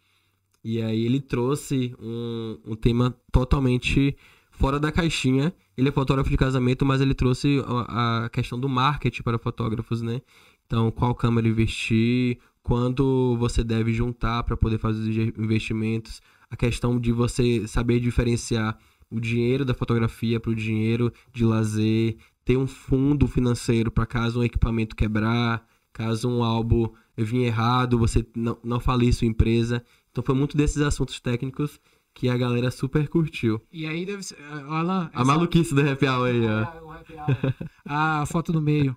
[0.64, 4.16] E aí ele trouxe um, um tema totalmente
[4.60, 5.54] fora da caixinha.
[5.76, 10.02] Ele é fotógrafo de casamento, mas ele trouxe a, a questão do marketing para fotógrafos,
[10.02, 10.22] né?
[10.68, 17.00] Então, qual câmera investir, quanto você deve juntar para poder fazer os investimentos, a questão
[17.00, 18.78] de você saber diferenciar
[19.10, 24.42] o dinheiro da fotografia para o dinheiro de lazer, ter um fundo financeiro para caso
[24.42, 29.84] um equipamento quebrar, caso um álbum vir errado, você não, não falir sua empresa.
[30.12, 31.80] Então foi muito desses assuntos técnicos
[32.20, 33.62] que a galera super curtiu.
[33.72, 34.36] E aí deve ser.
[34.52, 36.60] ah, Alan, A maluquice do happy hour aí, ó.
[36.60, 37.54] Ah, happy hour.
[37.86, 38.94] A foto no meio.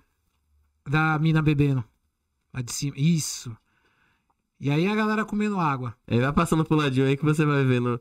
[0.85, 1.81] Da mina bebendo.
[2.53, 2.93] Lá de cima.
[2.97, 3.55] Isso.
[4.59, 5.95] E aí a galera comendo água.
[6.05, 7.97] Aí vai passando pro ladinho aí que você vai vendo.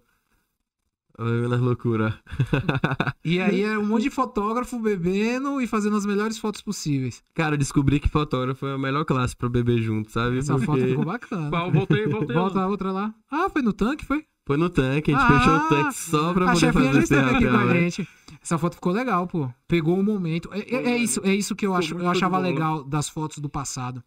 [1.16, 2.12] Vai vendo as loucuras.
[3.24, 7.22] E aí é um monte de fotógrafo bebendo e fazendo as melhores fotos possíveis.
[7.34, 10.38] Cara, eu descobri que fotógrafo é a melhor classe pra beber junto, sabe?
[10.38, 11.48] Essa foto Porque ficou bacana.
[11.48, 11.70] Qual?
[11.70, 12.34] Voltei, voltei.
[12.34, 13.14] Volta a outra lá.
[13.30, 14.26] Ah, foi no tanque, foi?
[14.44, 16.98] Foi no tanque, a gente Ah, fechou o tanque só pra a poder fazer esse
[17.00, 18.08] esteve aqui com a gente.
[18.42, 19.48] Essa foto ficou legal, pô.
[19.68, 20.50] Pegou o momento.
[20.52, 22.48] É, é- é isso, é isso que eu, acho, eu achava bola.
[22.48, 24.02] legal das fotos do passado.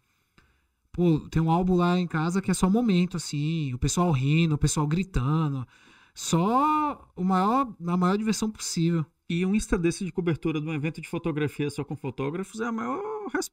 [0.92, 3.72] Pô, tem um álbum lá em casa que é só momento, assim.
[3.74, 5.66] O pessoal rindo, o pessoal gritando.
[6.14, 9.04] Só o maior, a maior diversão possível.
[9.28, 12.66] E um Insta desse de cobertura de um evento de fotografia só com fotógrafos é
[12.66, 13.02] a maior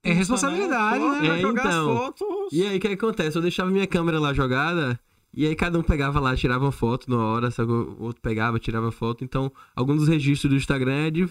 [0.03, 1.19] É responsabilidade, Pô, né?
[1.19, 1.91] pra É, jogar então.
[1.91, 2.27] as fotos.
[2.53, 3.37] E aí, o que acontece?
[3.37, 4.99] Eu deixava minha câmera lá jogada,
[5.33, 7.71] e aí cada um pegava lá, tirava uma foto na hora, sabe?
[7.71, 9.23] o outro pegava, tirava foto.
[9.23, 11.29] Então, alguns dos registros do Instagram é de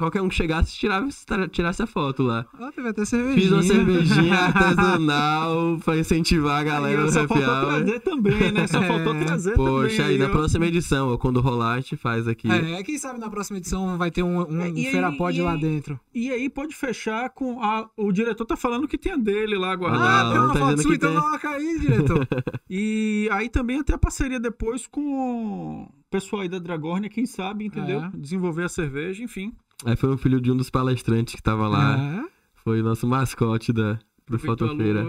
[0.00, 1.08] qualquer um que chegasse, tirava,
[1.50, 2.44] tirasse a foto lá.
[2.58, 3.40] Ó, teve até cervejinha.
[3.40, 4.34] Fiz uma cervejinha
[4.90, 7.66] artesanal pra incentivar a Aí galera do só happy faltou hour.
[7.66, 8.66] trazer também, né?
[8.66, 9.24] Só faltou É.
[9.24, 9.66] trazer também.
[9.72, 10.28] Poxa, aí na ó.
[10.30, 12.50] próxima edição, quando rolar, a gente faz aqui.
[12.50, 15.52] É, quem sabe na próxima edição vai ter um, um É, e aí- Ferapod lá
[15.52, 16.00] aí- dentro.
[16.14, 17.88] E aí pode fechar com a...
[17.96, 20.04] O diretor tá falando que tem a dele lá Ah, guardada.
[20.24, 21.20] lá, tem uma tá foto sua, então tem.
[21.20, 22.26] coloca aí, diretor.
[22.68, 27.64] E aí também até a parceria depois com o pessoal aí da Dragornia, quem sabe,
[27.66, 28.00] entendeu?
[28.00, 28.10] É.
[28.14, 29.52] Desenvolver a cerveja, enfim.
[29.84, 31.98] Aí foi um filho de um dos palestrantes que tava lá.
[31.98, 32.30] É.
[32.54, 33.94] Foi o nosso mascote da,
[34.26, 35.04] do Victor Fotofeira.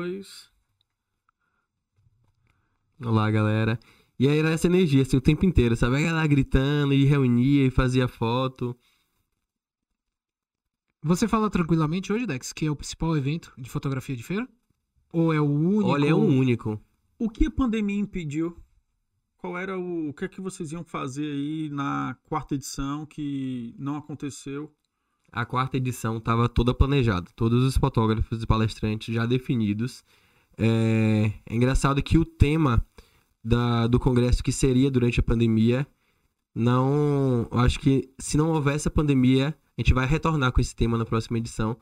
[3.04, 3.80] Olá, galera.
[4.18, 5.98] E aí era essa energia, assim, o tempo inteiro, sabe?
[5.98, 8.78] A galera gritando e reunia e fazia foto.
[11.04, 14.48] Você fala tranquilamente hoje, Dex, que é o principal evento de fotografia de feira?
[15.12, 15.90] Ou é o único?
[15.90, 16.80] Olha, é um único.
[17.18, 18.56] O que a pandemia impediu?
[19.42, 20.10] Qual era o...
[20.10, 24.72] O que é que vocês iam fazer aí na quarta edição que não aconteceu?
[25.32, 30.04] A quarta edição estava toda planejada, todos os fotógrafos e palestrantes já definidos.
[30.58, 32.86] É, é engraçado que o tema
[33.44, 35.88] da- do congresso que seria durante a pandemia,
[36.54, 37.48] não.
[37.52, 41.06] Acho que se não houvesse a pandemia, a gente vai retornar com esse tema na
[41.06, 41.78] próxima edição.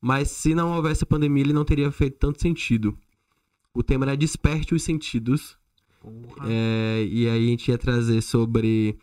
[0.00, 2.96] Mas se não houvesse a pandemia, ele não teria feito tanto sentido.
[3.74, 5.58] O tema era Desperte os Sentidos.
[6.44, 8.98] É, e aí a gente ia trazer sobre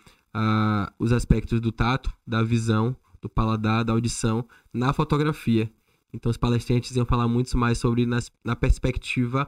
[1.00, 5.72] os aspectos do tato, da visão, do paladar, da audição na fotografia.
[6.14, 9.48] Então os palestrantes iam falar muito mais sobre nas- na perspectiva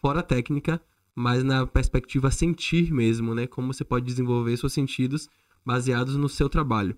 [0.00, 0.80] fora técnica,
[1.14, 3.46] mas na perspectiva sentir mesmo, né?
[3.46, 5.28] Como você pode desenvolver seus sentidos
[5.64, 6.96] baseados no seu trabalho.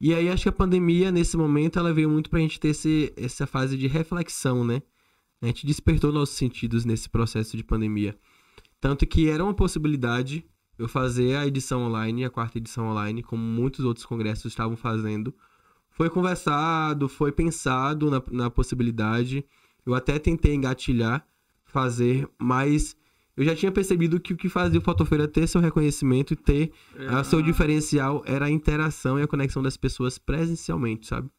[0.00, 3.12] E aí acho que a pandemia, nesse momento, ela veio muito pra gente ter esse,
[3.16, 4.82] essa fase de reflexão, né?
[5.42, 8.18] A gente despertou nossos sentidos nesse processo de pandemia.
[8.80, 10.44] Tanto que era uma possibilidade
[10.78, 15.34] eu fazer a edição online, a quarta edição online, como muitos outros congressos estavam fazendo.
[15.90, 19.44] Foi conversado, foi pensado na, na possibilidade.
[19.84, 21.26] Eu até tentei engatilhar,
[21.66, 22.96] fazer, mas
[23.36, 26.72] eu já tinha percebido que o que fazia o Fotofeira ter seu reconhecimento e ter
[26.96, 31.30] É, seu diferencial era a interação e a conexão das pessoas presencialmente, sabe?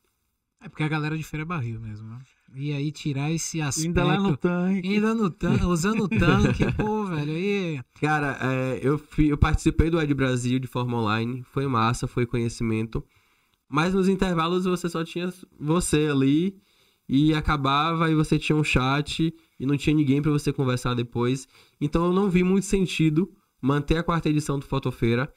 [0.60, 2.20] É porque a galera de feira é barril mesmo, né?
[2.56, 3.88] E aí tirar esse aspecto...
[3.88, 4.88] Ainda lá no tanque.
[4.88, 7.82] Ainda no tanque, usando o tanque, pô, velho, aí...
[8.00, 12.26] Cara, é, eu, fi- eu participei do Ed Brasil de forma online, foi massa, foi
[12.26, 13.04] conhecimento.
[13.70, 16.58] Mas nos intervalos você só tinha você ali
[17.08, 21.48] e acabava e você tinha um chat e não tinha ninguém pra você conversar depois.
[21.80, 23.32] Então eu não vi muito sentido
[23.62, 25.32] manter a quarta edição do Fotofeira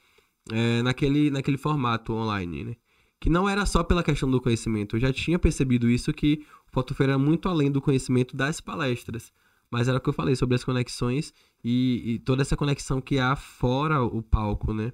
[0.52, 2.74] é, naquele, naquele formato online, né?
[3.20, 4.96] Que não era só pela questão do conhecimento.
[4.96, 6.44] Eu já tinha percebido isso que
[6.74, 9.32] Fotofeira é muito além do conhecimento das palestras.
[9.70, 11.32] Mas era o que eu falei sobre as conexões
[11.64, 14.92] e, e toda essa conexão que há fora o palco, né?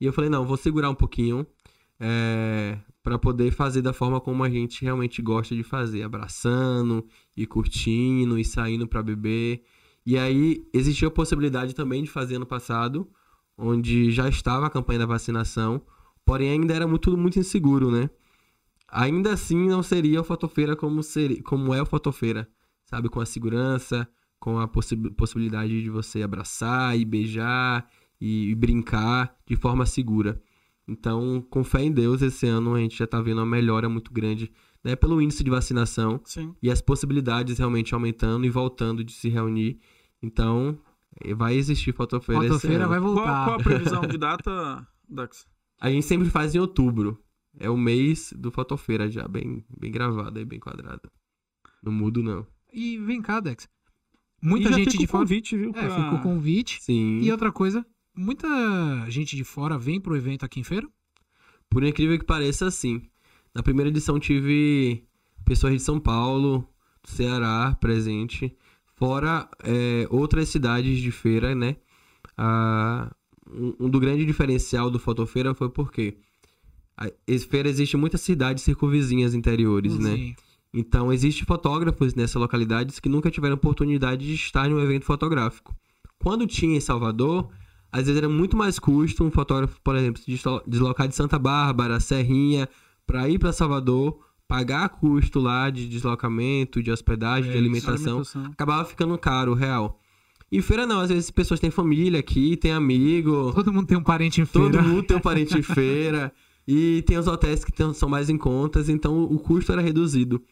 [0.00, 1.46] E eu falei, não, vou segurar um pouquinho
[1.98, 7.46] é, para poder fazer da forma como a gente realmente gosta de fazer, abraçando e
[7.46, 9.62] curtindo e saindo para beber.
[10.04, 13.08] E aí existiu a possibilidade também de fazer ano passado,
[13.56, 15.80] onde já estava a campanha da vacinação,
[16.24, 18.10] porém ainda era muito, muito inseguro, né?
[18.88, 22.48] Ainda assim não seria o Fotofeira como, seria, como é o Fotofeira,
[22.84, 23.08] sabe?
[23.08, 24.08] Com a segurança,
[24.38, 27.88] com a possi possibilidade de você abraçar e beijar
[28.20, 30.40] e, e brincar de forma segura.
[30.88, 34.12] Então, com fé em Deus, esse ano a gente já tá vendo uma melhora muito
[34.12, 34.52] grande,
[34.84, 34.94] né?
[34.94, 36.54] Pelo índice de vacinação Sim.
[36.62, 39.80] e as possibilidades realmente aumentando e voltando de se reunir.
[40.22, 40.78] Então,
[41.24, 42.88] eh, vai existir Fotofeira esse Fotofeira ano.
[42.90, 43.44] vai Qual, voltar.
[43.46, 45.44] qual a previsão de data, Dax?
[45.80, 47.20] A gente sempre faz em outubro.
[47.58, 51.10] É o mês do Fotofeira já, bem, bem gravado aí, bem quadrado.
[51.82, 52.46] Não mudo, não.
[52.72, 53.68] E vem cá, Dex.
[54.42, 55.22] Muita gente fica de fora...
[55.24, 55.70] convite, viu?
[55.70, 56.82] É, pra- fica o convite.
[56.82, 57.20] Sim.
[57.20, 57.84] E outra coisa,
[58.14, 58.46] muita
[59.08, 60.86] gente de fora vem pro evento aqui em feira?
[61.70, 63.02] Por incrível que pareça, sim.
[63.54, 65.04] Na primeira edição tive
[65.44, 66.68] pessoas de São Paulo,
[67.02, 68.54] do Ceará presente,
[68.96, 71.76] fora é, outras cidades de feira, né?
[72.36, 73.10] Ah,
[73.48, 76.18] um, um do grande diferencial do Fotofeira foi porque
[76.96, 77.08] a
[77.50, 80.14] feira existe muitas cidades circunvizinhas interiores, né?
[80.72, 85.74] Então, existem fotógrafos nessas localidades que nunca tiveram oportunidade de estar em um evento fotográfico.
[86.18, 87.48] Quando tinha em Salvador,
[87.92, 91.38] às vezes era muito mais custo um fotógrafo, por exemplo, se deslo- deslocar de Santa
[91.38, 92.68] Bárbara, Serrinha,
[93.06, 94.18] para ir para Salvador,
[94.48, 98.22] pagar custo lá de deslocamento, de hospedagem, de É, alimentação,
[98.52, 99.98] acabava ficando caro, real.
[100.50, 103.96] Em feira não, às vezes as pessoas têm família aqui, têm amigo, Todo mundo tem
[103.98, 104.70] um parente em feira.
[104.70, 106.32] Todo mundo tem um parente em feira.
[106.66, 110.42] E tem os hotéis que são mais em contas, então o custo era reduzido.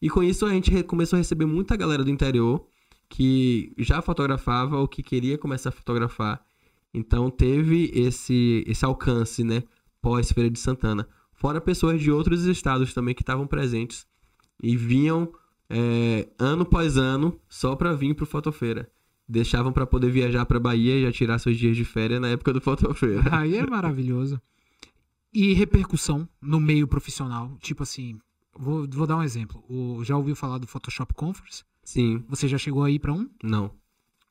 [0.00, 2.64] E com isso a gente começou a receber muita galera do interior
[3.08, 6.44] que já fotografava ou que queria começar a fotografar.
[6.92, 9.64] Então teve esse, esse alcance, né?
[10.00, 11.08] Pós Feira de Santana.
[11.32, 14.06] Fora pessoas de outros estados também que estavam presentes
[14.62, 15.32] e vinham
[15.68, 18.88] é, ano após ano só pra vir pro Fotofeira.
[19.28, 22.52] Deixavam pra poder viajar pra Bahia e já tirar seus dias de férias na época
[22.52, 23.22] do Fotofeira.
[23.32, 24.40] Aí é maravilhoso.
[25.34, 27.58] E repercussão no meio profissional.
[27.58, 28.18] Tipo assim,
[28.56, 29.64] vou, vou dar um exemplo.
[29.68, 31.64] O, já ouviu falar do Photoshop Conference?
[31.84, 33.28] Sim, Você já chegou aí pra um?
[33.42, 33.74] não.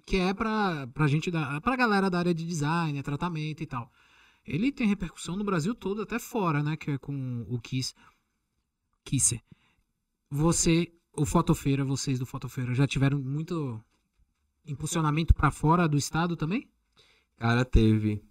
[0.06, 3.90] Que é pra, pra gente, da, pra galera da área de design, tratamento e tal.
[4.46, 6.76] Ele tem repercussão no Brasil todo, até fora, né?
[6.76, 7.94] Que é com o Kiss.
[9.06, 9.42] Kisser.
[10.30, 13.82] Você, o Fotofeira, vocês do Fotofeira, já tiveram muito
[14.66, 16.70] impulsionamento pra fora do estado também?
[17.38, 18.22] Cara, teve.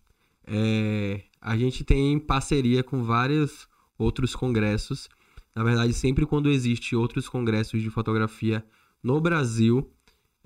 [0.46, 3.68] É, a gente tem parceria com vários
[3.98, 5.08] outros congressos.
[5.54, 8.64] Na verdade, sempre quando existe outros congressos de fotografia
[9.02, 9.90] no Brasil,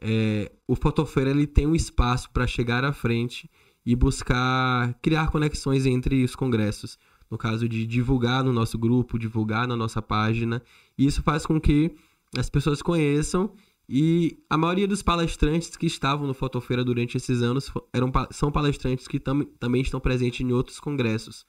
[0.00, 3.50] é, o Fotofeira ele tem um espaço para chegar à frente
[3.84, 6.98] e buscar criar conexões entre os congressos.
[7.30, 10.62] No caso de divulgar no nosso grupo, divulgar na nossa página.
[10.96, 11.94] E isso faz com que
[12.36, 13.52] as pessoas conheçam
[13.88, 19.06] e a maioria dos palestrantes que estavam no Fotofeira durante esses anos eram, são palestrantes
[19.06, 21.46] que tam, também estão presentes em outros congressos.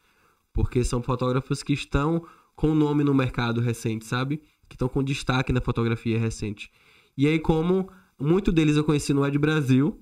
[0.54, 2.26] Porque são fotógrafos que estão
[2.56, 4.42] com nome no mercado recente, sabe?
[4.70, 6.72] Que estão com destaque na fotografia recente.
[7.18, 10.00] E aí, como muito deles eu conheci no Ed Brasil,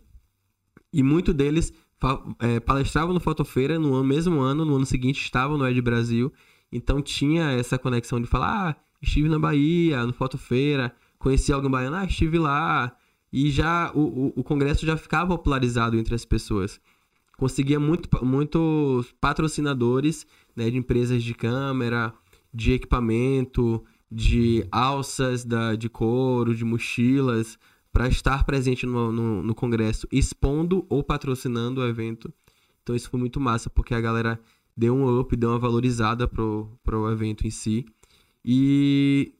[0.92, 1.74] e muito deles
[2.40, 6.32] é, palestravam no Fotofeira no mesmo ano, no ano seguinte estavam no Ed Brasil.
[6.72, 11.96] Então tinha essa conexão de falar, ah, estive na Bahia, no Fotofeira, conheci alguém baiano,
[11.96, 12.96] ah, estive lá.
[13.34, 16.80] E já o, o, o congresso já ficava popularizado entre as pessoas.
[17.36, 22.14] Conseguia muito, muitos patrocinadores né, de empresas de câmera,
[22.54, 27.58] de equipamento, de alças da, de couro, de mochilas,
[27.92, 32.32] para estar presente no, no, no congresso, expondo ou patrocinando o evento.
[32.84, 34.40] Então isso foi muito massa, porque a galera
[34.78, 37.84] deu um up, deu uma valorizada pro, pro evento em si.
[38.46, 39.34] E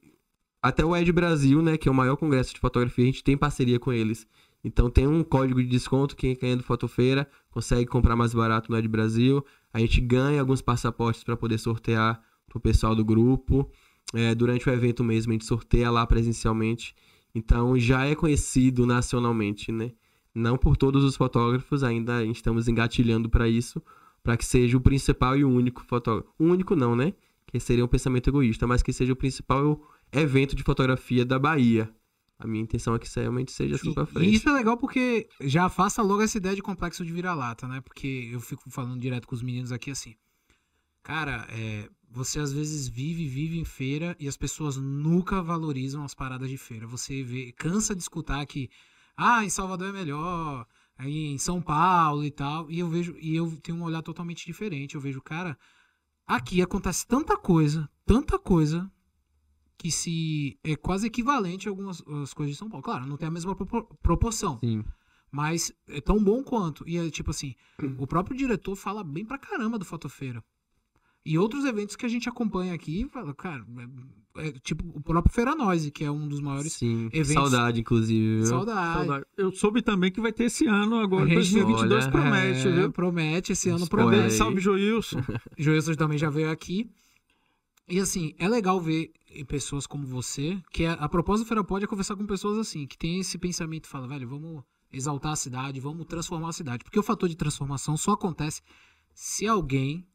[0.68, 3.36] até o Ed Brasil, né, que é o maior congresso de fotografia, a gente tem
[3.36, 4.26] parceria com eles.
[4.64, 8.76] Então tem um código de desconto, quem ganha do Fotofeira consegue comprar mais barato no
[8.76, 9.44] Ed Brasil.
[9.72, 13.70] A gente ganha alguns passaportes para poder sortear pro pessoal do grupo.
[14.12, 16.96] É, durante o evento mesmo, a gente sorteia lá presencialmente.
[17.32, 19.92] Então já é conhecido nacionalmente, né?
[20.34, 23.80] Não por todos os fotógrafos, ainda estamos engatilhando para isso,
[24.22, 26.28] para que seja o principal e o único fotógrafo.
[26.38, 27.14] O único não, né?
[27.46, 29.80] Que seria um pensamento egoísta, mas que seja o principal
[30.12, 31.92] evento de fotografia da Bahia.
[32.38, 34.34] A minha intenção é que isso realmente seja assim E- pra E frente.
[34.34, 37.80] isso é legal porque já afasta logo essa ideia de complexo de vira-lata, né?
[37.80, 40.14] Porque eu fico falando direto com os meninos aqui assim.
[41.02, 46.14] Cara, é, você às vezes vive, vive em feira e as pessoas nunca valorizam as
[46.14, 46.86] paradas de feira.
[46.86, 48.68] Você vê, cansa de escutar que,
[49.16, 50.66] ah, em Salvador é melhor,
[50.98, 52.70] aí em São Paulo e tal.
[52.70, 54.94] E eu vejo, e eu tenho um olhar totalmente diferente.
[54.96, 55.56] Eu vejo, cara,
[56.26, 58.90] aqui acontece tanta coisa, tanta coisa,
[59.78, 62.82] que se é quase equivalente a algumas as coisas de São Paulo.
[62.82, 64.82] Claro, não tem a mesma propor- proporção, Sim.
[65.30, 66.82] mas é tão bom quanto.
[66.88, 67.54] E é tipo assim,
[67.98, 70.42] o próprio diretor fala bem pra caramba do Fotofeira.
[71.28, 73.66] E outros eventos que a gente acompanha aqui, fala, cara,
[74.36, 77.06] é, é tipo o próprio Feira Noise, que é um dos maiores Sim.
[77.12, 78.46] eventos- Saudade, inclusive.
[78.46, 78.98] saudade.
[78.98, 79.26] Saudade.
[79.36, 82.70] Eu soube também que vai ter esse ano, agora, A gente- 2022 olha, promete, É,
[82.70, 82.92] viu?
[82.92, 84.34] Promete, esse ano Spoiler promete.
[84.34, 85.18] Salve, Joilson.
[85.58, 86.88] Joilson também já veio aqui.
[87.88, 89.12] E assim, é legal ver
[89.44, 92.86] pessoas como você, que é, a propósito do Feira Pode é conversar com pessoas assim,
[92.86, 94.62] que tem esse pensamento, fala, velho, vamos
[94.92, 96.84] exaltar a cidade, vamos transformar a cidade.
[96.84, 98.62] Porque o fator de transformação só acontece
[99.14, 100.06] se alguém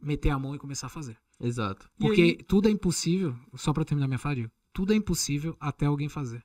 [0.00, 1.16] meter a mão e começar a fazer.
[1.40, 1.88] Exato.
[1.98, 2.36] Porque aí?
[2.36, 6.44] tudo é impossível, só pra terminar minha fala, tudo é impossível até alguém fazer.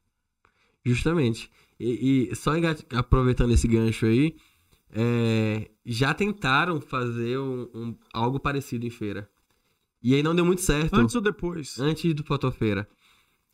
[0.85, 1.49] Justamente.
[1.79, 4.35] E, e só engat- aproveitando esse gancho aí,
[4.91, 9.29] é, já tentaram fazer um- um- algo parecido em feira.
[10.03, 10.93] E aí não deu muito certo.
[10.95, 11.79] Antes ou depois?
[11.79, 12.87] Antes do Fotofeira.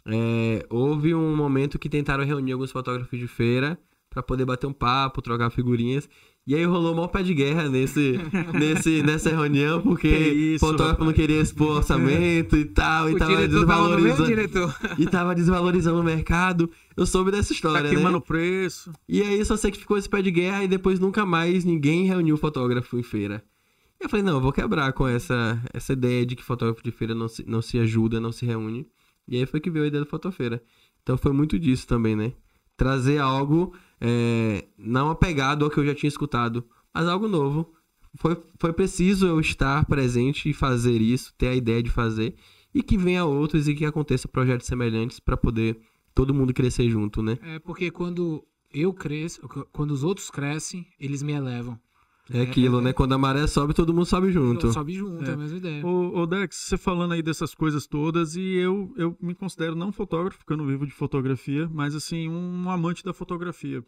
[0.05, 3.77] É, houve um momento que tentaram reunir alguns fotógrafos de feira
[4.09, 6.09] pra poder bater um papo, trocar figurinhas.
[6.47, 8.19] E aí rolou maior pé de guerra nesse,
[8.57, 11.15] nesse, nessa reunião, porque Que isso, o fotógrafo não rapaz.
[11.15, 14.25] queria expor orçamento e tal, e o tava tava desvalorizando.
[14.25, 14.75] diretor.
[14.97, 16.71] E tava desvalorizando o mercado.
[16.97, 17.89] Eu soube dessa Tá história, né?
[17.89, 18.91] queimando o preço.
[19.07, 22.07] E aí só sei que ficou esse pé de guerra e depois nunca mais ninguém
[22.07, 23.43] reuniu fotógrafo em feira.
[23.99, 27.13] Eu falei, não, eu vou quebrar com essa, essa ideia de que fotógrafo de feira
[27.13, 28.87] não se, não se ajuda, não se reúne.
[29.27, 30.63] E aí foi que veio a ideia do Fotofeira.
[31.03, 32.33] Então foi muito disso também, né?
[32.77, 37.73] Trazer algo é, não apegado ao que eu já tinha escutado, mas algo novo.
[38.15, 42.35] foi, foi preciso eu estar presente e fazer isso, ter a ideia de fazer,
[42.73, 45.79] e que venha outros e que aconteça projetos semelhantes para poder
[46.15, 47.37] todo mundo crescer junto, né?
[47.41, 49.41] É porque quando eu cresço,
[49.71, 51.79] quando os outros crescem, eles me elevam.
[52.31, 52.93] É aquilo, né?
[52.93, 54.71] Quando a maré sobe, todo mundo sobe junto.
[54.71, 55.85] Sobe junto, é, a mesma ideia.
[55.85, 59.91] Ô, ô, Dex, você falando aí dessas coisas todas, e eu, eu me considero não
[59.91, 63.83] fotógrafo, porque eu não vivo de fotografia, mas assim, um amante da fotografia.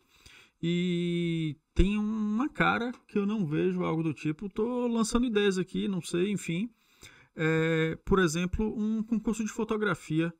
[0.61, 4.49] E tem uma cara que eu não vejo algo do tipo.
[4.49, 6.69] Tô lançando ideias aqui, não sei, enfim.
[7.35, 10.33] É, por exemplo, um concurso de fotografia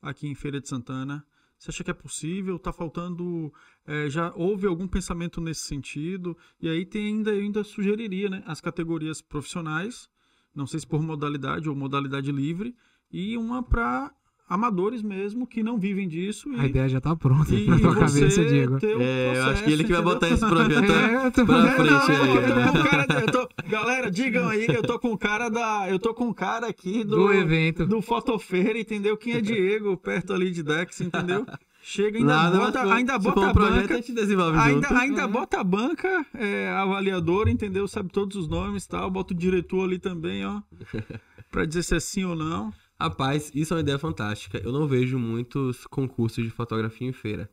[0.00, 1.24] aqui em Feira de Santana.
[1.58, 2.56] Você acha que é possível?
[2.56, 3.52] Está faltando.
[3.86, 6.36] É, já houve algum pensamento nesse sentido?
[6.60, 10.08] E aí tem ainda, eu ainda sugeriria né, as categorias profissionais,
[10.54, 12.74] não sei se por modalidade ou modalidade livre,
[13.10, 14.12] e uma para
[14.48, 16.52] amadores mesmo que não vivem disso.
[16.52, 18.74] E, a ideia já tá pronta e na tua cabeça, Diego.
[18.74, 23.26] Um é, eu acho que ele que vai botar esse projeto é, pra frente aí.
[23.32, 25.90] Tô, galera, digam aí, eu tô com o cara da.
[25.90, 27.86] Eu tô com o cara aqui do, do evento.
[27.86, 29.16] Do Fotofeira, entendeu?
[29.16, 31.44] Quem é Diego, perto ali de Dex, entendeu?
[31.82, 33.94] Chega, ainda Nada, bota, for, ainda bota um a banca.
[33.94, 35.00] A gente desenvolve ainda junto.
[35.00, 37.86] ainda bota a banca, é, avaliador, entendeu?
[37.86, 39.08] Sabe todos os nomes e tal.
[39.08, 40.62] Bota o diretor ali também, ó.
[41.48, 42.72] pra dizer se é sim ou não.
[42.98, 44.58] Rapaz, isso é uma ideia fantástica.
[44.58, 47.50] Eu não vejo muitos concursos de fotografia em feira.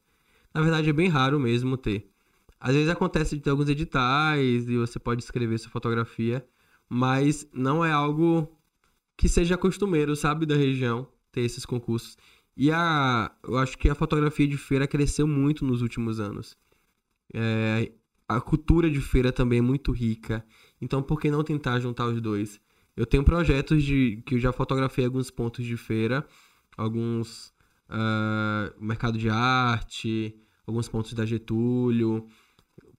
[0.54, 2.10] Na verdade, é bem raro mesmo ter.
[2.60, 6.46] Às vezes acontece de ter alguns editais e você pode escrever sua fotografia,
[6.88, 8.58] mas não é algo
[9.18, 12.18] que seja costumeiro, sabe, da região ter esses concursos.
[12.56, 16.58] E a, eu acho que a fotografia de feira cresceu muito nos últimos anos.
[17.34, 17.92] É,
[18.28, 20.46] a cultura de feira também é muito rica.
[20.82, 22.62] Então, por que não tentar juntar os dois?
[22.96, 26.26] Eu tenho projetos de que eu já fotografei alguns pontos de feira,
[26.78, 27.54] alguns
[27.90, 30.36] uh, mercado de arte,
[30.66, 32.28] alguns pontos da Getúlio,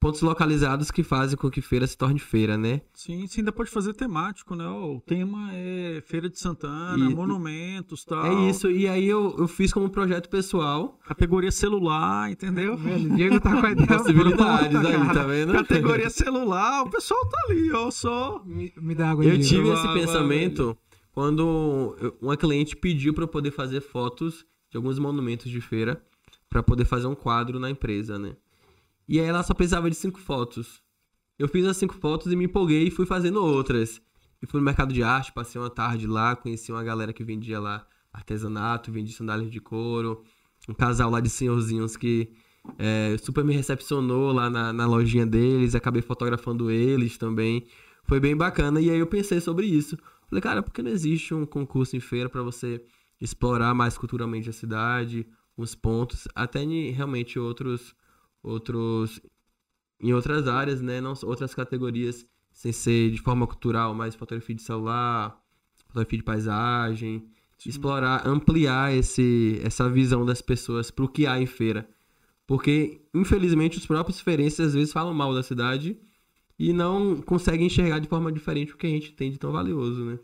[0.04, 2.82] pontos localizados que fazem com que feira se torne feira, né?
[2.92, 4.68] Sim, você ainda pode fazer temático, né?
[4.68, 8.26] O tema é Feira de Santana, e, monumentos tal.
[8.26, 11.00] É isso, e aí eu, eu fiz como projeto pessoal.
[11.06, 12.74] Categoria celular, entendeu?
[12.74, 15.52] O Diego tá com a ideia Possibilidades aí, tá vendo?
[15.54, 18.42] Categoria celular, o pessoal tá ali, ó, só...
[18.44, 20.76] Me, me dá água Eu tive esse pensamento
[21.12, 25.98] quando uma cliente pediu para eu poder fazer fotos de alguns monumentos de feira
[26.50, 28.36] para poder fazer um quadro na empresa, né?
[29.08, 30.82] E aí ela só precisava de cinco fotos.
[31.38, 34.00] Eu fiz as cinco fotos e me empolguei e fui fazendo outras.
[34.42, 37.58] E fui no mercado de arte, passei uma tarde lá, conheci uma galera que vendia
[37.58, 40.22] lá artesanato, vendia sandálias de couro.
[40.68, 42.32] Um casal lá de senhorzinhos que
[42.78, 45.74] é, super me recepcionou lá na, na lojinha deles.
[45.74, 47.66] Acabei fotografando eles também.
[48.04, 48.80] Foi bem bacana.
[48.80, 49.98] E aí eu pensei sobre isso.
[50.28, 52.84] Falei, cara, por que não existe um concurso em feira para você
[53.20, 55.26] explorar mais culturalmente a cidade,
[55.56, 57.94] os pontos, até realmente outros
[58.44, 59.20] outros
[60.00, 64.62] em outras áreas, né, não outras categorias sem ser de forma cultural, mais fotografia de
[64.62, 65.40] celular,
[65.86, 67.26] fotografia de paisagem,
[67.58, 67.70] Sim.
[67.70, 71.88] explorar, ampliar esse essa visão das pessoas para o que há em feira.
[72.46, 75.98] Porque infelizmente os próprios feirenses às vezes falam mal da cidade
[76.58, 80.04] e não conseguem enxergar de forma diferente o que a gente tem de tão valioso,
[80.04, 80.18] né?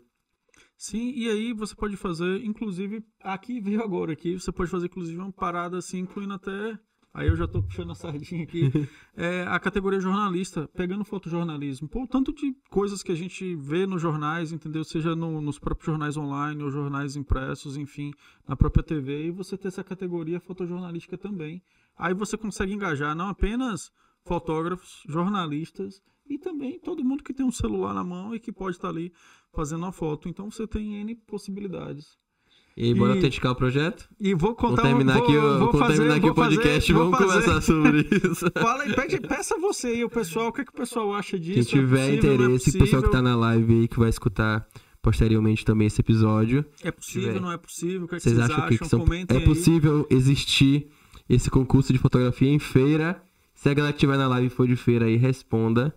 [0.77, 5.17] Sim, e aí você pode fazer, inclusive, aqui veio agora aqui, você pode fazer inclusive
[5.19, 6.79] uma parada assim, incluindo até
[7.13, 8.71] Aí eu já tô puxando a sardinha aqui.
[9.13, 11.87] É, a categoria jornalista, pegando fotojornalismo.
[11.87, 14.85] Pô, tanto de coisas que a gente vê nos jornais, entendeu?
[14.85, 18.13] Seja no, nos próprios jornais online ou jornais impressos, enfim,
[18.47, 19.27] na própria TV.
[19.27, 21.61] E você ter essa categoria fotojornalística também.
[21.97, 23.91] Aí você consegue engajar não apenas
[24.23, 28.77] fotógrafos, jornalistas e também todo mundo que tem um celular na mão e que pode
[28.77, 29.11] estar ali
[29.53, 30.29] fazendo uma foto.
[30.29, 32.17] Então você tem N possibilidades.
[32.77, 34.07] E aí, bora autenticar o projeto?
[34.19, 36.93] E vou contar vamos terminar vou, aqui, o, vou fazer, terminar aqui o podcast fazer,
[36.93, 38.45] vamos conversar sobre isso.
[38.59, 41.37] Fala aí, pede, peça você aí, o pessoal, o que, é que o pessoal acha
[41.37, 41.69] disso?
[41.69, 44.09] Quem tiver é possível, interesse, é o pessoal que tá na live aí, que vai
[44.09, 44.65] escutar
[45.01, 46.63] posteriormente também esse episódio.
[46.81, 48.05] É possível, não é possível?
[48.05, 48.63] O que, é que vocês, acham?
[48.63, 48.77] acham?
[48.77, 49.05] Que, são...
[49.27, 50.87] É possível existir
[51.27, 53.21] esse concurso de fotografia em feira?
[53.53, 55.93] Se a galera que estiver na live for de feira aí, responda.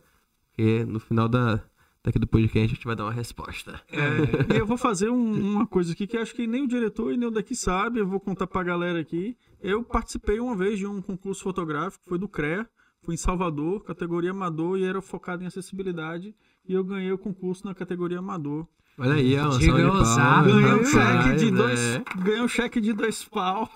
[0.49, 1.63] Porque no final da,
[2.05, 3.81] daqui do podcast a gente vai dar uma resposta.
[3.91, 7.13] É, e eu vou fazer um, uma coisa aqui que acho que nem o diretor
[7.13, 9.37] e nem o daqui sabe, eu vou contar pra galera aqui.
[9.61, 12.69] Eu participei uma vez de um concurso fotográfico, foi do CREA,
[13.01, 16.35] fui em Salvador, categoria amador e era focado em acessibilidade,
[16.69, 18.69] e eu ganhei o concurso na categoria amador.
[18.97, 22.05] Olha aí, Diego salva de Ganhei um cheque de dois, é.
[22.17, 23.69] ganhei um cheque de dois pau.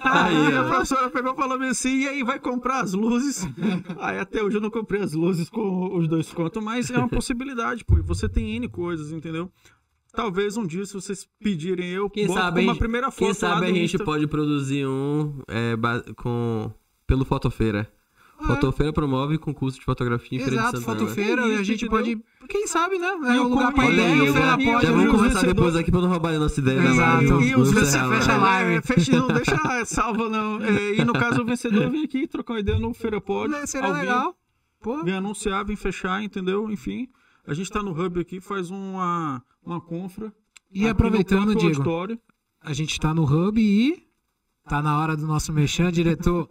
[0.00, 3.48] Aí, Aí a professora pegou e falou assim, e aí vai comprar as luzes?
[3.98, 7.08] Aí até hoje eu não comprei as luzes com os dois contos, mas é uma
[7.08, 7.96] possibilidade, pô.
[8.02, 9.50] Você tem N coisas, entendeu?
[10.12, 13.66] Talvez um dia, se vocês pedirem, eu Quem sabe, uma a primeira foto quem sabe
[13.66, 14.04] a gente Insta.
[14.04, 15.74] pode produzir um é,
[16.16, 16.70] com
[17.06, 17.90] pelo Fotofeira.
[18.46, 20.98] Fotofeira promove concurso de fotografia em Feira de Exato, Santana.
[21.00, 22.22] fotofeira, É e a gente pode.
[22.48, 23.06] Quem sabe, né?
[23.08, 24.86] É um o lugar pra Olha ideia, já- ela e pode.
[24.86, 26.80] Já o vamos vencedor- conversar depois aqui pra não roubarem a nossa ideia.
[26.80, 26.90] né?
[26.90, 27.24] Exato.
[27.24, 28.34] Não, E não os vencedores- fecha né?
[28.34, 28.74] a live.
[28.74, 30.62] É, fecha, não deixa salva, não.
[30.62, 33.52] É, e no caso, o vencedor vem aqui trocar uma ideia no Feira Pod.
[33.54, 33.92] Ao vivo.
[33.92, 34.34] legal.
[34.80, 36.70] Pô, Vem anunciar, vem fechar, entendeu?
[36.70, 37.08] Enfim,
[37.46, 40.32] a gente tá no Hub aqui, faz uma, uma confra.
[40.72, 42.18] e aproveitando, Diego, auditório.
[42.62, 44.06] a gente tá no Hub e.
[44.68, 46.46] Tá na hora do nosso mexão, diretor.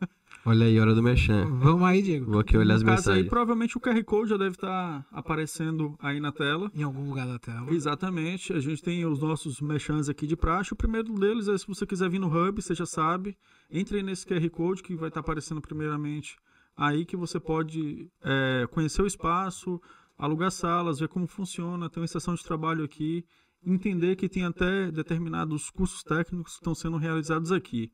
[0.50, 1.46] Olha aí, hora do merchan.
[1.60, 2.32] Vamos aí, Diego.
[2.32, 3.30] Vou aqui olhar as no caso aí, mensagens.
[3.30, 6.72] provavelmente o QR Code já deve estar aparecendo aí na tela.
[6.74, 7.70] Em algum lugar da tela.
[7.70, 10.72] Exatamente, a gente tem os nossos mechãs aqui de praxe.
[10.72, 13.38] O primeiro deles é se você quiser vir no Hub, você já sabe,
[13.70, 16.38] entre aí nesse QR Code que vai estar aparecendo primeiramente
[16.78, 19.82] aí que você pode é, conhecer o espaço,
[20.18, 23.26] alugar salas, ver como funciona, tem uma estação de trabalho aqui,
[23.66, 27.92] entender que tem até determinados cursos técnicos que estão sendo realizados aqui.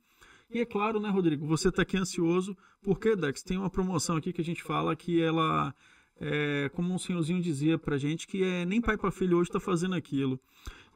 [0.50, 4.32] E é claro, né, Rodrigo, você está aqui ansioso, porque, Dex, tem uma promoção aqui
[4.32, 5.74] que a gente fala que ela
[6.20, 9.60] é, como um senhorzinho dizia pra gente, que é nem pai para filho hoje está
[9.60, 10.40] fazendo aquilo.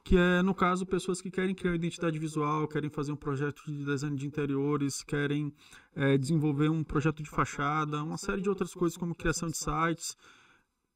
[0.04, 3.62] Que é, no caso, pessoas que querem criar uma identidade visual, querem fazer um projeto
[3.66, 5.52] de design de interiores, querem
[5.94, 10.16] é, desenvolver um projeto de fachada, uma série de outras coisas como criação de sites.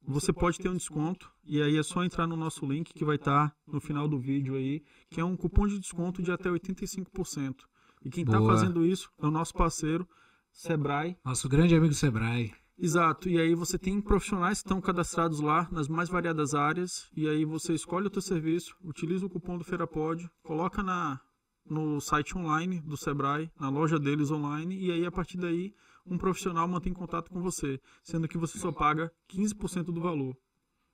[0.05, 3.15] Você pode ter um desconto, e aí é só entrar no nosso link que vai
[3.15, 7.55] estar no final do vídeo aí, que é um cupom de desconto de até 85%.
[8.03, 10.07] E quem está fazendo isso é o nosso parceiro,
[10.51, 12.53] Sebrae, Nosso grande amigo Sebrae.
[12.77, 17.27] Exato, e aí você tem profissionais que estão cadastrados lá nas mais variadas áreas, e
[17.27, 21.19] aí você escolhe o teu serviço, utiliza o cupom do FeiraPod, coloca na,
[21.65, 25.73] no site online do Sebrae, na loja deles online, e aí a partir daí
[26.05, 30.35] um profissional mantém contato com você, sendo que você só paga 15% do valor.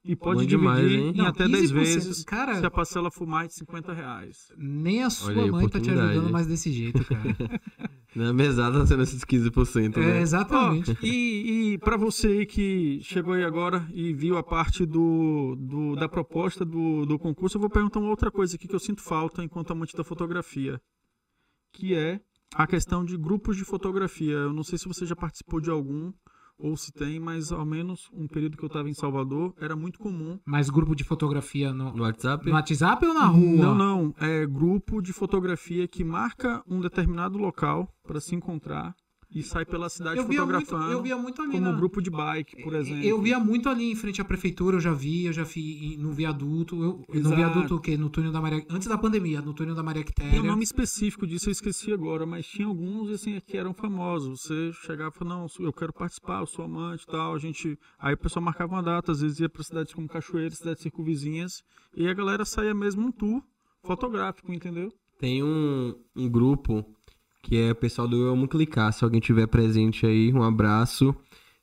[0.04, 1.10] E pode Bom dividir demais, hein?
[1.10, 4.47] em Não, até 10 15%, vezes cara- se a parcela for mais de 50 reais.
[4.58, 7.22] Nem a sua Olha mãe tá te ajudando mais desse jeito, cara.
[8.16, 10.22] Na mesada tá sendo esses 15%, é, né?
[10.22, 10.91] exatamente.
[10.91, 15.56] Ó, e e para você aí que chegou aí agora e viu a parte do,
[15.60, 18.80] do- da proposta do, do concurso, eu vou perguntar uma outra coisa aqui que eu
[18.80, 20.82] sinto falta enquanto amante da fotografia,
[21.74, 22.20] que é
[22.56, 24.34] a questão de grupos de fotografia.
[24.34, 26.12] Eu não sei se você já participou de algum
[26.60, 29.97] ou se tem, mas ao menos um período que eu estava em Salvador era muito
[29.99, 30.38] comum.
[30.45, 32.45] Mais grupo de fotografia no, No WhatsApp?
[32.45, 33.57] no WhatsApp ou na rua?
[33.57, 38.93] Não, não, é grupo de fotografia que marca um determinado local para se encontrar
[39.32, 40.92] e sai pela cidade Eu via, muito, fotografando.
[40.92, 41.72] eu via muito ali como na...
[41.72, 43.04] grupo de bike, por exemplo.
[43.04, 46.12] Eu via muito ali em frente à prefeitura, eu já vi, eu já vi no
[46.12, 47.96] viaduto, eu, no viaduto o quê?
[47.96, 50.42] No túnel da Maria, antes da pandemia, no túnel da Maria Tem Quitéria.
[50.42, 54.42] um nome específico disso, eu esqueci agora, mas tinha alguns assim que eram famosos.
[54.42, 57.36] Você chegava e falava, não, eu quero participar, eu sou amante e tal.
[57.36, 57.78] A gente.
[58.00, 61.64] Aí o pessoal marcava uma data, às vezes ia para cidades como Cachoeira, cidades circunvizinhas,
[61.96, 63.44] e a galera saía mesmo um tour
[63.84, 64.92] fotográfico, entendeu?
[65.20, 66.86] Tem um, um grupo
[67.42, 68.92] que é o pessoal do Eu Amo Clicar.
[68.94, 71.16] Se alguém tiver presente aí, um abraço.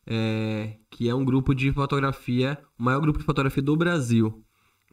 [0.08, 4.44] É, que é um grupo de fotografia, o maior grupo de fotografia do Brasil.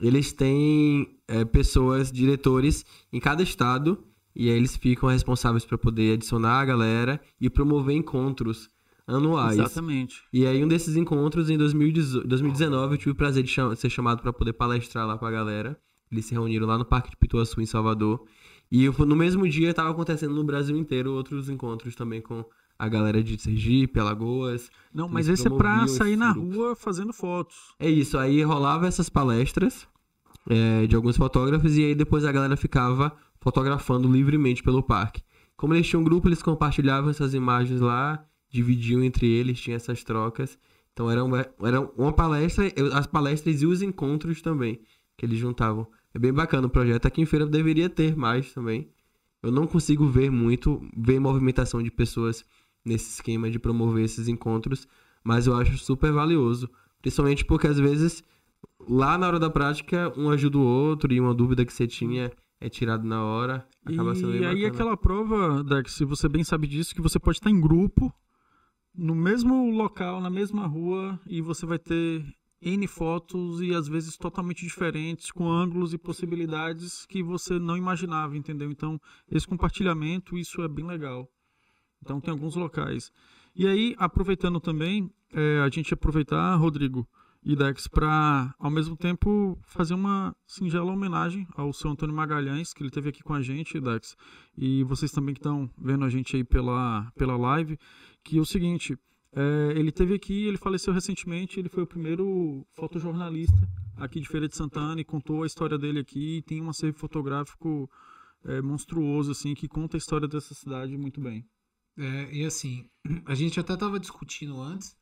[0.01, 4.03] Eles têm é, pessoas, diretores em cada estado,
[4.35, 8.69] e aí eles ficam responsáveis para poder adicionar a galera e promover encontros
[9.05, 9.59] anuais.
[9.59, 10.23] Exatamente.
[10.33, 13.91] E aí, um desses encontros, em 2018 2019, eu tive o prazer de cham- ser
[13.91, 15.77] chamado para poder palestrar lá pra galera.
[16.11, 18.25] Eles se reuniram lá no Parque de Pituaçu, em Salvador.
[18.75, 22.43] E no mesmo dia estava acontecendo no Brasil inteiro outros encontros também com
[22.79, 24.71] a galera de Sergipe, Alagoas.
[24.91, 26.55] Não, mas esse é pra promoviam sair na grupos.
[26.55, 27.55] rua fazendo fotos.
[27.77, 29.87] É isso, aí rolava essas palestras
[30.49, 35.21] é, de alguns fotógrafos e aí depois a galera ficava fotografando livremente pelo parque.
[35.55, 40.03] Como eles tinham um grupo, eles compartilhavam essas imagens lá, dividiam entre eles, tinha essas
[40.03, 40.57] trocas.
[40.93, 44.81] Então era uma, era uma palestra, as palestras e os encontros também,
[45.15, 45.87] que eles juntavam.
[46.13, 47.05] É bem bacana o projeto.
[47.05, 48.89] Aqui em Feira deveria ter mais também.
[49.41, 52.45] Eu não consigo ver muito, ver movimentação de pessoas
[52.85, 54.87] nesse esquema de promover esses encontros,
[55.23, 56.69] mas eu acho super valioso.
[57.01, 58.23] Principalmente porque às vezes
[58.87, 62.31] lá na hora da prática um ajuda o outro e uma dúvida que você tinha
[62.59, 63.67] é tirada na hora.
[63.85, 67.37] Acaba sendo E aí aquela prova, Dex, se você bem sabe disso, que você pode
[67.37, 68.13] estar em grupo,
[68.95, 72.23] no mesmo local, na mesma rua, e você vai ter
[72.63, 78.37] N fotos e às vezes totalmente diferentes, com ângulos e possibilidades que você não imaginava,
[78.37, 78.71] entendeu?
[78.71, 78.99] Então,
[79.29, 81.29] esse compartilhamento, isso é bem legal.
[82.01, 83.11] Então, tem alguns locais.
[83.55, 87.07] E aí, aproveitando também, é, a gente aproveitar, Rodrigo
[87.45, 92.81] e Dex, para, ao mesmo tempo, fazer uma singela homenagem ao seu Antônio Magalhães, que
[92.81, 94.15] ele esteve aqui com a gente, Dex,
[94.57, 97.77] e vocês também que estão vendo a gente aí pela, pela live,
[98.23, 98.97] que é o seguinte,
[99.35, 103.67] é, ele esteve aqui, ele faleceu recentemente, ele foi o primeiro fotojornalista
[103.97, 106.97] aqui de Feira de Santana e contou a história dele aqui, e tem um acervo
[106.97, 107.89] fotográfico
[108.45, 111.45] é, monstruoso, assim, que conta a história dessa cidade muito bem.
[111.97, 112.89] É, e assim,
[113.25, 114.95] a gente até tava discutindo antes,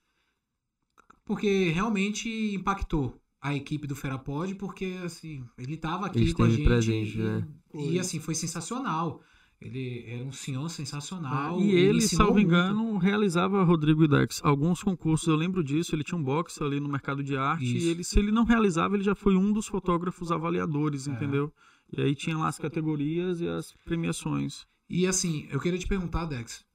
[1.26, 6.50] porque realmente impactou a equipe do Ferapod, porque assim, ele tava aqui Ele com a
[6.50, 6.64] gente.
[6.64, 7.48] presente, e, né?
[7.74, 9.22] e assim, foi sensacional.
[9.62, 11.62] Ele era um senhor sensacional.
[11.62, 12.48] E ele, ensinou salvo muito.
[12.48, 16.80] engano, realizava, Rodrigo e Dex, alguns concursos, eu lembro disso, ele tinha um box ali
[16.80, 17.86] no mercado de arte, Isso.
[17.86, 21.12] e ele, se ele não realizava, ele já foi um dos fotógrafos avaliadores, É.
[21.12, 21.54] entendeu?
[21.96, 24.66] E aí tinha lá as categorias e as premiações.
[24.90, 26.66] E assim, eu queria te perguntar, Dex.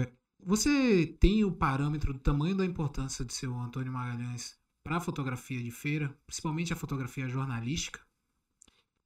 [0.00, 0.10] é,
[0.44, 5.62] Você tem o parâmetro do tamanho da importância de seu Antônio Magalhães para a fotografia
[5.62, 8.00] de feira, principalmente a fotografia jornalística?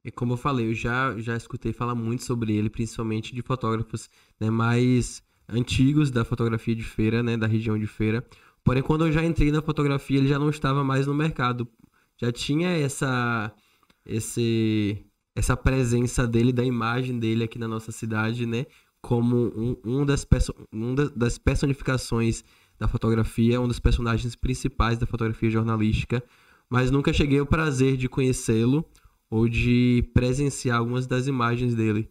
[0.07, 4.09] E como eu falei, eu já, já escutei falar muito sobre ele, principalmente de fotógrafos
[4.39, 8.25] né, mais antigos da fotografia de feira, né, da região de feira.
[8.63, 11.67] Porém, quando eu já entrei na fotografia, ele já não estava mais no mercado.
[12.15, 13.51] Já tinha essa,
[14.05, 14.97] esse,
[15.35, 18.65] essa presença dele, da imagem dele aqui na nossa cidade, né,
[19.01, 20.25] como um, um das,
[20.71, 22.45] um da- das personificações
[22.79, 26.23] da fotografia, um dos personagens principais da fotografia jornalística.
[26.69, 28.85] Mas nunca cheguei ao prazer de conhecê-lo
[29.29, 32.09] ou de presenciar algumas das imagens dele.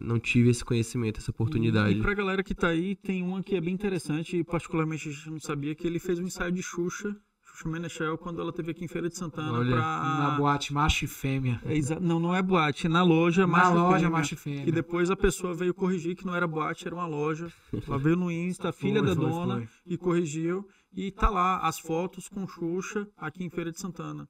[0.00, 1.98] Não tive esse conhecimento, essa oportunidade.
[1.98, 5.12] E pra galera que tá aí, tem uma que é bem interessante, e particularmente a
[5.12, 8.72] gente não sabia, que ele fez um ensaio de Xuxa, Xuxa Menechel, quando ela teve
[8.72, 9.80] aqui em Feira de Santana Olha, pra...
[9.80, 11.60] Na boate macho e fêmea.
[11.64, 14.10] É exa- Não, não é boate, é na loja Na Macho loja Fêmea.
[14.10, 14.68] macho e fêmea.
[14.68, 17.52] E depois a pessoa veio corrigir que não era boate, era uma loja.
[17.86, 19.68] Ela veio no Insta, a filha Foi, da foi, dona, foi.
[19.86, 20.66] e corrigiu.
[20.92, 24.28] E tá lá as fotos com Xuxa aqui em Feira de Santana.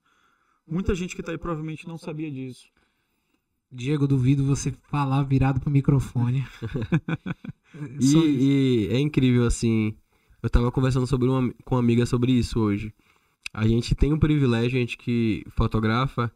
[0.66, 2.66] Muita gente que tá aí provavelmente não sabia disso.
[3.70, 6.44] Diego, duvido você falar virado pro microfone.
[7.98, 9.96] E, Só- e é incrível, assim.
[10.40, 12.94] Eu tava conversando sobre uma, com uma amiga sobre isso hoje.
[13.52, 16.30] A gente tem um privilégio, a gente que fotografa,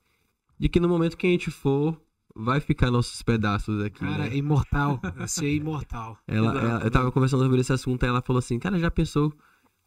[0.59, 1.97] de que no momento que a gente for,
[2.35, 4.01] vai ficar nossos pedaços aqui.
[4.01, 4.31] Cara, né?
[4.35, 5.01] é imortal.
[5.17, 6.19] Você é imortal.
[6.27, 9.33] Ela, ela- eu tava conversando sobre esse assunto, aí ela falou assim, cara, já pensou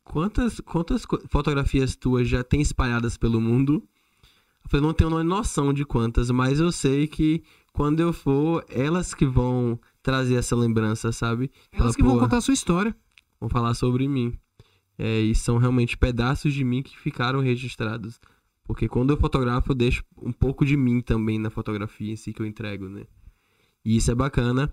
[0.05, 3.85] quantas, quantas fotografias tuas já tem espalhadas pelo mundo?
[4.63, 7.43] Eu falei, não tenho noção de quantas, mas eu sei que
[7.73, 11.51] quando eu for, elas que vão trazer essa lembrança, sabe?
[11.71, 12.95] Elas Fala, que vão "Pô, contar a sua história.
[13.39, 14.33] vão falar sobre mim.
[14.97, 18.19] É, e são realmente pedaços de mim que ficaram registrados.
[18.63, 22.31] Porque quando eu fotografo, eu deixo um pouco de mim também na fotografia em si
[22.33, 23.05] que eu entrego, né?
[23.83, 24.71] E isso é bacana.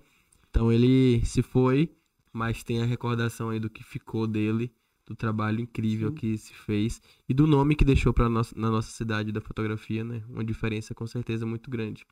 [0.49, 1.91] Então ele se foi,
[2.31, 4.71] mas tem a recordação aí do que ficou dele,
[5.09, 6.15] do trabalho incrível Sim.
[6.15, 10.03] que se fez e do nome que deixou pra nossa, na nossa cidade da fotografia,
[10.03, 10.23] né?
[10.29, 12.05] Uma diferença com certeza muito grande.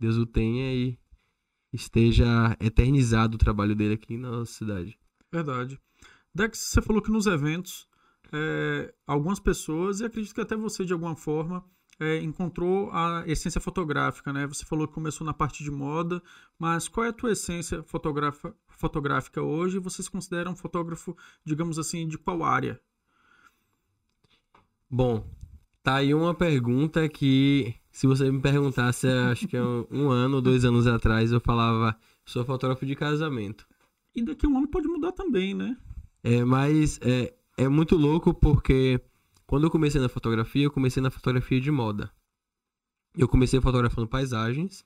[0.00, 0.98] Deus o tenha e
[1.72, 4.98] esteja eternizado o trabalho dele aqui na nossa cidade.
[5.30, 5.78] Verdade.
[6.34, 7.86] Dex, você falou que nos eventos,
[8.32, 11.62] é, algumas pessoas, e acredito que até você de alguma forma,
[12.00, 14.46] é, encontrou a essência fotográfica, né?
[14.46, 16.22] Você falou que começou na parte de moda,
[16.58, 19.78] mas qual é a tua essência fotográfica hoje?
[19.78, 22.80] Você se considera um fotógrafo, digamos assim, de qual área?
[24.90, 25.26] Bom,
[25.82, 30.36] tá aí uma pergunta que, se você me perguntasse, acho que é um, um ano
[30.36, 33.66] ou dois anos atrás, eu falava, sou fotógrafo de casamento.
[34.14, 35.76] E daqui a um ano pode mudar também, né?
[36.22, 39.00] É, mas é, é muito louco porque
[39.52, 42.10] quando eu comecei na fotografia, eu comecei na fotografia de moda.
[43.14, 44.82] Eu comecei fotografando paisagens,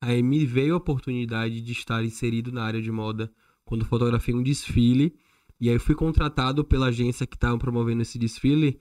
[0.00, 3.30] aí me veio a oportunidade de estar inserido na área de moda
[3.66, 5.14] quando fotografei um desfile,
[5.60, 8.80] e aí fui contratado pela agência que estava promovendo esse desfile,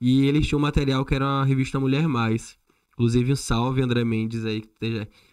[0.00, 2.56] e eles tinham um material que era a revista Mulher Mais.
[2.92, 4.62] Inclusive um salve, André Mendes aí,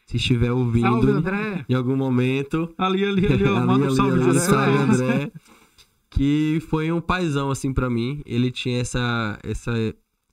[0.07, 1.65] se estiver ouvindo Salve, André.
[1.69, 2.73] em algum momento.
[2.79, 4.39] Ali, ali, ali, ó, Ali, manda um ali, salve ali, direto.
[4.39, 5.31] salve, André.
[6.15, 8.21] Que foi um paizão, assim, pra mim.
[8.25, 9.71] Ele tinha essa, essa,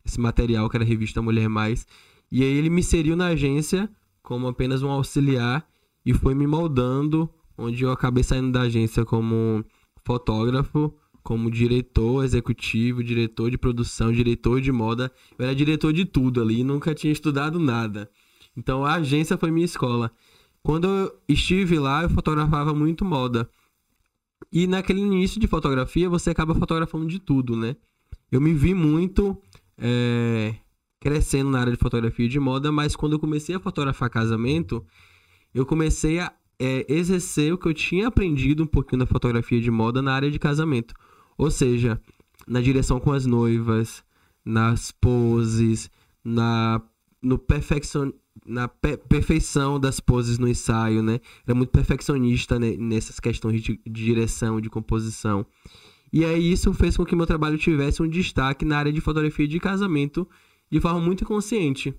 [0.04, 1.86] esse material que era a revista Mulher Mais.
[2.30, 3.90] E aí ele me inseriu na agência
[4.22, 5.66] como apenas um auxiliar
[6.06, 7.28] e foi me moldando,
[7.58, 9.64] onde eu acabei saindo da agência como
[10.04, 15.12] fotógrafo, como diretor executivo, diretor de produção, diretor de moda.
[15.36, 18.08] Eu era diretor de tudo ali e nunca tinha estudado nada.
[18.56, 20.10] Então a agência foi minha escola.
[20.62, 23.50] Quando eu estive lá, eu fotografava muito moda.
[24.52, 27.74] E naquele início de fotografia, você acaba fotografando de tudo, né?
[28.30, 29.40] Eu me vi muito
[29.78, 30.54] é,
[31.00, 34.84] crescendo na área de fotografia de moda, mas quando eu comecei a fotografar casamento,
[35.54, 39.70] eu comecei a é, exercer o que eu tinha aprendido um pouquinho da fotografia de
[39.70, 40.94] moda na área de casamento.
[41.36, 42.00] Ou seja,
[42.46, 44.04] na direção com as noivas,
[44.44, 45.90] nas poses,
[46.22, 46.80] na,
[47.20, 48.12] no perfeccion,
[48.46, 51.20] na pe- perfeição das poses no ensaio, né?
[51.46, 55.46] Era muito perfeccionista né, nessas questões de, de direção, de composição.
[56.12, 59.46] E aí isso fez com que meu trabalho tivesse um destaque na área de fotografia
[59.48, 60.28] de casamento
[60.70, 61.94] de forma muito consciente.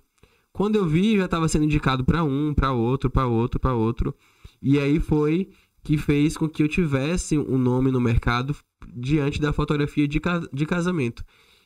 [0.51, 4.13] Quando eu vi, já estava sendo indicado para um, para outro, para outro, para outro.
[4.61, 5.49] E aí foi
[5.83, 8.55] que fez com que eu tivesse um nome no mercado
[8.95, 11.23] diante da fotografia de, ca- de casamento.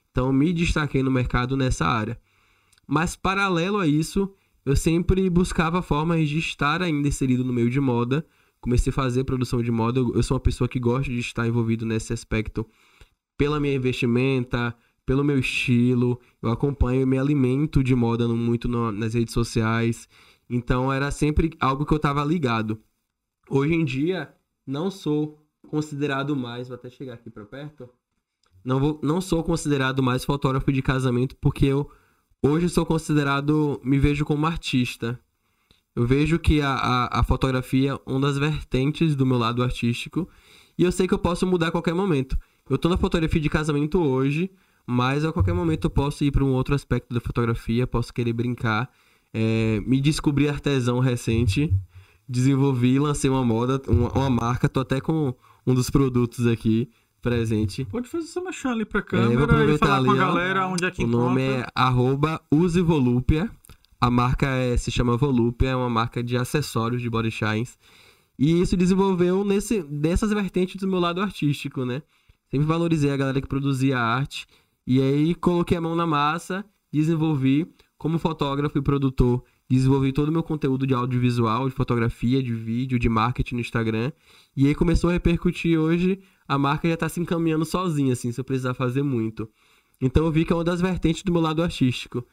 [0.10, 2.18] Então, me destaquei no mercado nessa área.
[2.88, 4.34] Mas, paralelo a isso,
[4.68, 8.26] eu sempre buscava formas de estar ainda inserido no meio de moda.
[8.60, 10.02] Comecei a fazer produção de moda.
[10.02, 12.66] Eu sou uma pessoa que gosta de estar envolvido nesse aspecto
[13.38, 16.20] pela minha investimenta, pelo meu estilo.
[16.42, 20.06] Eu acompanho e me alimento de moda muito nas redes sociais.
[20.50, 22.78] Então, era sempre algo que eu estava ligado.
[23.50, 26.68] Hoje em dia, não sou considerado mais.
[26.68, 27.88] Vou até chegar aqui para perto.
[28.66, 31.90] Não, vou, não sou considerado mais fotógrafo de casamento porque eu
[32.42, 35.20] hoje sou considerado, me vejo como artista.
[35.96, 40.30] Eu vejo que a, a, a fotografia é uma das vertentes do meu lado artístico
[40.78, 42.38] e eu sei que eu posso mudar a qualquer momento.
[42.70, 44.52] Eu tô na fotografia de casamento hoje,
[44.86, 48.34] mas a qualquer momento eu posso ir para um outro aspecto da fotografia, posso querer
[48.34, 48.90] brincar,
[49.34, 51.74] é, me descobri artesão recente,
[52.30, 55.34] desenvolvi, lancei uma moda, uma, uma marca, tô até com
[55.66, 56.90] um dos produtos aqui
[57.28, 57.86] presente.
[57.86, 60.28] Pode fazer essa machã ali pra É, câmera vou e falar com a ali, ó.
[60.28, 61.20] galera onde é que O encontra.
[61.28, 63.50] nome é arroba Use Volúpia.
[64.00, 67.78] A marca é- se chama Volúpia, é uma marca de acessórios de body shines.
[68.40, 72.02] E isso desenvolveu nesse, dessas vertentes do meu lado artístico, né?
[72.52, 74.46] Sempre valorizei a galera que produzia arte.
[74.86, 76.64] E aí coloquei a mão na massa,
[76.94, 77.68] desenvolvi
[77.98, 79.44] como fotógrafo e produtor.
[79.70, 84.12] Desenvolvi todo o meu conteúdo de audiovisual, de fotografia, de vídeo, de marketing no Instagram.
[84.56, 86.20] E aí começou a repercutir hoje.
[86.48, 89.50] A marca já tá se encaminhando sozinha, assim, sem eu precisar fazer muito.
[90.00, 92.26] Então eu vi que é uma das vertentes do meu lado artístico.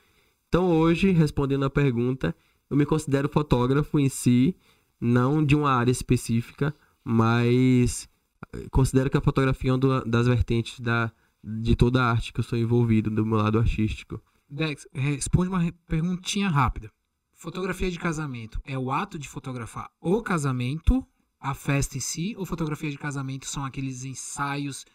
[0.48, 2.34] Então hoje, respondendo a pergunta,
[2.70, 4.56] eu me considero fotógrafo em si,
[5.00, 8.08] não de uma área específica, mas
[8.54, 11.10] eh, considero que a fotografia é uma das vertentes da,
[11.42, 14.20] de toda a arte que eu sou envolvido, do meu lado artístico.
[14.48, 16.90] Dex, responde uma perguntinha rápida.
[17.34, 21.06] Fotografia de casamento é o ato de fotografar o casamento,
[21.44, 24.86] a festa em si, ou fotografia de casamento são aqueles ensaios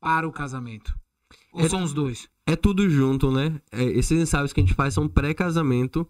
[0.00, 0.98] para o casamento?
[1.52, 2.28] Ou É- são os dois?
[2.46, 3.60] É tudo junto, né?
[3.70, 6.08] É, esses ensaios que a gente faz são pré-casamento,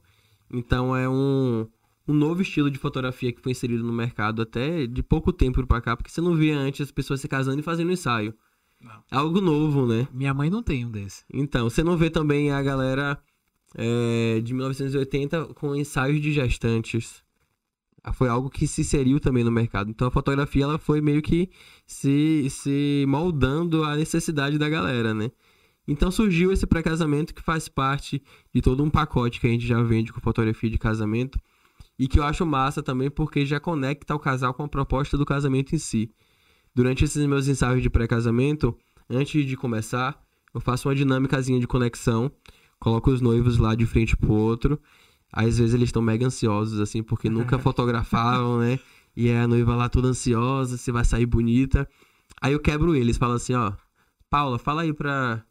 [0.52, 1.66] então é um,
[2.06, 5.80] um novo estilo de fotografia que foi inserido no mercado até de pouco tempo pra
[5.80, 8.32] cá, porque você não via antes as pessoas se casando e fazendo ensaio.
[8.80, 9.02] Não.
[9.10, 10.06] É algo novo, né?
[10.12, 11.24] Minha mãe não tem um desse.
[11.32, 13.18] Então, você não vê também a galera
[13.74, 17.20] é, de 1980 com ensaios de gestantes.
[18.12, 19.90] Foi algo que se inseriu também no mercado.
[19.90, 21.50] Então a fotografia ela foi meio que
[21.86, 25.30] se, se moldando à necessidade da galera, né?
[25.86, 28.22] Então surgiu esse pré-casamento que faz parte
[28.54, 31.38] de todo um pacote que a gente já vende com fotografia de casamento.
[31.98, 35.24] E que eu acho massa também porque já conecta o casal com a proposta do
[35.24, 36.12] casamento em si.
[36.74, 38.76] Durante esses meus ensaios de pré-casamento,
[39.10, 40.16] antes de começar,
[40.54, 42.30] eu faço uma dinâmicazinha de conexão,
[42.78, 44.78] coloco os noivos lá de frente pro outro.
[45.32, 48.78] Às vezes eles estão mega ansiosos, assim, porque nunca fotografavam, né?
[49.16, 51.88] E é a noiva lá toda ansiosa, se vai sair bonita.
[52.40, 53.72] Aí eu quebro eles, falo assim, ó.
[54.30, 55.44] Paula, fala aí pra,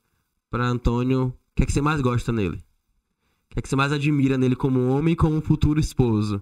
[0.50, 2.58] pra Antônio o que é que você mais gosta nele.
[2.58, 6.42] O que é que você mais admira nele como homem e como futuro esposo.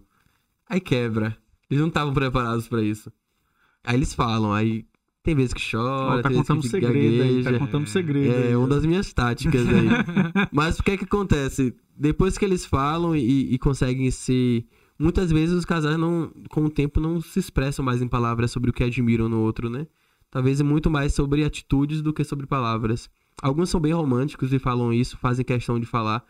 [0.70, 1.38] Aí quebra.
[1.70, 3.12] Eles não estavam preparados pra isso.
[3.84, 4.86] Aí eles falam, aí
[5.26, 7.52] tem vezes que chora, Ó, tá tem vezes contando que segredo aí, gagueja.
[7.52, 8.36] tá contando segredo.
[8.36, 9.88] aí, É uma das minhas táticas aí.
[10.54, 11.76] Mas o que é que acontece?
[11.98, 14.66] Depois que eles falam e, e conseguem se.
[14.98, 18.70] Muitas vezes os casais não, com o tempo não se expressam mais em palavras sobre
[18.70, 19.88] o que admiram no outro, né?
[20.32, 23.10] Talvez é muito mais sobre atitudes do que sobre palavras.
[23.42, 26.24] Alguns são bem românticos e falam isso, fazem questão de falar,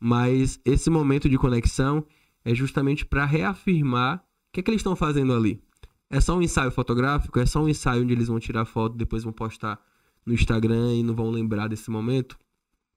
[0.00, 2.04] mas esse momento de conexão
[2.44, 4.20] é justamente para reafirmar o
[4.52, 5.60] que é que eles estão fazendo ali.
[6.08, 7.38] É só um ensaio fotográfico?
[7.38, 9.80] É só um ensaio onde eles vão tirar foto, depois vão postar
[10.24, 12.38] no Instagram e não vão lembrar desse momento?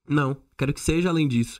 [0.07, 1.59] Não, quero que seja além disso.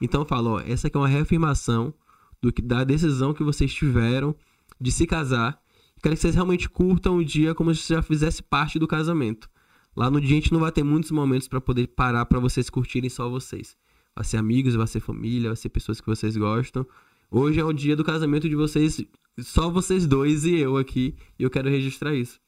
[0.00, 1.92] Então eu falo, ó, essa aqui é uma reafirmação
[2.40, 4.34] do que, da decisão que vocês tiveram
[4.80, 5.60] de se casar.
[6.02, 9.50] Quero que vocês realmente curtam o dia como se já fizesse parte do casamento.
[9.94, 12.70] Lá no dia a gente não vai ter muitos momentos para poder parar para vocês
[12.70, 13.76] curtirem só vocês.
[14.14, 16.86] Vai ser amigos, vai ser família, vai ser pessoas que vocês gostam.
[17.30, 19.04] Hoje é o dia do casamento de vocês,
[19.42, 22.40] só vocês dois e eu aqui, e eu quero registrar isso.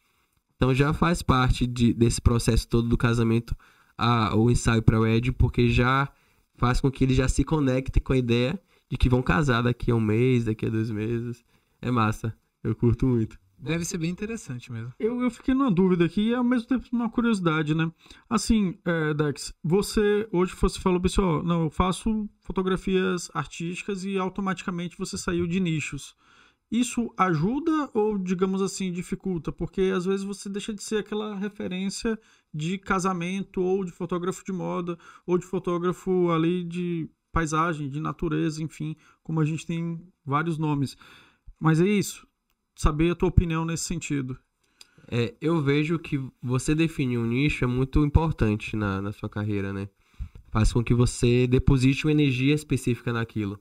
[0.57, 3.57] Então já faz parte de- desse processo todo do casamento
[3.99, 6.09] a, o ensaio para o Ed, porque já
[6.57, 8.61] faz com que ele já se conecte com a ideia
[8.91, 11.45] de que vão casar daqui a um mês, daqui a dois meses.
[11.81, 12.35] É massa.
[12.63, 13.37] Eu curto muito.
[13.59, 14.93] Deve ser bem interessante mesmo.
[14.99, 17.91] Eu, eu fiquei numa dúvida aqui e ao mesmo tempo uma curiosidade, né?
[18.29, 24.99] Assim, é, Dex, você hoje você falou, pessoal, não, eu faço fotografias artísticas e automaticamente
[24.99, 26.15] você saiu de nichos.
[26.73, 29.53] Isso ajuda ou, digamos assim, dificulta?
[29.53, 32.19] Porque às vezes você deixa de ser aquela referência
[32.53, 38.63] de casamento ou de fotógrafo de moda ou de fotógrafo ali de paisagem, de natureza,
[38.63, 40.97] enfim, como a gente tem vários nomes.
[41.61, 42.27] Mas é isso.
[42.75, 44.39] saber a tua opinião nesse sentido.
[45.09, 49.75] É, eu vejo que você definir um nicho é muito importante na, na sua carreira,
[49.75, 49.91] né?
[50.51, 53.61] Faz com que você deposite uma energia específica naquilo.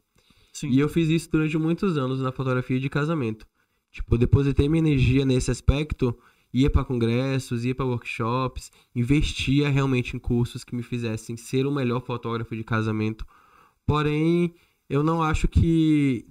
[0.51, 0.69] Sim.
[0.69, 3.47] E eu fiz isso durante muitos anos na fotografia de casamento.
[3.91, 6.17] Tipo, eu depositei minha energia nesse aspecto,
[6.53, 11.71] ia para congressos, ia para workshops, investia realmente em cursos que me fizessem ser o
[11.71, 13.25] melhor fotógrafo de casamento.
[13.85, 14.53] Porém,
[14.89, 16.25] eu não acho que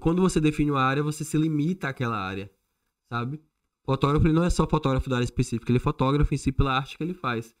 [0.00, 2.50] quando você define uma área, você se limita àquela área,
[3.08, 3.40] sabe?
[3.84, 6.76] Fotógrafo ele não é só fotógrafo da área específica, ele é fotógrafo em si pela
[6.76, 7.54] arte que ele faz.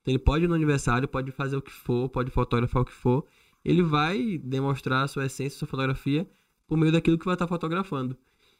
[0.00, 2.92] Então ele pode ir no aniversário, pode fazer o que for, pode fotografar o que
[2.92, 3.24] for,
[3.68, 6.26] ele vai demonstrar a sua essência, sua fotografia
[6.66, 8.16] por meio daquilo que vai estar fotografando.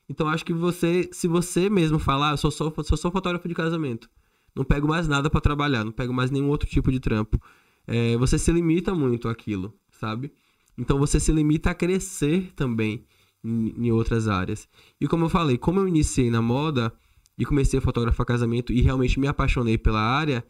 [0.07, 3.49] Então acho que você, se você mesmo falar, "Ah, eu sou só, sou só fotógrafo
[3.49, 4.09] de casamento,
[4.55, 7.41] não pego mais nada pra trabalhar, não pego mais nenhum outro tipo de trampo,
[7.87, 10.31] é, você se limita muito àquilo, sabe?
[10.77, 13.05] Então você se limita a crescer também
[13.43, 14.69] em, em outras áreas.
[15.01, 16.93] E como eu falei, como eu iniciei na moda
[17.39, 20.45] e comecei a fotografar casamento e realmente me apaixonei pela área,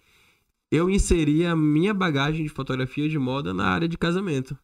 [0.71, 4.57] eu inseri a minha bagagem de fotografia de moda na área de casamento.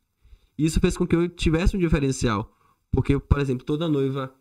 [0.57, 2.55] Isso fez com que eu tivesse um diferencial.
[2.91, 4.33] Porque, por exemplo, toda noiva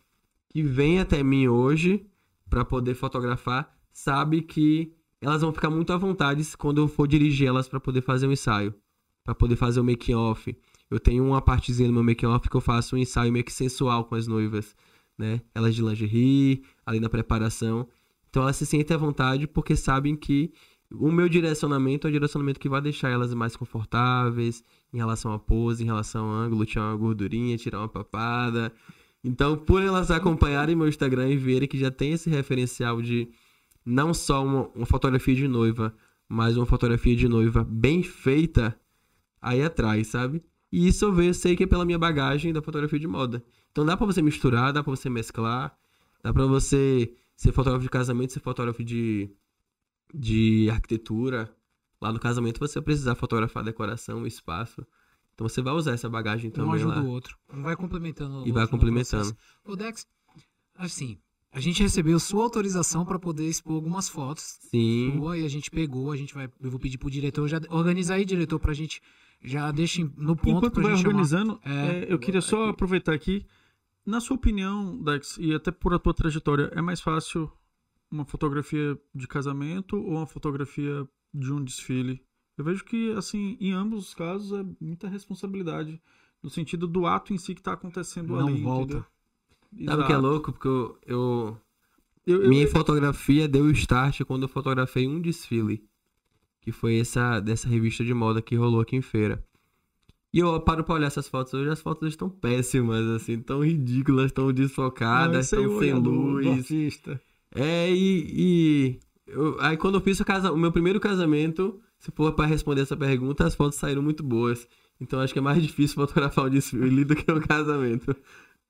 [0.50, 2.06] que vem até mim hoje
[2.50, 7.48] para poder fotografar sabe que elas vão ficar muito à vontade quando eu for dirigir
[7.48, 8.74] elas para poder fazer um ensaio,
[9.24, 10.56] para poder fazer o making off.
[10.92, 13.54] Eu tenho uma partezinha no meu making off que eu faço um ensaio meio que
[13.54, 14.76] sensual com as noivas,
[15.18, 15.42] né?
[15.56, 17.88] Elas de lingerie, ali na preparação.
[18.30, 20.52] Então elas se sentem à vontade porque sabem que
[20.94, 24.64] o meu direcionamento é o direcionamento que vai deixar elas mais confortáveis
[24.94, 28.72] em relação à pose, em relação ao ângulo, tirar uma gordurinha, tirar uma papada.
[29.24, 33.30] Então, por elas acompanharem meu Instagram e verem que já tem esse referencial de
[33.86, 35.94] não só uma, uma fotografia de noiva,
[36.28, 38.78] mas uma fotografia de noiva bem feita,
[39.42, 40.44] aí atrás, sabe?
[40.72, 43.44] E isso eu vejo, sei que é pela minha bagagem da fotografia de moda.
[43.72, 45.76] Então dá pra você misturar, dá pra você mesclar,
[46.24, 49.30] dá pra você ser fotógrafo de casamento, ser fotógrafo de,
[50.14, 51.54] de arquitetura.
[52.02, 54.86] Lá no casamento você vai precisar fotografar a decoração, o espaço.
[55.34, 57.02] Então você vai usar essa bagagem Um também ajuda lá.
[57.02, 57.38] o outro.
[57.52, 59.34] Um vai complementando o E vai outro no complementando.
[59.34, 59.38] processo.
[59.66, 60.06] Ô, Dex,
[60.76, 61.18] assim,
[61.52, 64.60] a gente recebeu sua autorização para poder expor algumas fotos.
[64.70, 65.14] Sim.
[65.18, 66.50] Sua, e a gente pegou, a gente vai.
[66.62, 69.02] Eu vou pedir pro diretor já organizar aí, diretor, pra gente.
[69.46, 72.04] Já deixa em- no ponto Enquanto vai organizando, É.
[72.06, 73.46] é, eu queria só aproveitar aqui.
[74.06, 77.52] Na sua opinião, Dex, e até por a tua trajetória, é mais fácil
[78.14, 82.22] uma fotografia de casamento ou uma fotografia de um desfile?
[82.58, 86.00] Eu vejo que, assim, em ambos os casos é muita responsabilidade.
[86.42, 88.62] No sentido do ato em si que está acontecendo Não ali.
[88.62, 89.06] volta.
[89.74, 89.92] entendeu?
[89.92, 90.52] Sabe o que é louco?
[90.52, 91.58] Porque eu, eu-
[92.28, 95.84] Eu, eu- minha fotografia deu start quando eu fotografei um desfile.
[96.62, 99.44] Que foi essa dessa revista de moda que rolou aqui em feira.
[100.32, 104.32] E eu paro pra olhar essas fotos hoje, as fotos estão péssimas, assim, tão ridículas,
[104.32, 106.48] tão Não, desfocadas, tão é o sem olhar do- luz.
[106.48, 107.22] artista.
[107.56, 108.26] É, e.
[108.98, 112.46] e eu- aí quando eu fiz o, casa, o meu primeiro casamento, se for pra
[112.46, 114.68] responder essa pergunta, as fotos saíram muito boas.
[115.00, 118.16] Então acho que é mais difícil fotografar um desfile do que um casamento.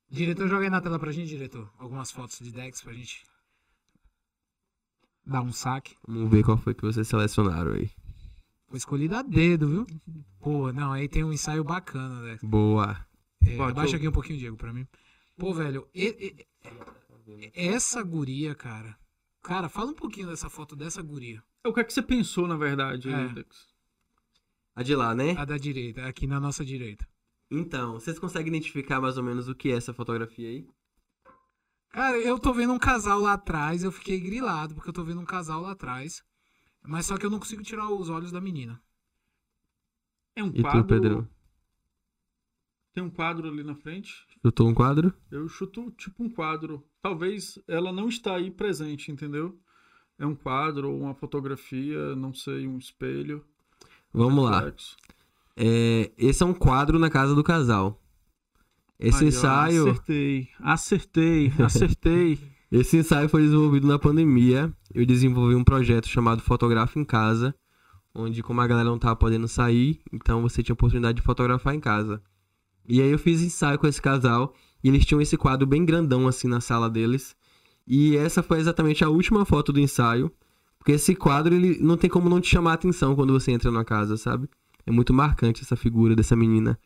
[0.10, 1.70] Diretor, joga aí na tela pra gente, diretor.
[1.78, 3.24] Algumas fotos de Dex pra gente
[5.26, 5.96] dar um saque.
[6.08, 7.90] Vamos ver qual foi que vocês selecionaram aí.
[8.68, 9.88] Foi escolhido a dedo, viu?
[10.40, 12.44] Pô, não, aí tem um ensaio bacana, Dex.
[12.44, 12.98] Boa.
[13.46, 14.88] É, Bate, abaixa eu- aqui um pouquinho, Diego, pra mim.
[15.38, 16.46] Pô, velho, e- e-
[17.54, 18.98] essa guria, cara.
[19.42, 21.44] Cara, fala um pouquinho dessa foto dessa guria.
[21.66, 23.28] O que é que você pensou, na verdade, É.
[23.30, 23.68] Dex?
[24.76, 25.32] A de lá, né?
[25.38, 27.08] A da direita, aqui na nossa direita.
[27.52, 30.68] Então, vocês conseguem identificar mais ou menos o que é essa fotografia aí?
[31.90, 35.22] Cara, eu tô vendo um casal lá atrás, eu fiquei grilado, porque eu tô vendo
[35.22, 36.24] um casal lá atrás.
[36.82, 38.82] Mas só que eu não consigo tirar os olhos da menina.
[40.36, 40.86] É um E tu, quadro.
[40.86, 41.30] Pedro?
[42.94, 44.14] Tem um quadro ali na frente.
[44.54, 45.12] Tô um quadro?
[45.32, 46.84] Eu chuto tipo um quadro.
[47.02, 49.58] Talvez ela não está aí presente, entendeu?
[50.20, 53.44] É um quadro ou uma fotografia, não sei, um espelho.
[54.14, 54.58] Vamos lá.
[54.58, 54.96] reflexo.
[55.58, 58.00] É, esse é um quadro na casa do casal.
[59.00, 59.90] Esse ó, ensaio.
[59.90, 62.40] Acertei, acertei, acertei.
[62.72, 64.74] Esse ensaio foi desenvolvido na pandemia.
[64.92, 67.54] Eu desenvolvi um projeto chamado Fotografa em Casa,
[68.16, 71.76] onde como a galera não tava podendo sair, então você tinha a oportunidade de fotografar
[71.76, 72.20] em casa.
[72.88, 74.54] E aí eu fiz ensaio com esse casal
[74.84, 77.36] e eles tinham esse quadro bem grandão assim na sala deles.
[77.88, 80.32] E essa foi exatamente a última foto do ensaio,
[80.78, 83.72] porque esse quadro ele não tem como não te chamar a atenção quando você entra
[83.72, 84.50] na casa, sabe?
[84.86, 86.80] É muito marcante essa figura dessa menina.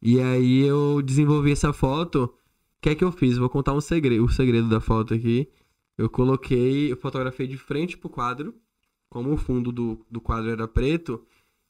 [0.00, 2.32] E aí eu desenvolvi essa foto
[2.78, 3.36] o que é que eu fiz?
[3.36, 5.48] Vou contar um segredo, o segredo da foto aqui.
[5.96, 8.54] Eu coloquei, eu fotografei de frente pro quadro,
[9.10, 11.20] como o fundo do, do quadro era preto,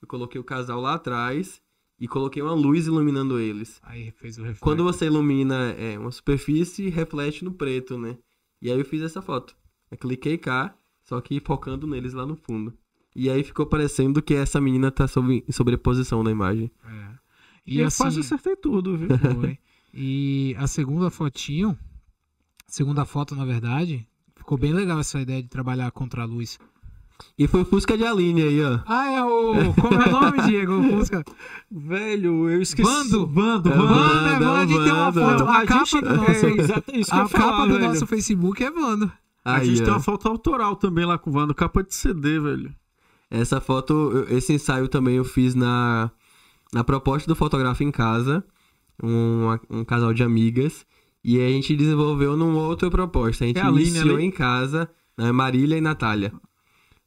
[0.03, 1.63] eu coloquei o casal lá atrás
[2.01, 3.81] e coloquei uma luz iluminando eles.
[3.83, 4.63] Aí fez o reflexo.
[4.63, 8.17] Quando você ilumina é, uma superfície, reflete no preto, né?
[8.63, 9.57] E aí eu fiz essa foto.
[9.91, 12.77] Eu cliquei cá, só que focando neles lá no fundo.
[13.15, 16.71] E aí ficou parecendo que essa menina tá sob, em sobreposição na imagem.
[16.85, 17.19] É.
[17.67, 19.09] E, E eu assim, quase acertei tudo, viu?
[19.35, 19.59] foi.
[19.93, 21.77] E a segunda fotinho,
[22.67, 24.07] segunda foto, na verdade,
[24.37, 26.59] ficou bem legal essa ideia de trabalhar contra a luz.
[27.39, 28.79] E foi Fusca de Aline aí, ó.
[28.87, 29.75] Ah, é o.
[29.75, 30.73] Como é o nome, Diego?
[30.81, 31.25] O Fusca.
[31.71, 32.89] Velho, eu esqueci.
[32.89, 33.27] Vando.
[33.27, 33.93] Vando, É, é Vando,
[34.45, 35.45] Vando, a gente tem uma foto.
[35.45, 36.47] A, A capa gente- do nosso.
[36.47, 37.85] é, exato, isso que eu a ia falar, capa do velho.
[37.89, 39.13] nosso Facebook é Vando.
[39.45, 42.39] A Aí, gente tem uma foto autoral também lá com o Vando, capa de CD,
[42.39, 42.75] velho.
[43.31, 46.11] Essa foto, esse ensaio também eu fiz na,
[46.73, 48.45] na proposta do Fotógrafo em Casa,
[49.03, 50.85] um, um casal de amigas,
[51.25, 53.45] e a gente desenvolveu numa outra proposta.
[53.45, 54.25] A gente É a Aline iniciou ali?
[54.25, 56.33] em casa, né, Marília e Natália.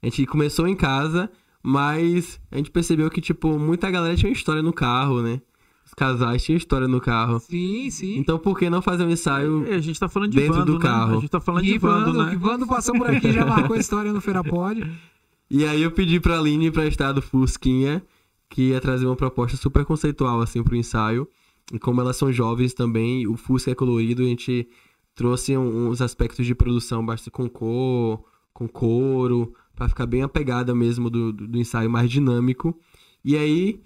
[0.02, 1.30] A gente começou em casa,
[1.64, 5.42] mas a gente percebeu que, tipo, muita galera tinha história no carro, né?
[5.86, 7.40] Os casais tinham história no carro.
[7.40, 8.18] Sim, sim.
[8.18, 10.66] Então por que não fazer um ensaio É, a gente tá falando de Dentro Vando,
[10.66, 10.84] do né?
[10.84, 11.18] carro.
[11.18, 12.38] A gente tá falando e de Vando, Vando, que né?
[12.38, 14.82] Vando passou por aqui, já marcou a história no Feira Pod.
[15.54, 18.02] E aí eu pedi pra Aline emprestar do Fusquinha,
[18.50, 21.28] que ia trazer uma proposta super conceitual, assim, pro ensaio.
[21.74, 24.66] E como elas são jovens também, o Fusca é colorido, a gente
[25.14, 28.24] trouxe uns aspectos de produção bastante com cor,
[28.54, 32.78] com couro, pra ficar bem apegada mesmo do, do, do ensaio mais dinâmico.
[33.24, 33.82] E aí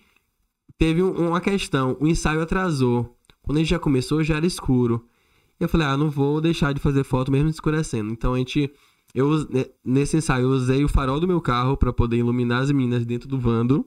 [0.78, 3.16] teve um- uma questão, o ensaio atrasou.
[3.42, 5.06] Quando a gente já começou, já era escuro.
[5.60, 8.12] E eu falei, ah, não vou deixar de fazer foto mesmo escurecendo.
[8.12, 8.72] Então a gente
[9.14, 12.72] eu, ne- nesse ensaio, eu usei o farol do meu carro pra poder iluminar as
[12.72, 13.86] meninas dentro do Vando.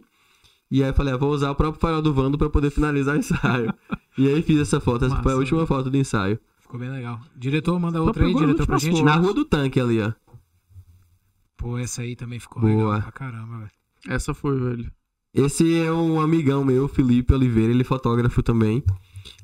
[0.70, 3.14] E aí eu falei, ah, vou usar o próprio farol do Vando pra poder finalizar
[3.16, 3.74] o ensaio.
[4.16, 5.66] e aí fiz essa foto, essa foi a Massa, última velho.
[5.68, 6.38] foto do ensaio.
[6.60, 7.20] Ficou bem legal.
[7.36, 9.02] Diretor, manda outra aí, diretor, pra gente.
[9.02, 10.12] Na rua do tanque ali, ó.
[11.58, 12.72] Pô, essa aí também ficou Boa.
[12.74, 13.70] legal pra caramba, velho.
[14.08, 14.90] Essa foi, velho.
[15.34, 18.82] Esse é um amigão meu, Felipe Oliveira, ele é fotógrafo também.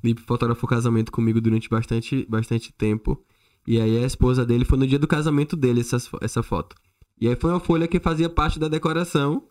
[0.00, 3.22] Felipe fotografou casamento comigo durante bastante, bastante tempo.
[3.66, 6.74] E aí a esposa dele foi no dia do casamento dele essas fo- essa foto.
[7.20, 9.46] E aí foi uma folha que fazia parte da decoração.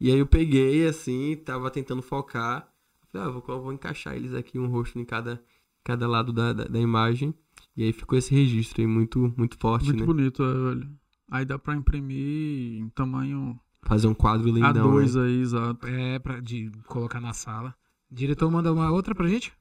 [0.00, 2.68] E aí eu peguei assim, tava tentando focar.
[3.12, 5.42] Falei, ah, vou, vou encaixar eles aqui, um rosto em cada,
[5.84, 7.32] cada lado da, da, da imagem.
[7.76, 10.06] E aí ficou esse registro aí muito, muito forte, Muito né?
[10.06, 10.88] bonito, é, velho.
[11.30, 15.22] Aí dá pra imprimir em tamanho Fazer um quadro lindão, A2 né?
[15.26, 15.86] aí, exato.
[15.86, 17.74] É, pra de colocar na sala.
[18.10, 19.52] Diretor, manda uma outra pra gente?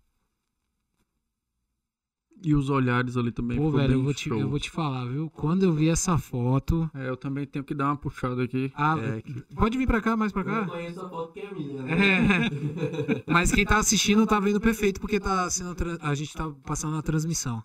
[2.45, 3.57] E os olhares ali também.
[3.57, 5.29] Pô, velho, eu vou, te, eu vou te falar, viu?
[5.29, 6.89] Quando eu vi essa foto.
[6.93, 8.71] É, eu também tenho que dar uma puxada aqui.
[8.75, 10.67] Ah, É, que- Pode vir pra cá, mais pra cá?
[10.69, 12.49] conheço a foto que é minha, É.
[13.31, 17.01] Mas quem tá assistindo tá vendo perfeito, porque tá sendo a gente tá passando a
[17.01, 17.63] transmissão.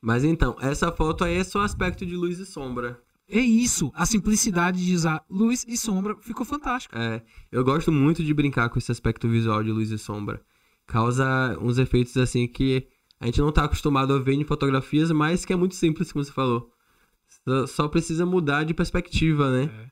[0.00, 3.00] Mas então, essa foto aí é só aspecto de luz e sombra.
[3.28, 6.96] É isso, a simplicidade de usar luz e sombra ficou fantástica.
[6.96, 10.40] É, eu gosto muito de brincar com esse aspecto visual de luz e sombra.
[10.86, 12.86] Causa uns efeitos assim que
[13.18, 16.24] a gente não tá acostumado a ver em fotografias, mas que é muito simples, como
[16.24, 16.70] você falou.
[17.66, 19.90] Só, precisa mudar de perspectiva, né?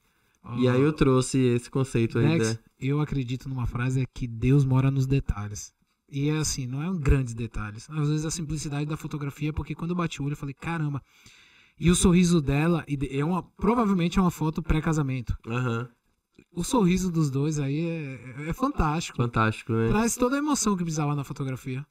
[0.56, 2.60] E aí eu trouxe esse conceito aí Dex, da...
[2.78, 5.72] eu acredito numa frase é que Deus mora nos detalhes.
[6.14, 7.90] E é assim, não é um grandes detalhes.
[7.90, 11.02] Às vezes a simplicidade da fotografia, porque quando eu bati o olho eu falei, caramba.
[11.78, 15.36] E o sorriso dela e de- é uma provavelmente é uma foto pré-casamento.
[15.44, 15.88] Aham,
[16.52, 19.16] O sorriso dos dois aí é, é fantástico.
[19.16, 19.88] fantástico, né?
[19.88, 21.84] Traz toda a emoção que precisava na fotografia.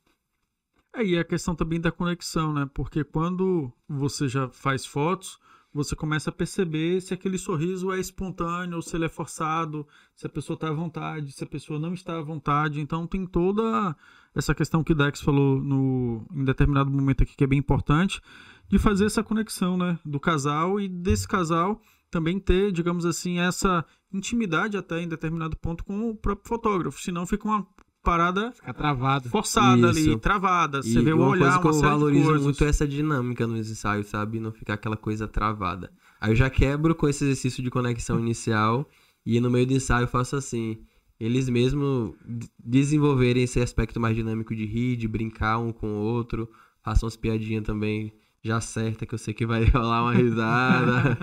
[0.95, 2.69] É, e a questão também da conexão, né?
[2.73, 5.37] Porque quando você já faz fotos,
[5.73, 10.27] você começa a perceber se aquele sorriso é espontâneo, ou se ele é forçado, se
[10.27, 12.79] a pessoa está à vontade, se a pessoa não está à vontade.
[12.79, 13.95] Então tem toda
[14.35, 18.21] essa questão que o Dex falou no, em determinado momento aqui que é bem importante,
[18.69, 19.97] de fazer essa conexão, né?
[20.05, 21.81] Do casal e desse casal
[22.11, 23.83] também ter, digamos assim, essa
[24.13, 27.01] intimidade até em determinado ponto com o próprio fotógrafo.
[27.01, 27.67] Senão fica uma
[28.03, 29.30] parada Fica travado.
[29.30, 30.19] forçada ali, Isso.
[30.19, 30.81] travada.
[30.81, 33.47] Você E vê o uma olhar, coisa que uma eu valorizo muito é essa dinâmica
[33.47, 34.39] nos ensaios, sabe?
[34.39, 35.91] Não ficar aquela coisa travada.
[36.19, 38.88] Aí eu já quebro com esse exercício de conexão inicial
[39.25, 40.77] e no meio do ensaio eu faço assim.
[41.19, 42.15] Eles mesmo
[42.59, 46.49] desenvolverem esse aspecto mais dinâmico de rir, de brincar um com o outro,
[46.84, 48.11] façam umas piadinhas também
[48.41, 51.17] já certa, que eu sei que vai rolar uma risada.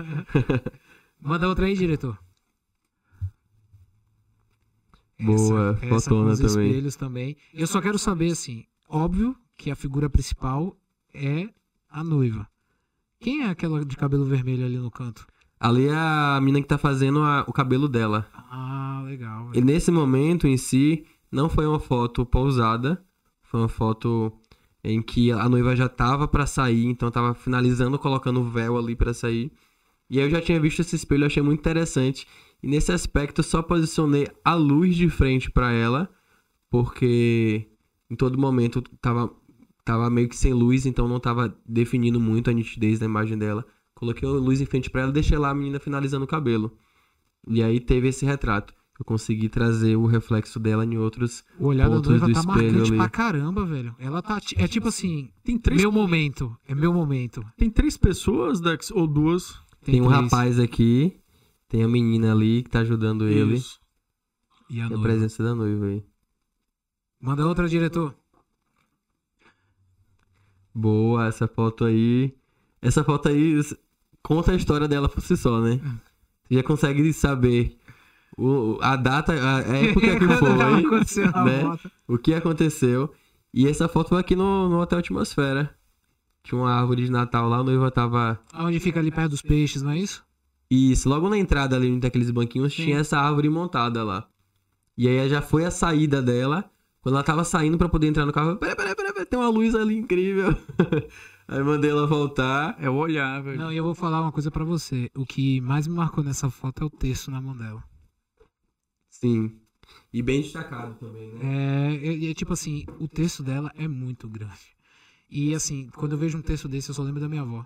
[1.21, 2.17] Manda outra aí, diretor.
[5.25, 6.67] Boa, essa, essa com os também.
[6.67, 7.37] espelhos também.
[7.53, 10.75] Eu só quero saber, assim, óbvio que a figura principal
[11.13, 11.47] é
[11.89, 12.47] a noiva.
[13.19, 15.25] Quem é aquela de cabelo vermelho ali no canto?
[15.59, 18.27] Ali é a mina que tá fazendo a- o cabelo dela.
[18.33, 19.51] Ah, legal.
[19.53, 23.03] E nesse momento em si, não foi uma foto pousada,
[23.43, 24.33] foi uma foto
[24.83, 28.95] em que a noiva já tava pra sair, então tava finalizando colocando o véu ali
[28.95, 29.51] pra sair.
[30.09, 32.27] E aí eu já tinha visto esse espelho, eu achei muito interessante.
[32.63, 36.09] E nesse aspecto eu só posicionei a luz de frente pra ela,
[36.69, 37.67] porque
[38.09, 39.31] em todo momento tava,
[39.83, 43.65] tava meio que sem luz, então não tava definindo muito a nitidez da imagem dela.
[43.95, 46.71] Coloquei a luz em frente pra ela e deixei lá a menina finalizando o cabelo.
[47.47, 48.73] E aí teve esse retrato.
[48.99, 51.43] Eu consegui trazer o reflexo dela em outros.
[51.57, 52.97] O olhar da noiva do tá espelho marcante ali.
[52.97, 53.95] pra caramba, velho.
[53.97, 54.39] Ela tá.
[54.57, 56.55] É tipo assim, Tem três, meu momento.
[56.67, 57.43] É meu momento.
[57.57, 59.59] tem três pessoas, Dex, ou duas.
[59.83, 60.21] Tem, um três.
[60.21, 61.19] rapaz aqui,
[61.71, 63.53] tem a menina ali que tá ajudando ele.
[63.53, 63.79] Isso.
[64.69, 66.03] E a E a presença da noiva aí.
[67.17, 68.13] Manda outra, diretor.
[70.75, 72.35] Boa, essa foto aí.
[72.81, 73.57] Essa foto aí
[74.21, 75.79] conta a história dela por si só, né?
[76.43, 77.77] Você já consegue saber
[78.37, 81.79] o, a data, a época que foi, né?
[82.05, 83.13] o que aconteceu.
[83.53, 85.73] E essa foto foi aqui no, no Hotel Atmosfera.
[86.43, 88.41] Tinha uma árvore de Natal lá, a noiva tava.
[88.55, 90.21] Onde fica ali perto dos peixes, não é isso?
[90.73, 92.85] Isso, logo na entrada ali daqueles banquinhos Sim.
[92.85, 94.29] tinha essa árvore montada lá.
[94.97, 96.71] E aí já foi a saída dela.
[97.01, 99.37] Quando ela tava saindo pra poder entrar no carro, eu, peraí, peraí, peraí, peraí, tem
[99.37, 100.55] uma luz ali incrível.
[101.45, 102.77] aí mandei ela voltar.
[102.79, 103.57] É o olhar, velho.
[103.57, 105.11] Não, e eu vou falar uma coisa pra você.
[105.13, 107.83] O que mais me marcou nessa foto é o texto na mão dela.
[109.09, 109.59] Sim.
[110.13, 111.97] E bem destacado também, né?
[111.97, 114.77] É, é, é tipo assim, o texto dela é muito grande.
[115.29, 117.65] E assim, quando eu vejo um texto desse, eu só lembro da minha avó.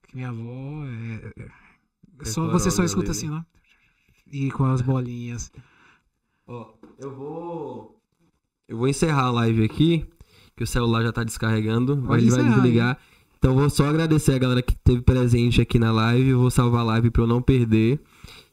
[0.00, 1.65] Porque minha avó é.
[2.22, 3.44] Só, você só escuta ali, assim, né?
[4.30, 5.52] E com as bolinhas.
[6.46, 8.00] Ó, eu vou.
[8.68, 10.04] Eu vou encerrar a live aqui,
[10.56, 11.96] que o celular já tá descarregando.
[11.98, 12.98] Pode ele vai desligar.
[13.38, 16.34] Então vou só agradecer a galera que esteve presente aqui na live.
[16.34, 18.00] Vou salvar a live pra eu não perder.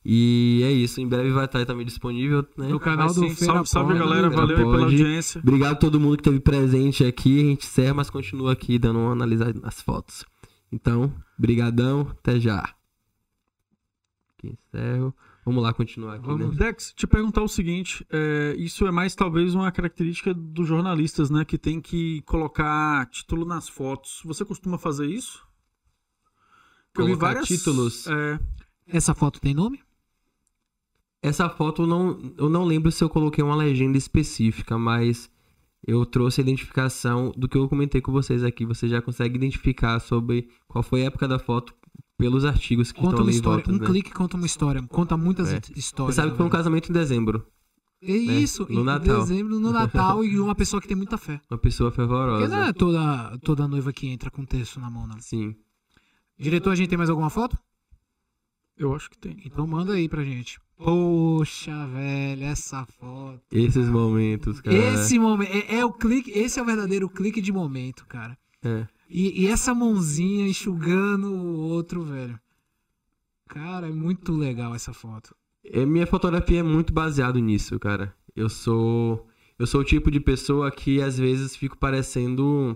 [0.05, 0.99] E é isso.
[0.99, 2.67] Em breve vai estar também disponível, né?
[2.67, 4.29] No canal do sim, Feira salve, salve Pode, galera.
[4.29, 5.39] Valeu aí pela audiência.
[5.39, 7.39] Obrigado a todo mundo que esteve presente aqui.
[7.39, 10.25] A gente encerra, mas continua aqui dando uma analisada nas fotos.
[10.71, 12.07] Então, brigadão.
[12.19, 12.69] Até já.
[14.43, 15.15] Aqui encerro.
[15.45, 16.57] Vamos lá continuar aqui, Vamos.
[16.57, 16.65] né?
[16.65, 21.43] Dex, te perguntar o seguinte, é, isso é mais talvez uma característica dos jornalistas, né,
[21.43, 24.21] que tem que colocar título nas fotos.
[24.25, 25.45] Você costuma fazer isso?
[26.93, 28.07] Porque eu vi Colocar várias títulos?
[28.07, 28.39] É,
[28.87, 29.81] Essa foto tem nome?
[31.21, 35.31] Essa foto eu não, eu não lembro se eu coloquei uma legenda específica, mas
[35.85, 38.65] eu trouxe a identificação do que eu comentei com vocês aqui.
[38.65, 41.73] Você já consegue identificar sobre qual foi a época da foto
[42.17, 43.63] pelos artigos que Conta estão uma ali em história.
[43.65, 43.71] volta.
[43.71, 43.85] Um né?
[43.85, 44.81] clique conta uma história.
[44.87, 45.57] Conta muitas É.
[45.57, 46.15] his- histórias.
[46.15, 46.57] Você sabe que foi um velho.
[46.59, 47.45] casamento em dezembro.
[48.05, 49.19] É isso, no em Natal.
[49.21, 51.39] dezembro, no Natal, e uma pessoa que tem muita fé.
[51.49, 52.47] Uma pessoa Porque fervorosa.
[52.49, 55.17] não é toda, toda noiva que entra com texto na mão, não.
[55.21, 55.55] Sim.
[56.37, 57.57] Diretor, a gente tem mais alguma foto?
[58.75, 59.37] eu acho que tem.
[59.45, 60.59] Então manda aí pra gente.
[60.75, 63.39] Poxa, velho, essa foto.
[63.51, 64.75] Esses momentos, cara.
[64.75, 68.37] Esse momento, é, é o clique, esse é o verdadeiro clique de momento, cara.
[68.63, 68.85] É.
[69.09, 72.39] E, e essa mãozinha enxugando o outro, velho.
[73.47, 75.35] Cara, é muito legal essa foto.
[75.63, 78.15] É, minha fotografia é muito baseado nisso, cara.
[78.35, 79.27] Eu sou
[79.59, 82.75] eu sou o tipo de pessoa que às vezes fico parecendo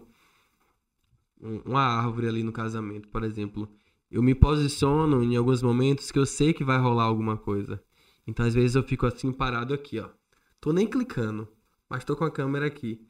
[1.41, 3.67] um- uma árvore ali no casamento, por exemplo.
[4.09, 7.81] Eu me posiciono em alguns momentos que eu sei que vai rolar alguma coisa.
[8.25, 10.09] Então às vezes eu fico assim parado aqui, ó.
[10.61, 11.47] Tô nem clicando,
[11.89, 13.01] mas tô com a câmera aqui.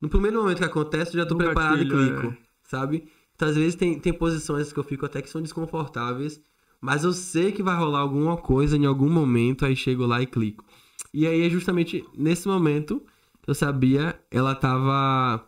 [0.00, 2.45] No primeiro momento que acontece, eu já tô No preparado gatilho, e clico, é.
[2.68, 3.08] Sabe?
[3.34, 6.40] Então às vezes tem, tem posições que eu fico até que são desconfortáveis,
[6.80, 10.26] mas eu sei que vai rolar alguma coisa em algum momento, aí chego lá e
[10.26, 10.64] clico.
[11.12, 13.02] E aí é justamente nesse momento
[13.42, 15.46] que eu sabia, ela tava.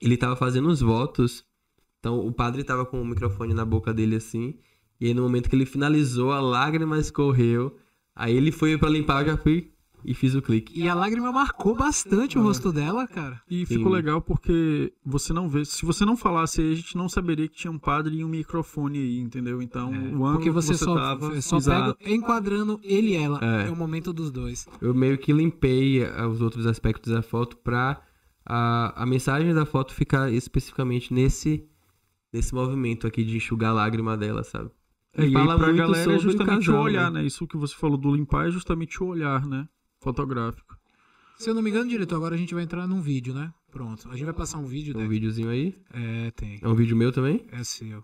[0.00, 1.44] Ele tava fazendo os votos.
[1.98, 4.58] Então o padre tava com o microfone na boca dele assim.
[5.00, 7.78] E aí no momento que ele finalizou, a lágrima escorreu.
[8.14, 9.72] Aí ele foi pra limpar, eu já fui
[10.06, 10.78] e fiz o clique.
[10.80, 13.42] E a lágrima marcou bastante o rosto dela, cara.
[13.50, 13.78] E Sim.
[13.78, 15.64] ficou legal porque você não vê.
[15.64, 18.28] Se você não falasse aí, a gente não saberia que tinha um padre e um
[18.28, 19.60] microfone aí, entendeu?
[19.60, 21.42] Então, o ângulo Porque você, que você só, tava.
[21.42, 23.40] só pega enquadrando ele e ela.
[23.42, 23.66] É.
[23.66, 23.70] É.
[23.70, 24.68] o momento dos dois.
[24.80, 28.00] Eu meio que limpei ah, os outros aspectos da foto pra
[28.44, 31.68] a, a mensagem da foto ficar especificamente nesse,
[32.32, 34.70] nesse movimento aqui de enxugar a lágrima dela, sabe?
[35.16, 37.20] É, e aí fala pra muito galera é justamente o olhar, né?
[37.20, 37.26] né?
[37.26, 39.66] Isso que você falou do limpar é justamente o olhar, né?
[40.10, 40.76] Fotográfico.
[41.36, 43.52] Se eu não me engano, diretor, agora a gente vai entrar num vídeo, né?
[43.72, 44.08] Pronto.
[44.08, 45.08] A gente vai passar um vídeo Um daqui.
[45.08, 45.74] videozinho aí.
[45.92, 46.58] É, tem.
[46.62, 47.44] É um vídeo meu também.
[47.50, 48.02] É seu.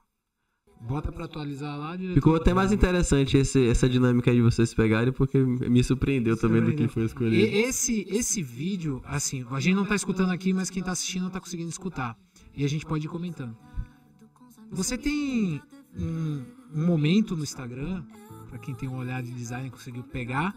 [0.81, 2.15] Bota pra atualizar lá, diretor.
[2.16, 6.61] Ficou até mais interessante esse- essa dinâmica aí de vocês pegarem, porque me surpreendeu também
[6.61, 7.57] do que foi E escolhido.
[7.57, 11.39] esse, esse vídeo, assim, a gente não tá escutando aqui, mas quem tá assistindo tá
[11.39, 12.16] conseguindo escutar.
[12.57, 13.57] E a gente pode ir comentando.
[14.73, 15.62] Você tem
[15.97, 16.43] um,
[16.74, 18.03] um momento no Instagram,
[18.49, 20.53] pra quem tem um olhar de design e conseguiu pegar,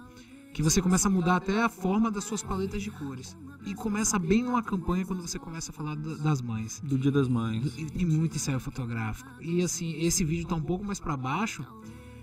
[0.55, 3.35] que você começa a mudar até a forma das suas paletas de cores.
[3.65, 6.79] E começa bem numa campanha quando você começa a falar da- das mães.
[6.81, 7.77] Do Dia das Mães.
[7.77, 9.29] E tem muito ensaio fotográfico.
[9.41, 11.65] E assim, esse vídeo tá um pouco mais pra baixo.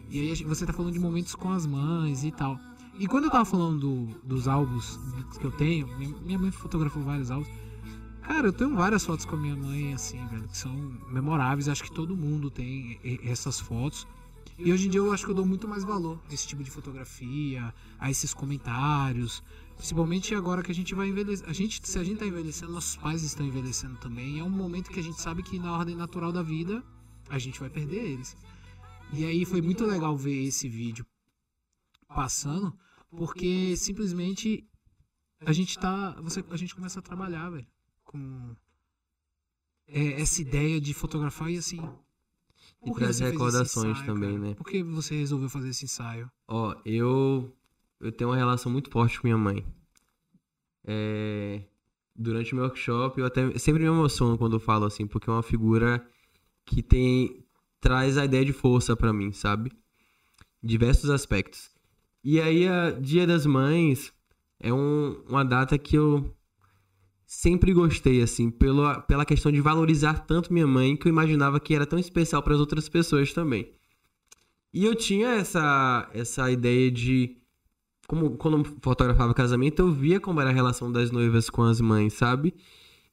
[0.08, 2.58] E aí você tá falando de momentos com as mães e tal.
[2.98, 4.98] E quando eu tava falando do- dos álbuns
[5.38, 5.86] que eu tenho,
[6.24, 7.50] minha, mãe fotografou vários álbuns.
[8.22, 10.74] Cara, eu tenho várias fotos com a minha mãe, assim, velho, que são
[11.10, 11.68] memoráveis.
[11.68, 14.06] Acho que todo mundo tem essas fotos.
[14.58, 16.62] E hoje em dia eu acho que eu dou muito mais valor a esse tipo
[16.62, 19.42] de fotografia, a esses comentários.
[19.76, 21.48] Principalmente agora que a gente vai envelhecer.
[21.48, 24.38] A gente, se a gente tá envelhecendo, nossos pais estão envelhecendo também.
[24.38, 26.84] É um momento que a gente sabe que na ordem natural da vida
[27.28, 28.36] a gente vai perder eles.
[29.12, 31.04] E aí foi muito legal ver esse vídeo
[32.08, 32.76] passando,
[33.10, 34.66] porque simplesmente
[35.44, 36.12] a gente tá.
[36.22, 37.66] Você, a gente começa a trabalhar, velho,
[38.04, 38.54] com
[39.86, 41.80] é, essa ideia de fotografar e assim.
[42.82, 44.48] E por que traz recordações ensaio, também, cara?
[44.48, 44.54] né?
[44.54, 46.30] Por que você resolveu fazer esse ensaio?
[46.48, 47.54] Ó, eu
[48.00, 49.64] eu tenho uma relação muito forte com minha mãe.
[50.84, 51.62] É,
[52.14, 55.32] durante o meu workshop, eu até sempre me emociono quando eu falo assim, porque é
[55.32, 56.04] uma figura
[56.64, 57.44] que tem
[57.80, 59.72] traz a ideia de força pra mim, sabe?
[60.62, 61.70] Diversos aspectos.
[62.22, 64.12] E aí, a Dia das Mães
[64.60, 66.32] é um- uma data que eu
[67.34, 71.74] sempre gostei, assim, pela, pela questão de valorizar tanto minha mãe que eu imaginava que
[71.74, 73.72] era tão especial para as outras pessoas também.
[74.72, 77.38] E eu tinha essa, essa ideia de.
[78.06, 81.80] Como, quando eu fotografava casamento, eu via como era a relação das noivas com as
[81.80, 82.54] mães, sabe?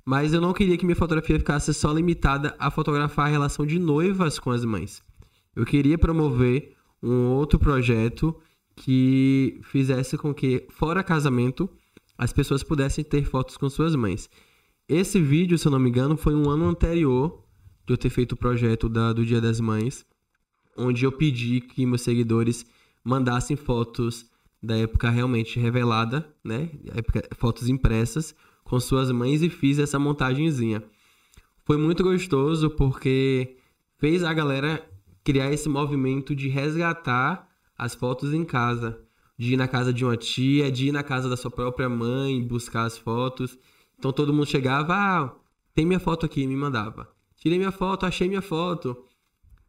[0.03, 3.79] Mas eu não queria que minha fotografia ficasse só limitada a fotografar a relação de
[3.79, 5.01] noivas com as mães.
[5.55, 8.35] Eu queria promover um outro projeto
[8.75, 11.69] que fizesse com que, fora casamento,
[12.19, 14.29] as pessoas pudessem ter fotos com suas mães.
[14.87, 17.43] Esse vídeo, se eu não me engano, foi um ano anterior
[17.87, 20.05] de eu ter feito o projeto da, do Dia das Mães
[20.79, 22.65] onde eu pedi que meus seguidores
[23.03, 24.25] mandassem fotos
[24.61, 26.69] da época realmente revelada, né?
[26.93, 28.33] Época- fotos impressas
[28.63, 30.83] com suas mães e fiz essa montagenzinha.
[31.65, 33.57] Foi muito gostoso porque
[33.97, 34.87] fez a galera
[35.23, 37.47] criar esse movimento de resgatar
[37.77, 38.99] as fotos em casa,
[39.39, 42.45] de ir na casa de uma tia, de ir na casa da sua própria mãe,
[42.45, 43.57] buscar as fotos.
[43.97, 45.33] Então todo mundo chegava, ah,
[45.73, 47.07] tem minha foto aqui, me mandava.
[47.37, 49.01] Tirei minha foto, achei minha foto.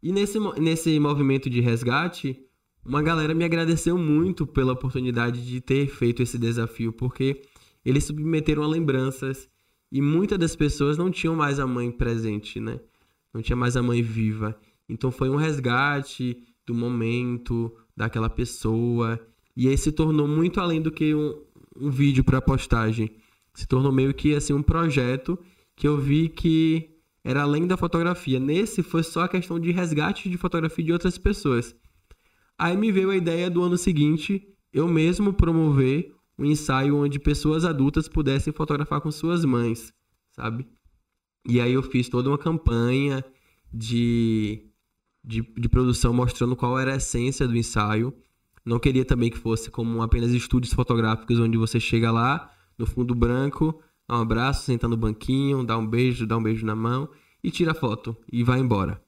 [0.03, 2.37] E nesse, nesse movimento de resgate,
[2.85, 7.41] uma galera me agradeceu muito pela oportunidade de ter feito esse desafio, porque
[7.85, 9.47] eles submeteram a lembranças
[9.89, 12.81] e muitas das pessoas não tinham mais a mãe presente, né?
[13.33, 14.59] Não tinha mais a mãe viva.
[14.89, 19.17] Então foi um resgate do momento, daquela pessoa.
[19.55, 21.41] E aí se tornou muito além do que um,
[21.75, 23.11] um vídeo para postagem.
[23.53, 25.37] Se tornou meio que assim um projeto
[25.75, 26.89] que eu vi que
[27.23, 28.39] era além da fotografia.
[28.39, 31.75] Nesse foi só a questão de resgate de fotografia de outras pessoas.
[32.57, 37.65] Aí me veio a ideia do ano seguinte eu mesmo promover um ensaio onde pessoas
[37.65, 39.93] adultas pudessem fotografar com suas mães,
[40.31, 40.67] sabe?
[41.47, 43.23] E aí eu fiz toda uma campanha
[43.73, 44.71] de,
[45.23, 48.13] de, de produção mostrando qual era a essência do ensaio.
[48.65, 53.15] Não queria também que fosse como apenas estúdios fotográficos onde você chega lá, no fundo
[53.15, 57.09] branco, dá um abraço, senta no banquinho, dá um beijo, dá um beijo na mão
[57.43, 59.01] e tira foto e vai embora.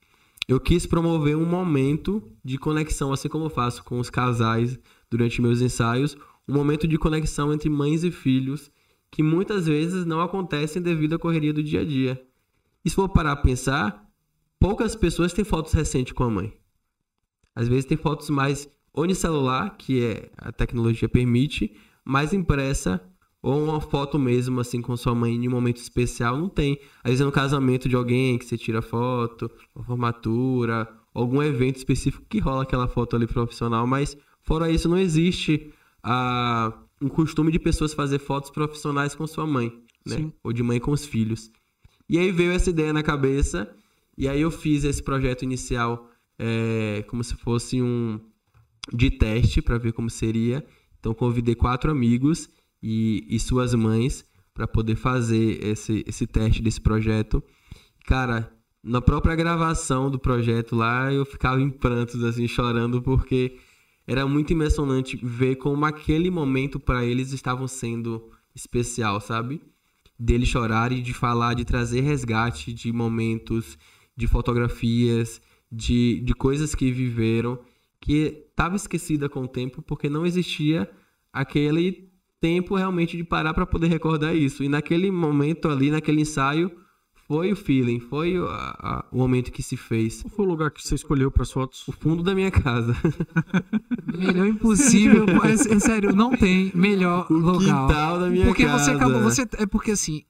[0.48, 4.78] Eu quis promover um momento de conexão, assim como eu faço com os casais
[5.10, 6.18] durante meus ensaios,
[6.48, 8.72] um momento de conexão entre mães e filhos
[9.10, 12.22] que muitas vezes não acontecem devido à correria do dia a dia.
[12.84, 14.10] E se for parar a pensar,
[14.60, 16.54] poucas pessoas têm fotos recentes com a mãe.
[17.56, 21.76] Às vezes tem fotos mais ou no celular, que é a tecnologia permite,
[22.06, 23.02] mais impressa
[23.42, 26.80] ou uma foto mesmo assim com sua mãe em um momento especial, não tem.
[27.04, 31.76] Às vezes é no casamento de alguém que você tira foto, uma formatura, algum evento
[31.76, 37.52] específico que rola aquela foto ali profissional, mas fora isso não existe ah, um costume
[37.52, 39.74] de pessoas fazer fotos profissionais com sua mãe,
[40.06, 40.18] né?
[40.18, 40.34] Sim.
[40.42, 41.52] Ou de mãe com os filhos.
[42.10, 43.70] E aí veio essa ideia na cabeça,
[44.18, 46.10] e aí eu fiz esse projeto inicial
[46.40, 48.20] é, como se fosse um
[48.92, 50.66] de teste para ver como seria.
[51.00, 52.50] Então convidei quatro amigos
[52.82, 57.44] e, e suas mães para poder fazer esse, esse teste desse projeto.
[58.06, 58.52] Cara,
[58.84, 63.58] na própria gravação do projeto lá, eu ficava em prantos, assim, chorando, porque
[64.06, 69.62] era muito emocionante ver como aquele momento para eles estavam sendo especial, sabe?
[70.20, 73.78] Deles chorarem, de falar, de trazer resgate de momentos,
[74.16, 75.42] de fotografias,
[75.72, 77.58] de, de coisas que viveram,
[78.00, 80.90] que estava esquecida com o tempo, porque não existia
[81.32, 82.10] aquele
[82.40, 84.64] tempo realmente de parar para poder recordar isso.
[84.64, 86.72] E naquele momento ali, naquele ensaio,
[87.28, 90.22] foi o feeling, foi o, a- a- o momento que se fez.
[90.22, 91.88] Qual foi o lugar que você escolheu para as fotos?
[91.88, 92.94] O fundo da minha casa.
[94.18, 95.26] Melhor impossível.
[95.44, 97.60] é, é sério, não tem melhor O local.
[97.88, 98.84] quintal da minha porque casa.
[98.86, 99.22] você acabou.
[99.22, 100.24] Você, é porque assim.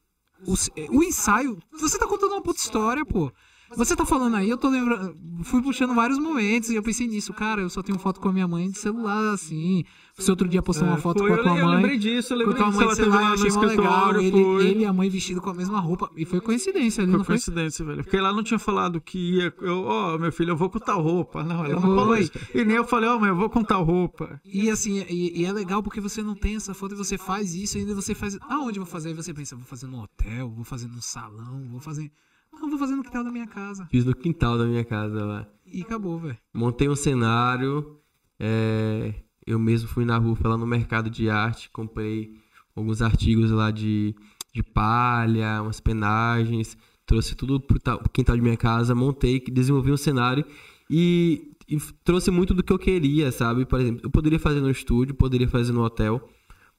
[0.45, 0.54] O,
[0.98, 1.58] o ensaio.
[1.80, 3.32] Você tá contando uma puta história, pô.
[3.76, 5.16] Você tá falando aí, eu tô lembrando.
[5.44, 7.62] Fui puxando vários momentos e eu pensei nisso, cara.
[7.62, 9.84] Eu só tenho foto com a minha mãe de celular, assim.
[10.16, 11.76] Você outro dia postou uma É, foto foi, com a eu, tua eu mãe.
[11.78, 12.78] lembrei disso, eu Com a lembrei tua disso.
[12.78, 14.22] mãe Ela teve celular, lá eu achei mó legal.
[14.22, 14.66] Ele, foi.
[14.68, 16.10] ele e a mãe vestido com a mesma roupa.
[16.16, 17.34] E foi coincidência ali, Foi não foi?
[17.36, 18.04] coincidência, velho.
[18.04, 19.54] Porque ela não tinha falado que ia.
[19.62, 21.44] eu, Ó, meu filho, eu vou com tal roupa.
[21.44, 22.18] Não, ela Eu não falou vou.
[22.18, 22.32] isso.
[22.54, 24.40] E nem eu falei, ó, mãe, eu vou com tal roupa.
[24.45, 27.54] E assim, e, e é legal porque você não tem essa foto e você faz
[27.56, 28.38] isso, e ainda você faz.
[28.50, 29.10] Aonde eu vou fazer?
[29.10, 32.12] Aí você pensa, vou fazer no hotel, vou fazer no salão, vou fazer.
[32.54, 33.86] Não, vou fazer no quintal da minha casa.
[33.92, 35.48] Fiz no quintal da minha casa lá.
[35.66, 36.38] E acabou, velho.
[36.54, 38.00] Montei um cenário.
[38.40, 39.14] é,
[39.46, 42.34] eu mesmo fui na rua, fui lá no mercado de arte, comprei
[42.76, 44.16] alguns artigos lá de,
[44.54, 49.92] de palha, umas penagens, trouxe tudo pro ta- pro quintal de minha casa, montei, desenvolvi
[49.92, 50.46] um cenário
[50.90, 53.66] e, e trouxe muito do que eu queria, sabe?
[53.66, 56.28] Por exemplo, eu poderia fazer no estúdio, poderia fazer no hotel,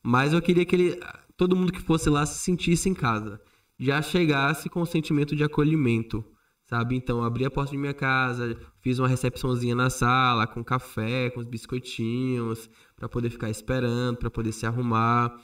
[0.02, 1.00] mas eu queria que ele,
[1.36, 3.40] todo mundo que fosse lá se sentisse em casa,
[3.78, 6.24] já chegasse com o sentimento de acolhimento
[6.66, 6.96] sabe?
[6.96, 11.40] Então, abri a porta de minha casa, fiz uma recepçãozinha na sala, com café, com
[11.40, 15.34] os biscoitinhos, para poder ficar esperando, para poder se arrumar.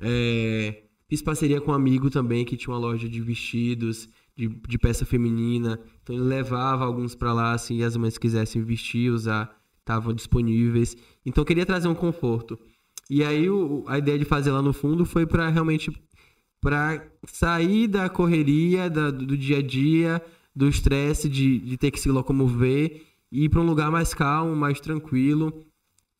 [0.00, 4.78] É, Fiz parceria com um amigo também que tinha uma loja de vestidos, de, de
[4.78, 5.80] peça feminina.
[6.02, 9.50] Então, ele levava alguns para lá, assim, e as mães quisessem vestir, usar,
[9.80, 10.96] estavam disponíveis.
[11.26, 12.56] Então, eu queria trazer um conforto.
[13.10, 15.90] E aí, o- a ideia de fazer lá no fundo foi para realmente
[16.60, 20.22] para sair da correria da- do dia a dia,
[20.54, 24.54] do estresse de, de ter que se locomover e ir para um lugar mais calmo,
[24.56, 25.64] mais tranquilo.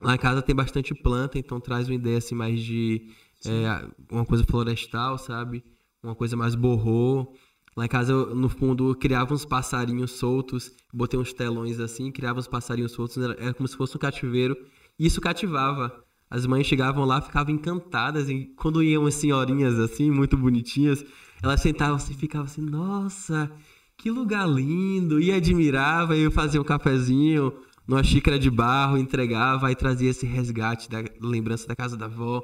[0.00, 3.08] Lá em casa tem bastante planta, então traz uma ideia assim mais de
[3.44, 5.62] é, uma coisa florestal, sabe?
[6.02, 7.34] Uma coisa mais borrô.
[7.76, 12.10] Lá em casa, eu, no fundo, eu criava uns passarinhos soltos, botei uns telões assim,
[12.10, 14.56] criava uns passarinhos soltos, era, era como se fosse um cativeiro.
[14.98, 16.04] E isso cativava.
[16.30, 18.30] As mães chegavam lá, ficavam encantadas.
[18.30, 21.04] E quando iam as senhorinhas assim, muito bonitinhas,
[21.42, 23.50] elas sentavam assim e ficavam assim, nossa,
[23.96, 25.20] que lugar lindo.
[25.20, 27.52] E admirava, e eu fazia um cafezinho
[27.86, 32.40] numa xícara de barro, entregava, aí trazia esse resgate da lembrança da casa da avó.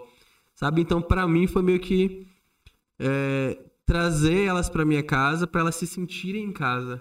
[0.54, 0.80] Sabe?
[0.80, 2.26] Então, pra mim, foi meio que
[2.98, 7.00] é, trazer elas pra minha casa, pra elas se sentirem em casa.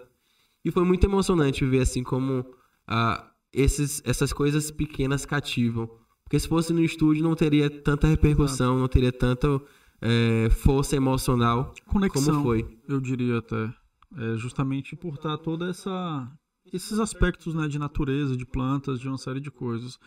[0.64, 2.46] E foi muito emocionante ver assim como
[2.88, 5.90] ah, esses, essas coisas pequenas cativam.
[6.26, 9.62] Porque se fosse no estúdio não teria tanta repercussão, não teria tanta
[10.02, 12.80] é, força emocional Conexão, como foi.
[12.88, 13.74] eu diria até.
[14.18, 16.28] É justamente por estar toda essa
[16.74, 19.98] esses aspectos né, de natureza, de plantas, de uma série de coisas.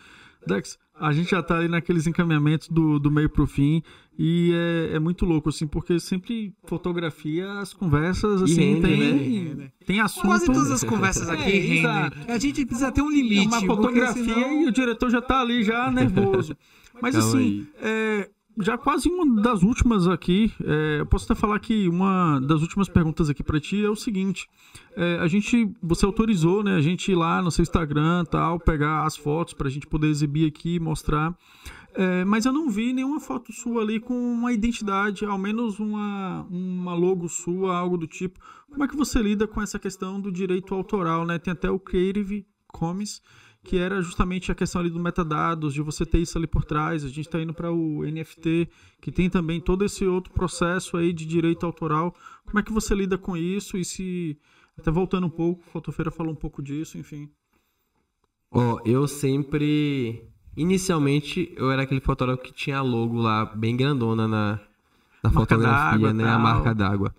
[0.47, 3.83] Dex, a gente já tá ali naqueles encaminhamentos do, do meio pro fim
[4.17, 9.71] e é, é muito louco, assim, porque sempre fotografia, as conversas, assim, rende, tem, né?
[9.85, 10.25] tem assunto...
[10.27, 11.79] Quase todas as conversas aqui É, rendem.
[11.79, 12.17] exato.
[12.31, 13.47] A gente precisa ter um É limite.
[13.47, 16.55] uma porque fotografia senão- e o diretor já tá ali já nervoso.
[17.01, 18.29] Mas Calma assim, é,
[18.59, 22.89] já quase uma das últimas aqui, é, eu posso até falar que uma das últimas
[22.89, 24.49] perguntas aqui pra ti é o seguinte:
[24.95, 29.05] é, a gente, você autorizou, né, a gente ir lá no seu Instagram, tal, pegar
[29.05, 31.35] as fotos pra gente poder exibir aqui, mostrar.
[31.93, 36.45] É, mas eu não vi nenhuma foto sua ali com uma identidade, ao menos uma,
[36.49, 38.39] uma logo sua, algo do tipo.
[38.69, 41.39] Como é que você lida com essa questão do direito autoral, né?
[41.39, 43.21] Tem até o Creative Commons,
[43.69, 47.03] que era justamente a questão ali do metadados, de você ter isso ali por trás.
[47.03, 48.67] A gente está indo para o NFT,
[48.99, 52.15] que tem também todo esse outro processo aí de direito autoral.
[52.47, 53.77] Como é que você lida com isso?
[53.77, 54.39] E se,
[54.75, 57.29] até voltando um pouco, Fotofeira falou um pouco disso, enfim.
[58.49, 60.27] Ó, eu sempre.
[60.57, 64.59] Inicialmente, eu era aquele fotógrafo que tinha logo lá, bem grandona na,
[65.23, 66.23] na fotografia, né?
[66.23, 66.33] tal.
[66.33, 67.13] A marca d'água.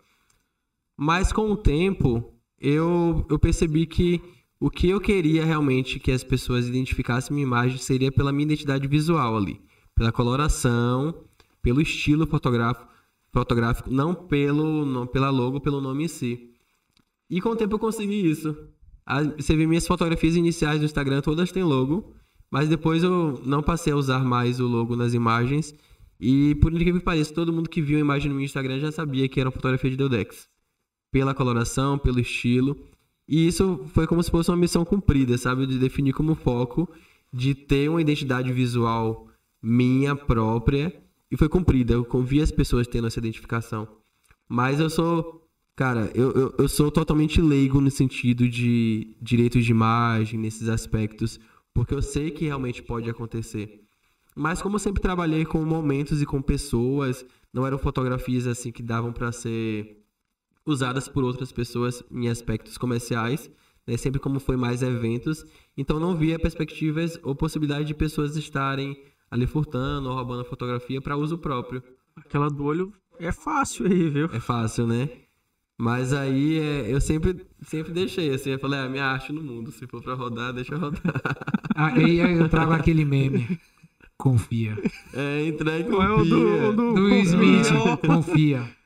[0.97, 4.21] Mas com o tempo, eu, eu percebi que
[4.61, 8.87] o que eu queria realmente que as pessoas identificassem minha imagem seria pela minha identidade
[8.87, 9.59] visual ali.
[9.95, 11.25] Pela coloração,
[11.63, 12.87] pelo estilo fotográfico,
[13.33, 16.51] fotográfico não pelo não, pela logo, pelo nome em si.
[17.31, 18.55] E com o tempo eu consegui isso.
[19.37, 22.15] Você vê minhas fotografias iniciais no Instagram, todas têm logo.
[22.51, 25.75] Mas depois eu não passei a usar mais o logo nas imagens.
[26.19, 28.93] E por incrível que pareça, todo mundo que viu a imagem no meu Instagram já
[28.93, 30.49] sabia que era uma fotografia de Deudex.
[31.13, 32.77] Pela coloração, pelo estilo.
[33.31, 35.65] E isso foi como se fosse uma missão cumprida, sabe?
[35.65, 36.91] De definir como foco,
[37.33, 39.29] de ter uma identidade visual
[39.63, 40.93] minha própria.
[41.31, 41.95] E foi cumprida.
[41.95, 43.87] Eu vi as pessoas tendo essa identificação.
[44.49, 45.47] Mas eu sou.
[45.77, 51.39] Cara, eu, eu, eu sou totalmente leigo no sentido de direitos de imagem, nesses aspectos,
[51.73, 53.81] porque eu sei que realmente pode acontecer.
[54.35, 58.83] Mas como eu sempre trabalhei com momentos e com pessoas, não eram fotografias assim que
[58.83, 60.00] davam para ser
[60.67, 63.51] usadas por outras pessoas em aspectos comerciais,
[63.87, 63.97] né?
[63.97, 65.45] sempre como foi mais eventos,
[65.77, 68.97] então não via perspectivas ou possibilidade de pessoas estarem
[69.31, 71.83] ali furtando ou roubando a fotografia para uso próprio.
[72.17, 74.27] Aquela do olho é fácil aí, viu?
[74.33, 75.09] É fácil, né?
[75.79, 79.73] Mas aí é, eu sempre, sempre deixei, assim, eu falei, ah, minha arte no mundo,
[79.73, 81.01] se for pra rodar, deixa rodar.
[81.75, 83.59] Aí eu trago aquele meme.
[84.19, 84.77] Confia.
[85.15, 87.23] É, entrar e Não é o do, do, Do confia.
[87.23, 87.69] Smith,
[88.07, 88.77] confia.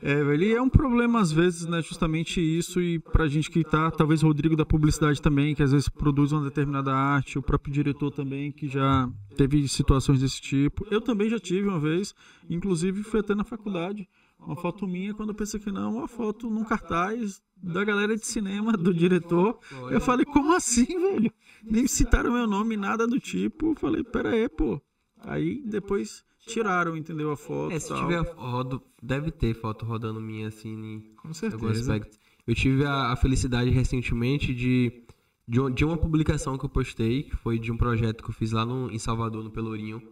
[0.00, 3.64] É, velho, e é um problema às vezes, né, justamente isso, e pra gente que
[3.64, 7.72] tá, talvez Rodrigo da publicidade também, que às vezes produz uma determinada arte, o próprio
[7.72, 10.86] diretor também, que já teve situações desse tipo.
[10.90, 12.14] Eu também já tive uma vez,
[12.48, 14.08] inclusive foi até na faculdade,
[14.38, 18.24] uma foto minha, quando eu pensei que não, uma foto num cartaz da galera de
[18.24, 19.58] cinema, do diretor.
[19.90, 21.32] Eu falei, como assim, velho?
[21.64, 23.72] Nem citaram meu nome, nada do tipo.
[23.72, 24.80] Eu falei, pera aí, pô.
[25.20, 28.00] Aí depois tiraram, entendeu, a foto É, se tal.
[28.00, 32.00] tiver rodo, deve ter foto rodando minha assim em Com certeza.
[32.46, 35.04] Eu tive a, a felicidade recentemente de,
[35.46, 38.34] de, um- de uma publicação que eu postei, que foi de um projeto que eu
[38.34, 40.02] fiz lá no, em Salvador, no Pelourinho.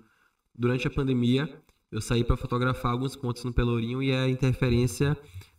[0.54, 1.48] Durante a pandemia,
[1.90, 5.16] eu saí para fotografar alguns pontos no Pelourinho e a interferência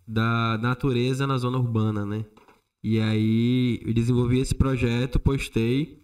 [0.07, 2.25] da natureza na zona urbana, né?
[2.83, 6.03] E aí eu desenvolvi esse projeto, postei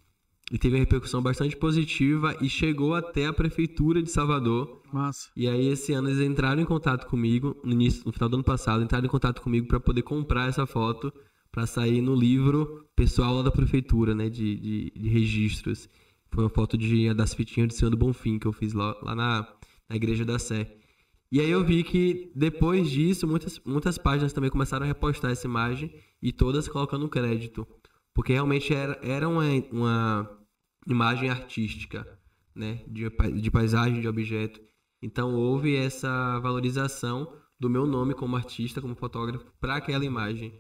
[0.52, 4.82] e teve uma repercussão bastante positiva e chegou até a prefeitura de Salvador.
[4.92, 5.30] Massa.
[5.36, 8.44] E aí esse ano eles entraram em contato comigo, no início, no final do ano
[8.44, 11.12] passado, entraram em contato comigo para poder comprar essa foto
[11.52, 15.88] para sair no livro pessoal lá da prefeitura, né, de, de, de registros.
[16.32, 19.16] Foi uma foto de, das fitinhas de Senhor do Bonfim que eu fiz lá, lá
[19.16, 19.48] na,
[19.88, 20.76] na Igreja da Sé.
[21.32, 25.48] E aí eu vi que depois disso, muitas, muitas páginas também começaram a repostar essa
[25.48, 25.92] imagem
[26.22, 27.68] e todas colocando crédito.
[28.14, 30.40] Porque realmente era, era uma, uma
[30.88, 32.08] imagem artística,
[32.56, 32.84] né?
[32.88, 33.10] De,
[33.42, 34.60] de paisagem, de objeto.
[35.02, 40.54] Então houve essa valorização do meu nome como artista, como fotógrafo, para aquela imagem.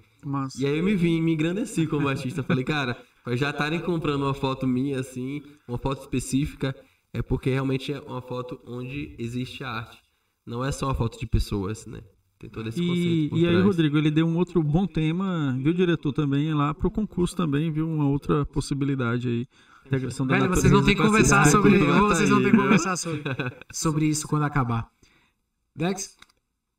[0.57, 2.41] E aí eu me vim, me engrandeci como artista.
[2.43, 3.01] Falei, cara,
[3.31, 6.75] já estarem comprando uma foto minha assim, uma foto específica,
[7.13, 10.01] é porque realmente é uma foto onde existe a arte.
[10.45, 12.01] Não é só uma foto de pessoas, né?
[12.43, 12.99] Tem todo esse conceito.
[12.99, 13.61] E, por e aí.
[13.61, 17.87] Rodrigo, ele deu um outro bom tema, viu, diretor, também, lá pro concurso também, viu,
[17.89, 19.47] uma outra possibilidade aí.
[19.85, 21.79] Integração da Velho, vocês vão ter que conversar sobre.
[21.79, 22.65] Tá Vocês vão aí, ter que viu?
[22.65, 23.23] conversar sobre,
[23.71, 24.89] sobre isso quando acabar.
[25.73, 26.17] Dex,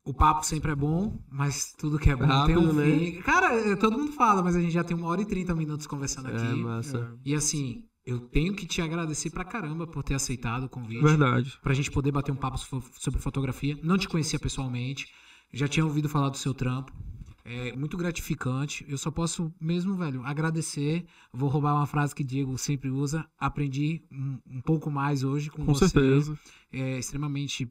[0.05, 2.85] o papo sempre é bom, mas tudo que é bom tem um Rápido, né?
[2.99, 3.21] fim.
[3.23, 5.87] Cara, é, todo mundo fala, mas a gente já tem uma hora e trinta minutos
[5.87, 6.55] conversando É, aqui.
[6.61, 7.11] massa.
[7.25, 11.01] E assim, eu tenho que te agradecer pra caramba por ter aceitado o convite.
[11.01, 11.57] Verdade.
[11.63, 13.77] Pra gente poder bater um papo so- sobre fotografia.
[13.83, 15.07] Não te conhecia pessoalmente,
[15.55, 16.93] já tinha ouvido falar do seu trampo.
[17.45, 18.83] É muito gratificante.
[18.89, 21.05] Eu só posso mesmo, velho, agradecer.
[21.31, 23.25] Vou roubar uma frase que Diego sempre usa.
[23.37, 25.87] Aprendi um, um pouco mais hoje com, Com você.
[25.87, 26.37] certeza.
[26.71, 27.69] É extremamente.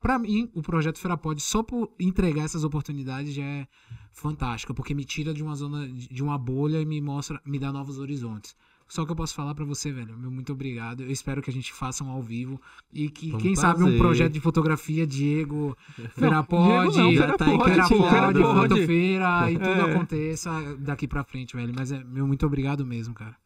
[0.00, 3.66] Pra mim, o projeto Ferapod, só por entregar essas oportunidades já é
[4.12, 7.72] fantástico, porque me tira de uma zona, de uma bolha e me mostra, me dá
[7.72, 8.56] novos horizontes.
[8.88, 11.02] Só que eu posso falar pra você, velho, meu muito obrigado.
[11.02, 12.58] Eu espero que a gente faça um ao vivo
[12.92, 15.76] e que, um quem sabe, um projeto de fotografia, Diego,
[16.14, 16.94] Ferapod,
[17.36, 18.40] tá Ferapod.
[18.40, 19.92] Fotofeira e tudo É.
[19.92, 21.72] aconteça daqui pra frente, velho.
[21.76, 23.36] Mas é meu muito obrigado mesmo, cara.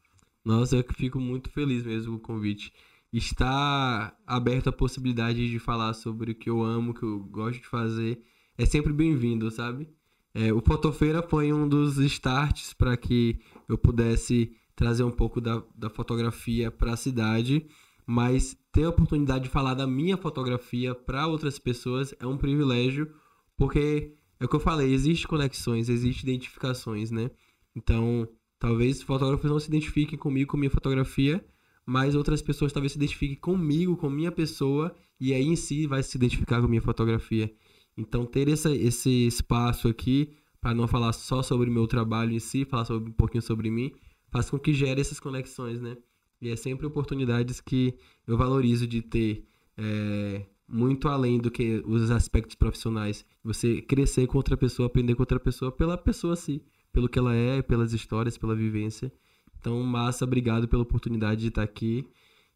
[0.44, 2.72] Nossa, eu fico muito feliz mesmo com o convite.
[3.12, 7.60] Estar aberto à possibilidade de falar sobre o que eu amo, o que eu gosto
[7.60, 8.20] de fazer,
[8.56, 9.88] é sempre bem-vindo, sabe?
[10.34, 13.38] É, o Fotofeira foi um dos starts para que
[13.68, 17.66] eu pudesse trazer um pouco da, da fotografia para a cidade,
[18.06, 23.12] mas ter a oportunidade de falar da minha fotografia para outras pessoas é um privilégio,
[23.56, 27.30] porque é o que eu falei, existe conexões, existe identificações, né?
[27.76, 28.28] Então,
[28.58, 31.44] talvez fotógrafos não se identifiquem comigo, com minha fotografia,
[31.86, 36.02] mas outras pessoas talvez se identifiquem comigo, com minha pessoa, e aí em si vai
[36.02, 37.52] se identificar com minha fotografia.
[37.96, 42.64] Então, ter essa, esse espaço aqui, para não falar só sobre meu trabalho em si,
[42.64, 43.92] falar sobre, um pouquinho sobre mim,
[44.32, 45.96] faz com que gere essas conexões, né?
[46.40, 47.94] E é sempre oportunidades que
[48.26, 49.46] eu valorizo de ter
[49.76, 53.24] é, muito além do que os aspectos profissionais.
[53.44, 57.34] Você crescer com outra pessoa, aprender com outra pessoa pela pessoa si, pelo que ela
[57.34, 59.12] é, pelas histórias, pela vivência.
[59.60, 62.08] Então, massa, obrigado pela oportunidade de estar aqui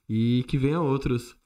[0.09, 1.37] e que venha outros.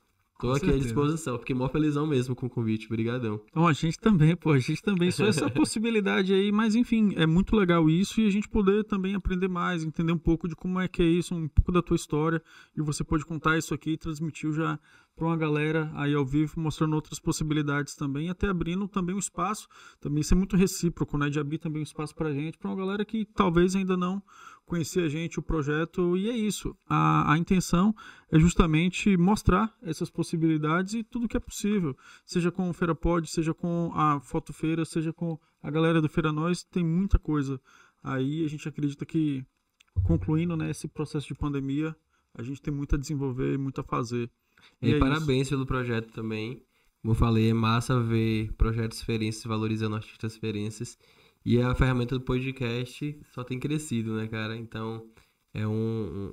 [0.41, 0.85] Tô Com aqui à certeza.
[0.85, 1.39] disposição.
[1.39, 2.87] Fiquei mó felizão mesmo com o convite.
[2.87, 3.41] Obrigadão.
[3.51, 7.27] Então, a gente também, pô, a gente também, só essa possibilidade aí, mas enfim, é
[7.27, 10.81] muito legal isso e a gente poder também aprender mais, entender um pouco de como
[10.81, 12.43] é que é isso, um pouco da tua história,
[12.77, 14.79] e você pode contar isso aqui e transmitiu já
[15.15, 19.69] para uma galera aí ao vivo, mostrando outras possibilidades também, até abrindo também um espaço,
[20.01, 22.77] também isso é muito recíproco, né, de abrir também um espaço pra gente, pra uma
[22.77, 24.23] galera que talvez ainda não
[24.71, 27.93] conhecia a gente, o projeto, e é isso, a, a intenção
[28.31, 33.29] é justamente mostrar essas possibilidades e tudo que é possível, seja com o Feira Pod,
[33.29, 37.61] seja com a Fotofeira, seja com a galera do Feira Nós, tem muita coisa
[38.01, 39.45] aí, a gente acredita que
[40.05, 41.97] concluindo né, esse processo de pandemia,
[42.33, 44.31] a gente tem muito a desenvolver, muito a fazer.
[44.81, 46.63] E, é parabéns pelo projeto também.
[47.03, 50.97] Como eu falei, é massa ver projetos referências valorizando artistas referências.
[51.45, 54.57] E a ferramenta do podcast só tem crescido, né, cara?
[54.57, 55.07] Então,
[55.55, 56.33] é um,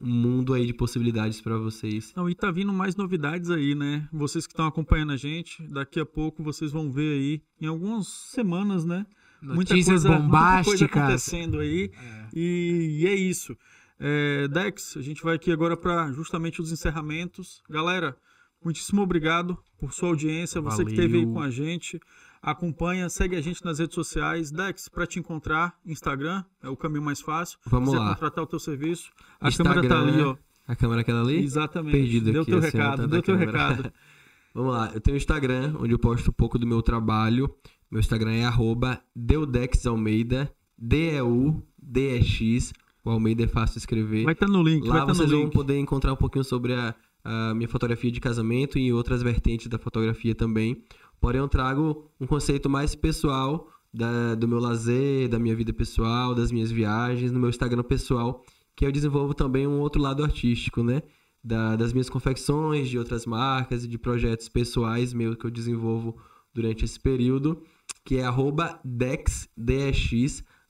[0.00, 2.12] um mundo aí de possibilidades para vocês.
[2.14, 4.08] Não, e tá vindo mais novidades aí, né?
[4.12, 8.08] Vocês que estão acompanhando a gente, daqui a pouco vocês vão ver aí, em algumas
[8.08, 9.06] semanas, né?
[9.40, 10.80] Notícias muita coisa, bombásticas.
[10.80, 11.90] Muita coisa acontecendo aí.
[11.96, 12.28] É.
[12.34, 13.56] E, e é isso.
[13.98, 17.62] É, Dex, a gente vai aqui agora para justamente os encerramentos.
[17.68, 18.16] Galera,
[18.64, 21.34] muitíssimo obrigado por sua audiência, você que esteve aí Valeu.
[21.34, 22.00] com a gente.
[22.42, 24.50] Acompanha, segue a gente nas redes sociais.
[24.50, 27.56] Dex, para te encontrar, Instagram é o caminho mais fácil.
[27.66, 28.14] Vamos quiser lá.
[28.14, 29.10] contratar o teu serviço.
[29.40, 30.36] A Instagram, câmera tá ali, ó.
[30.66, 31.36] A câmera aquela ali?
[31.42, 31.92] Exatamente.
[31.92, 33.68] Perdido deu aqui, teu assim, ó, recado, deu teu câmera.
[33.68, 33.92] recado.
[34.54, 37.48] Vamos lá, eu tenho o Instagram, onde eu posto um pouco do meu trabalho.
[37.90, 42.72] Meu Instagram é arroba Deudexalmeida, D-E-U-D-E-X.
[43.04, 44.24] O Almeida é fácil escrever.
[44.24, 45.52] Vai estar no link, Lá no vocês vão link.
[45.52, 46.94] poder encontrar um pouquinho sobre a,
[47.24, 50.82] a minha fotografia de casamento e outras vertentes da fotografia também.
[51.22, 56.34] Porém, eu trago um conceito mais pessoal da- do meu lazer, da minha vida pessoal,
[56.34, 58.44] das minhas viagens, no meu Instagram pessoal,
[58.74, 61.00] que eu desenvolvo também um outro lado artístico, né?
[61.42, 66.16] Da- das minhas confecções, de outras marcas e de projetos pessoais meus que eu desenvolvo
[66.52, 67.62] durante esse período,
[68.04, 68.80] que é arroba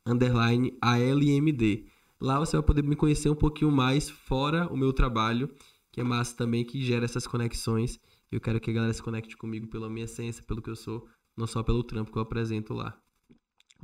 [0.05, 0.77] underline.
[2.20, 5.49] Lá você vai poder me conhecer um pouquinho mais fora o meu trabalho,
[5.91, 7.99] que é massa também, que gera essas conexões.
[8.33, 11.07] Eu quero que a galera se conecte comigo pela minha essência, pelo que eu sou,
[11.37, 12.97] não só pelo trampo que eu apresento lá.
[13.31, 13.35] É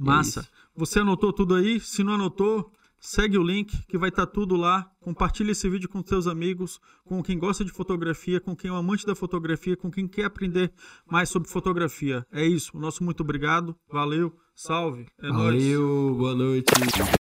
[0.03, 0.41] Massa.
[0.41, 0.51] isso.
[0.75, 1.79] Você anotou tudo aí?
[1.79, 4.91] Se não anotou, segue o link que vai estar tudo lá.
[5.01, 8.77] Compartilha esse vídeo com seus amigos, com quem gosta de fotografia, com quem é um
[8.77, 10.73] amante da fotografia, com quem quer aprender
[11.07, 12.27] mais sobre fotografia.
[12.33, 12.75] É isso.
[12.75, 13.77] O nosso muito obrigado.
[13.91, 14.35] Valeu.
[14.55, 15.07] Salve.
[15.21, 15.63] É nóis.
[15.63, 16.73] Valeu, boa noite.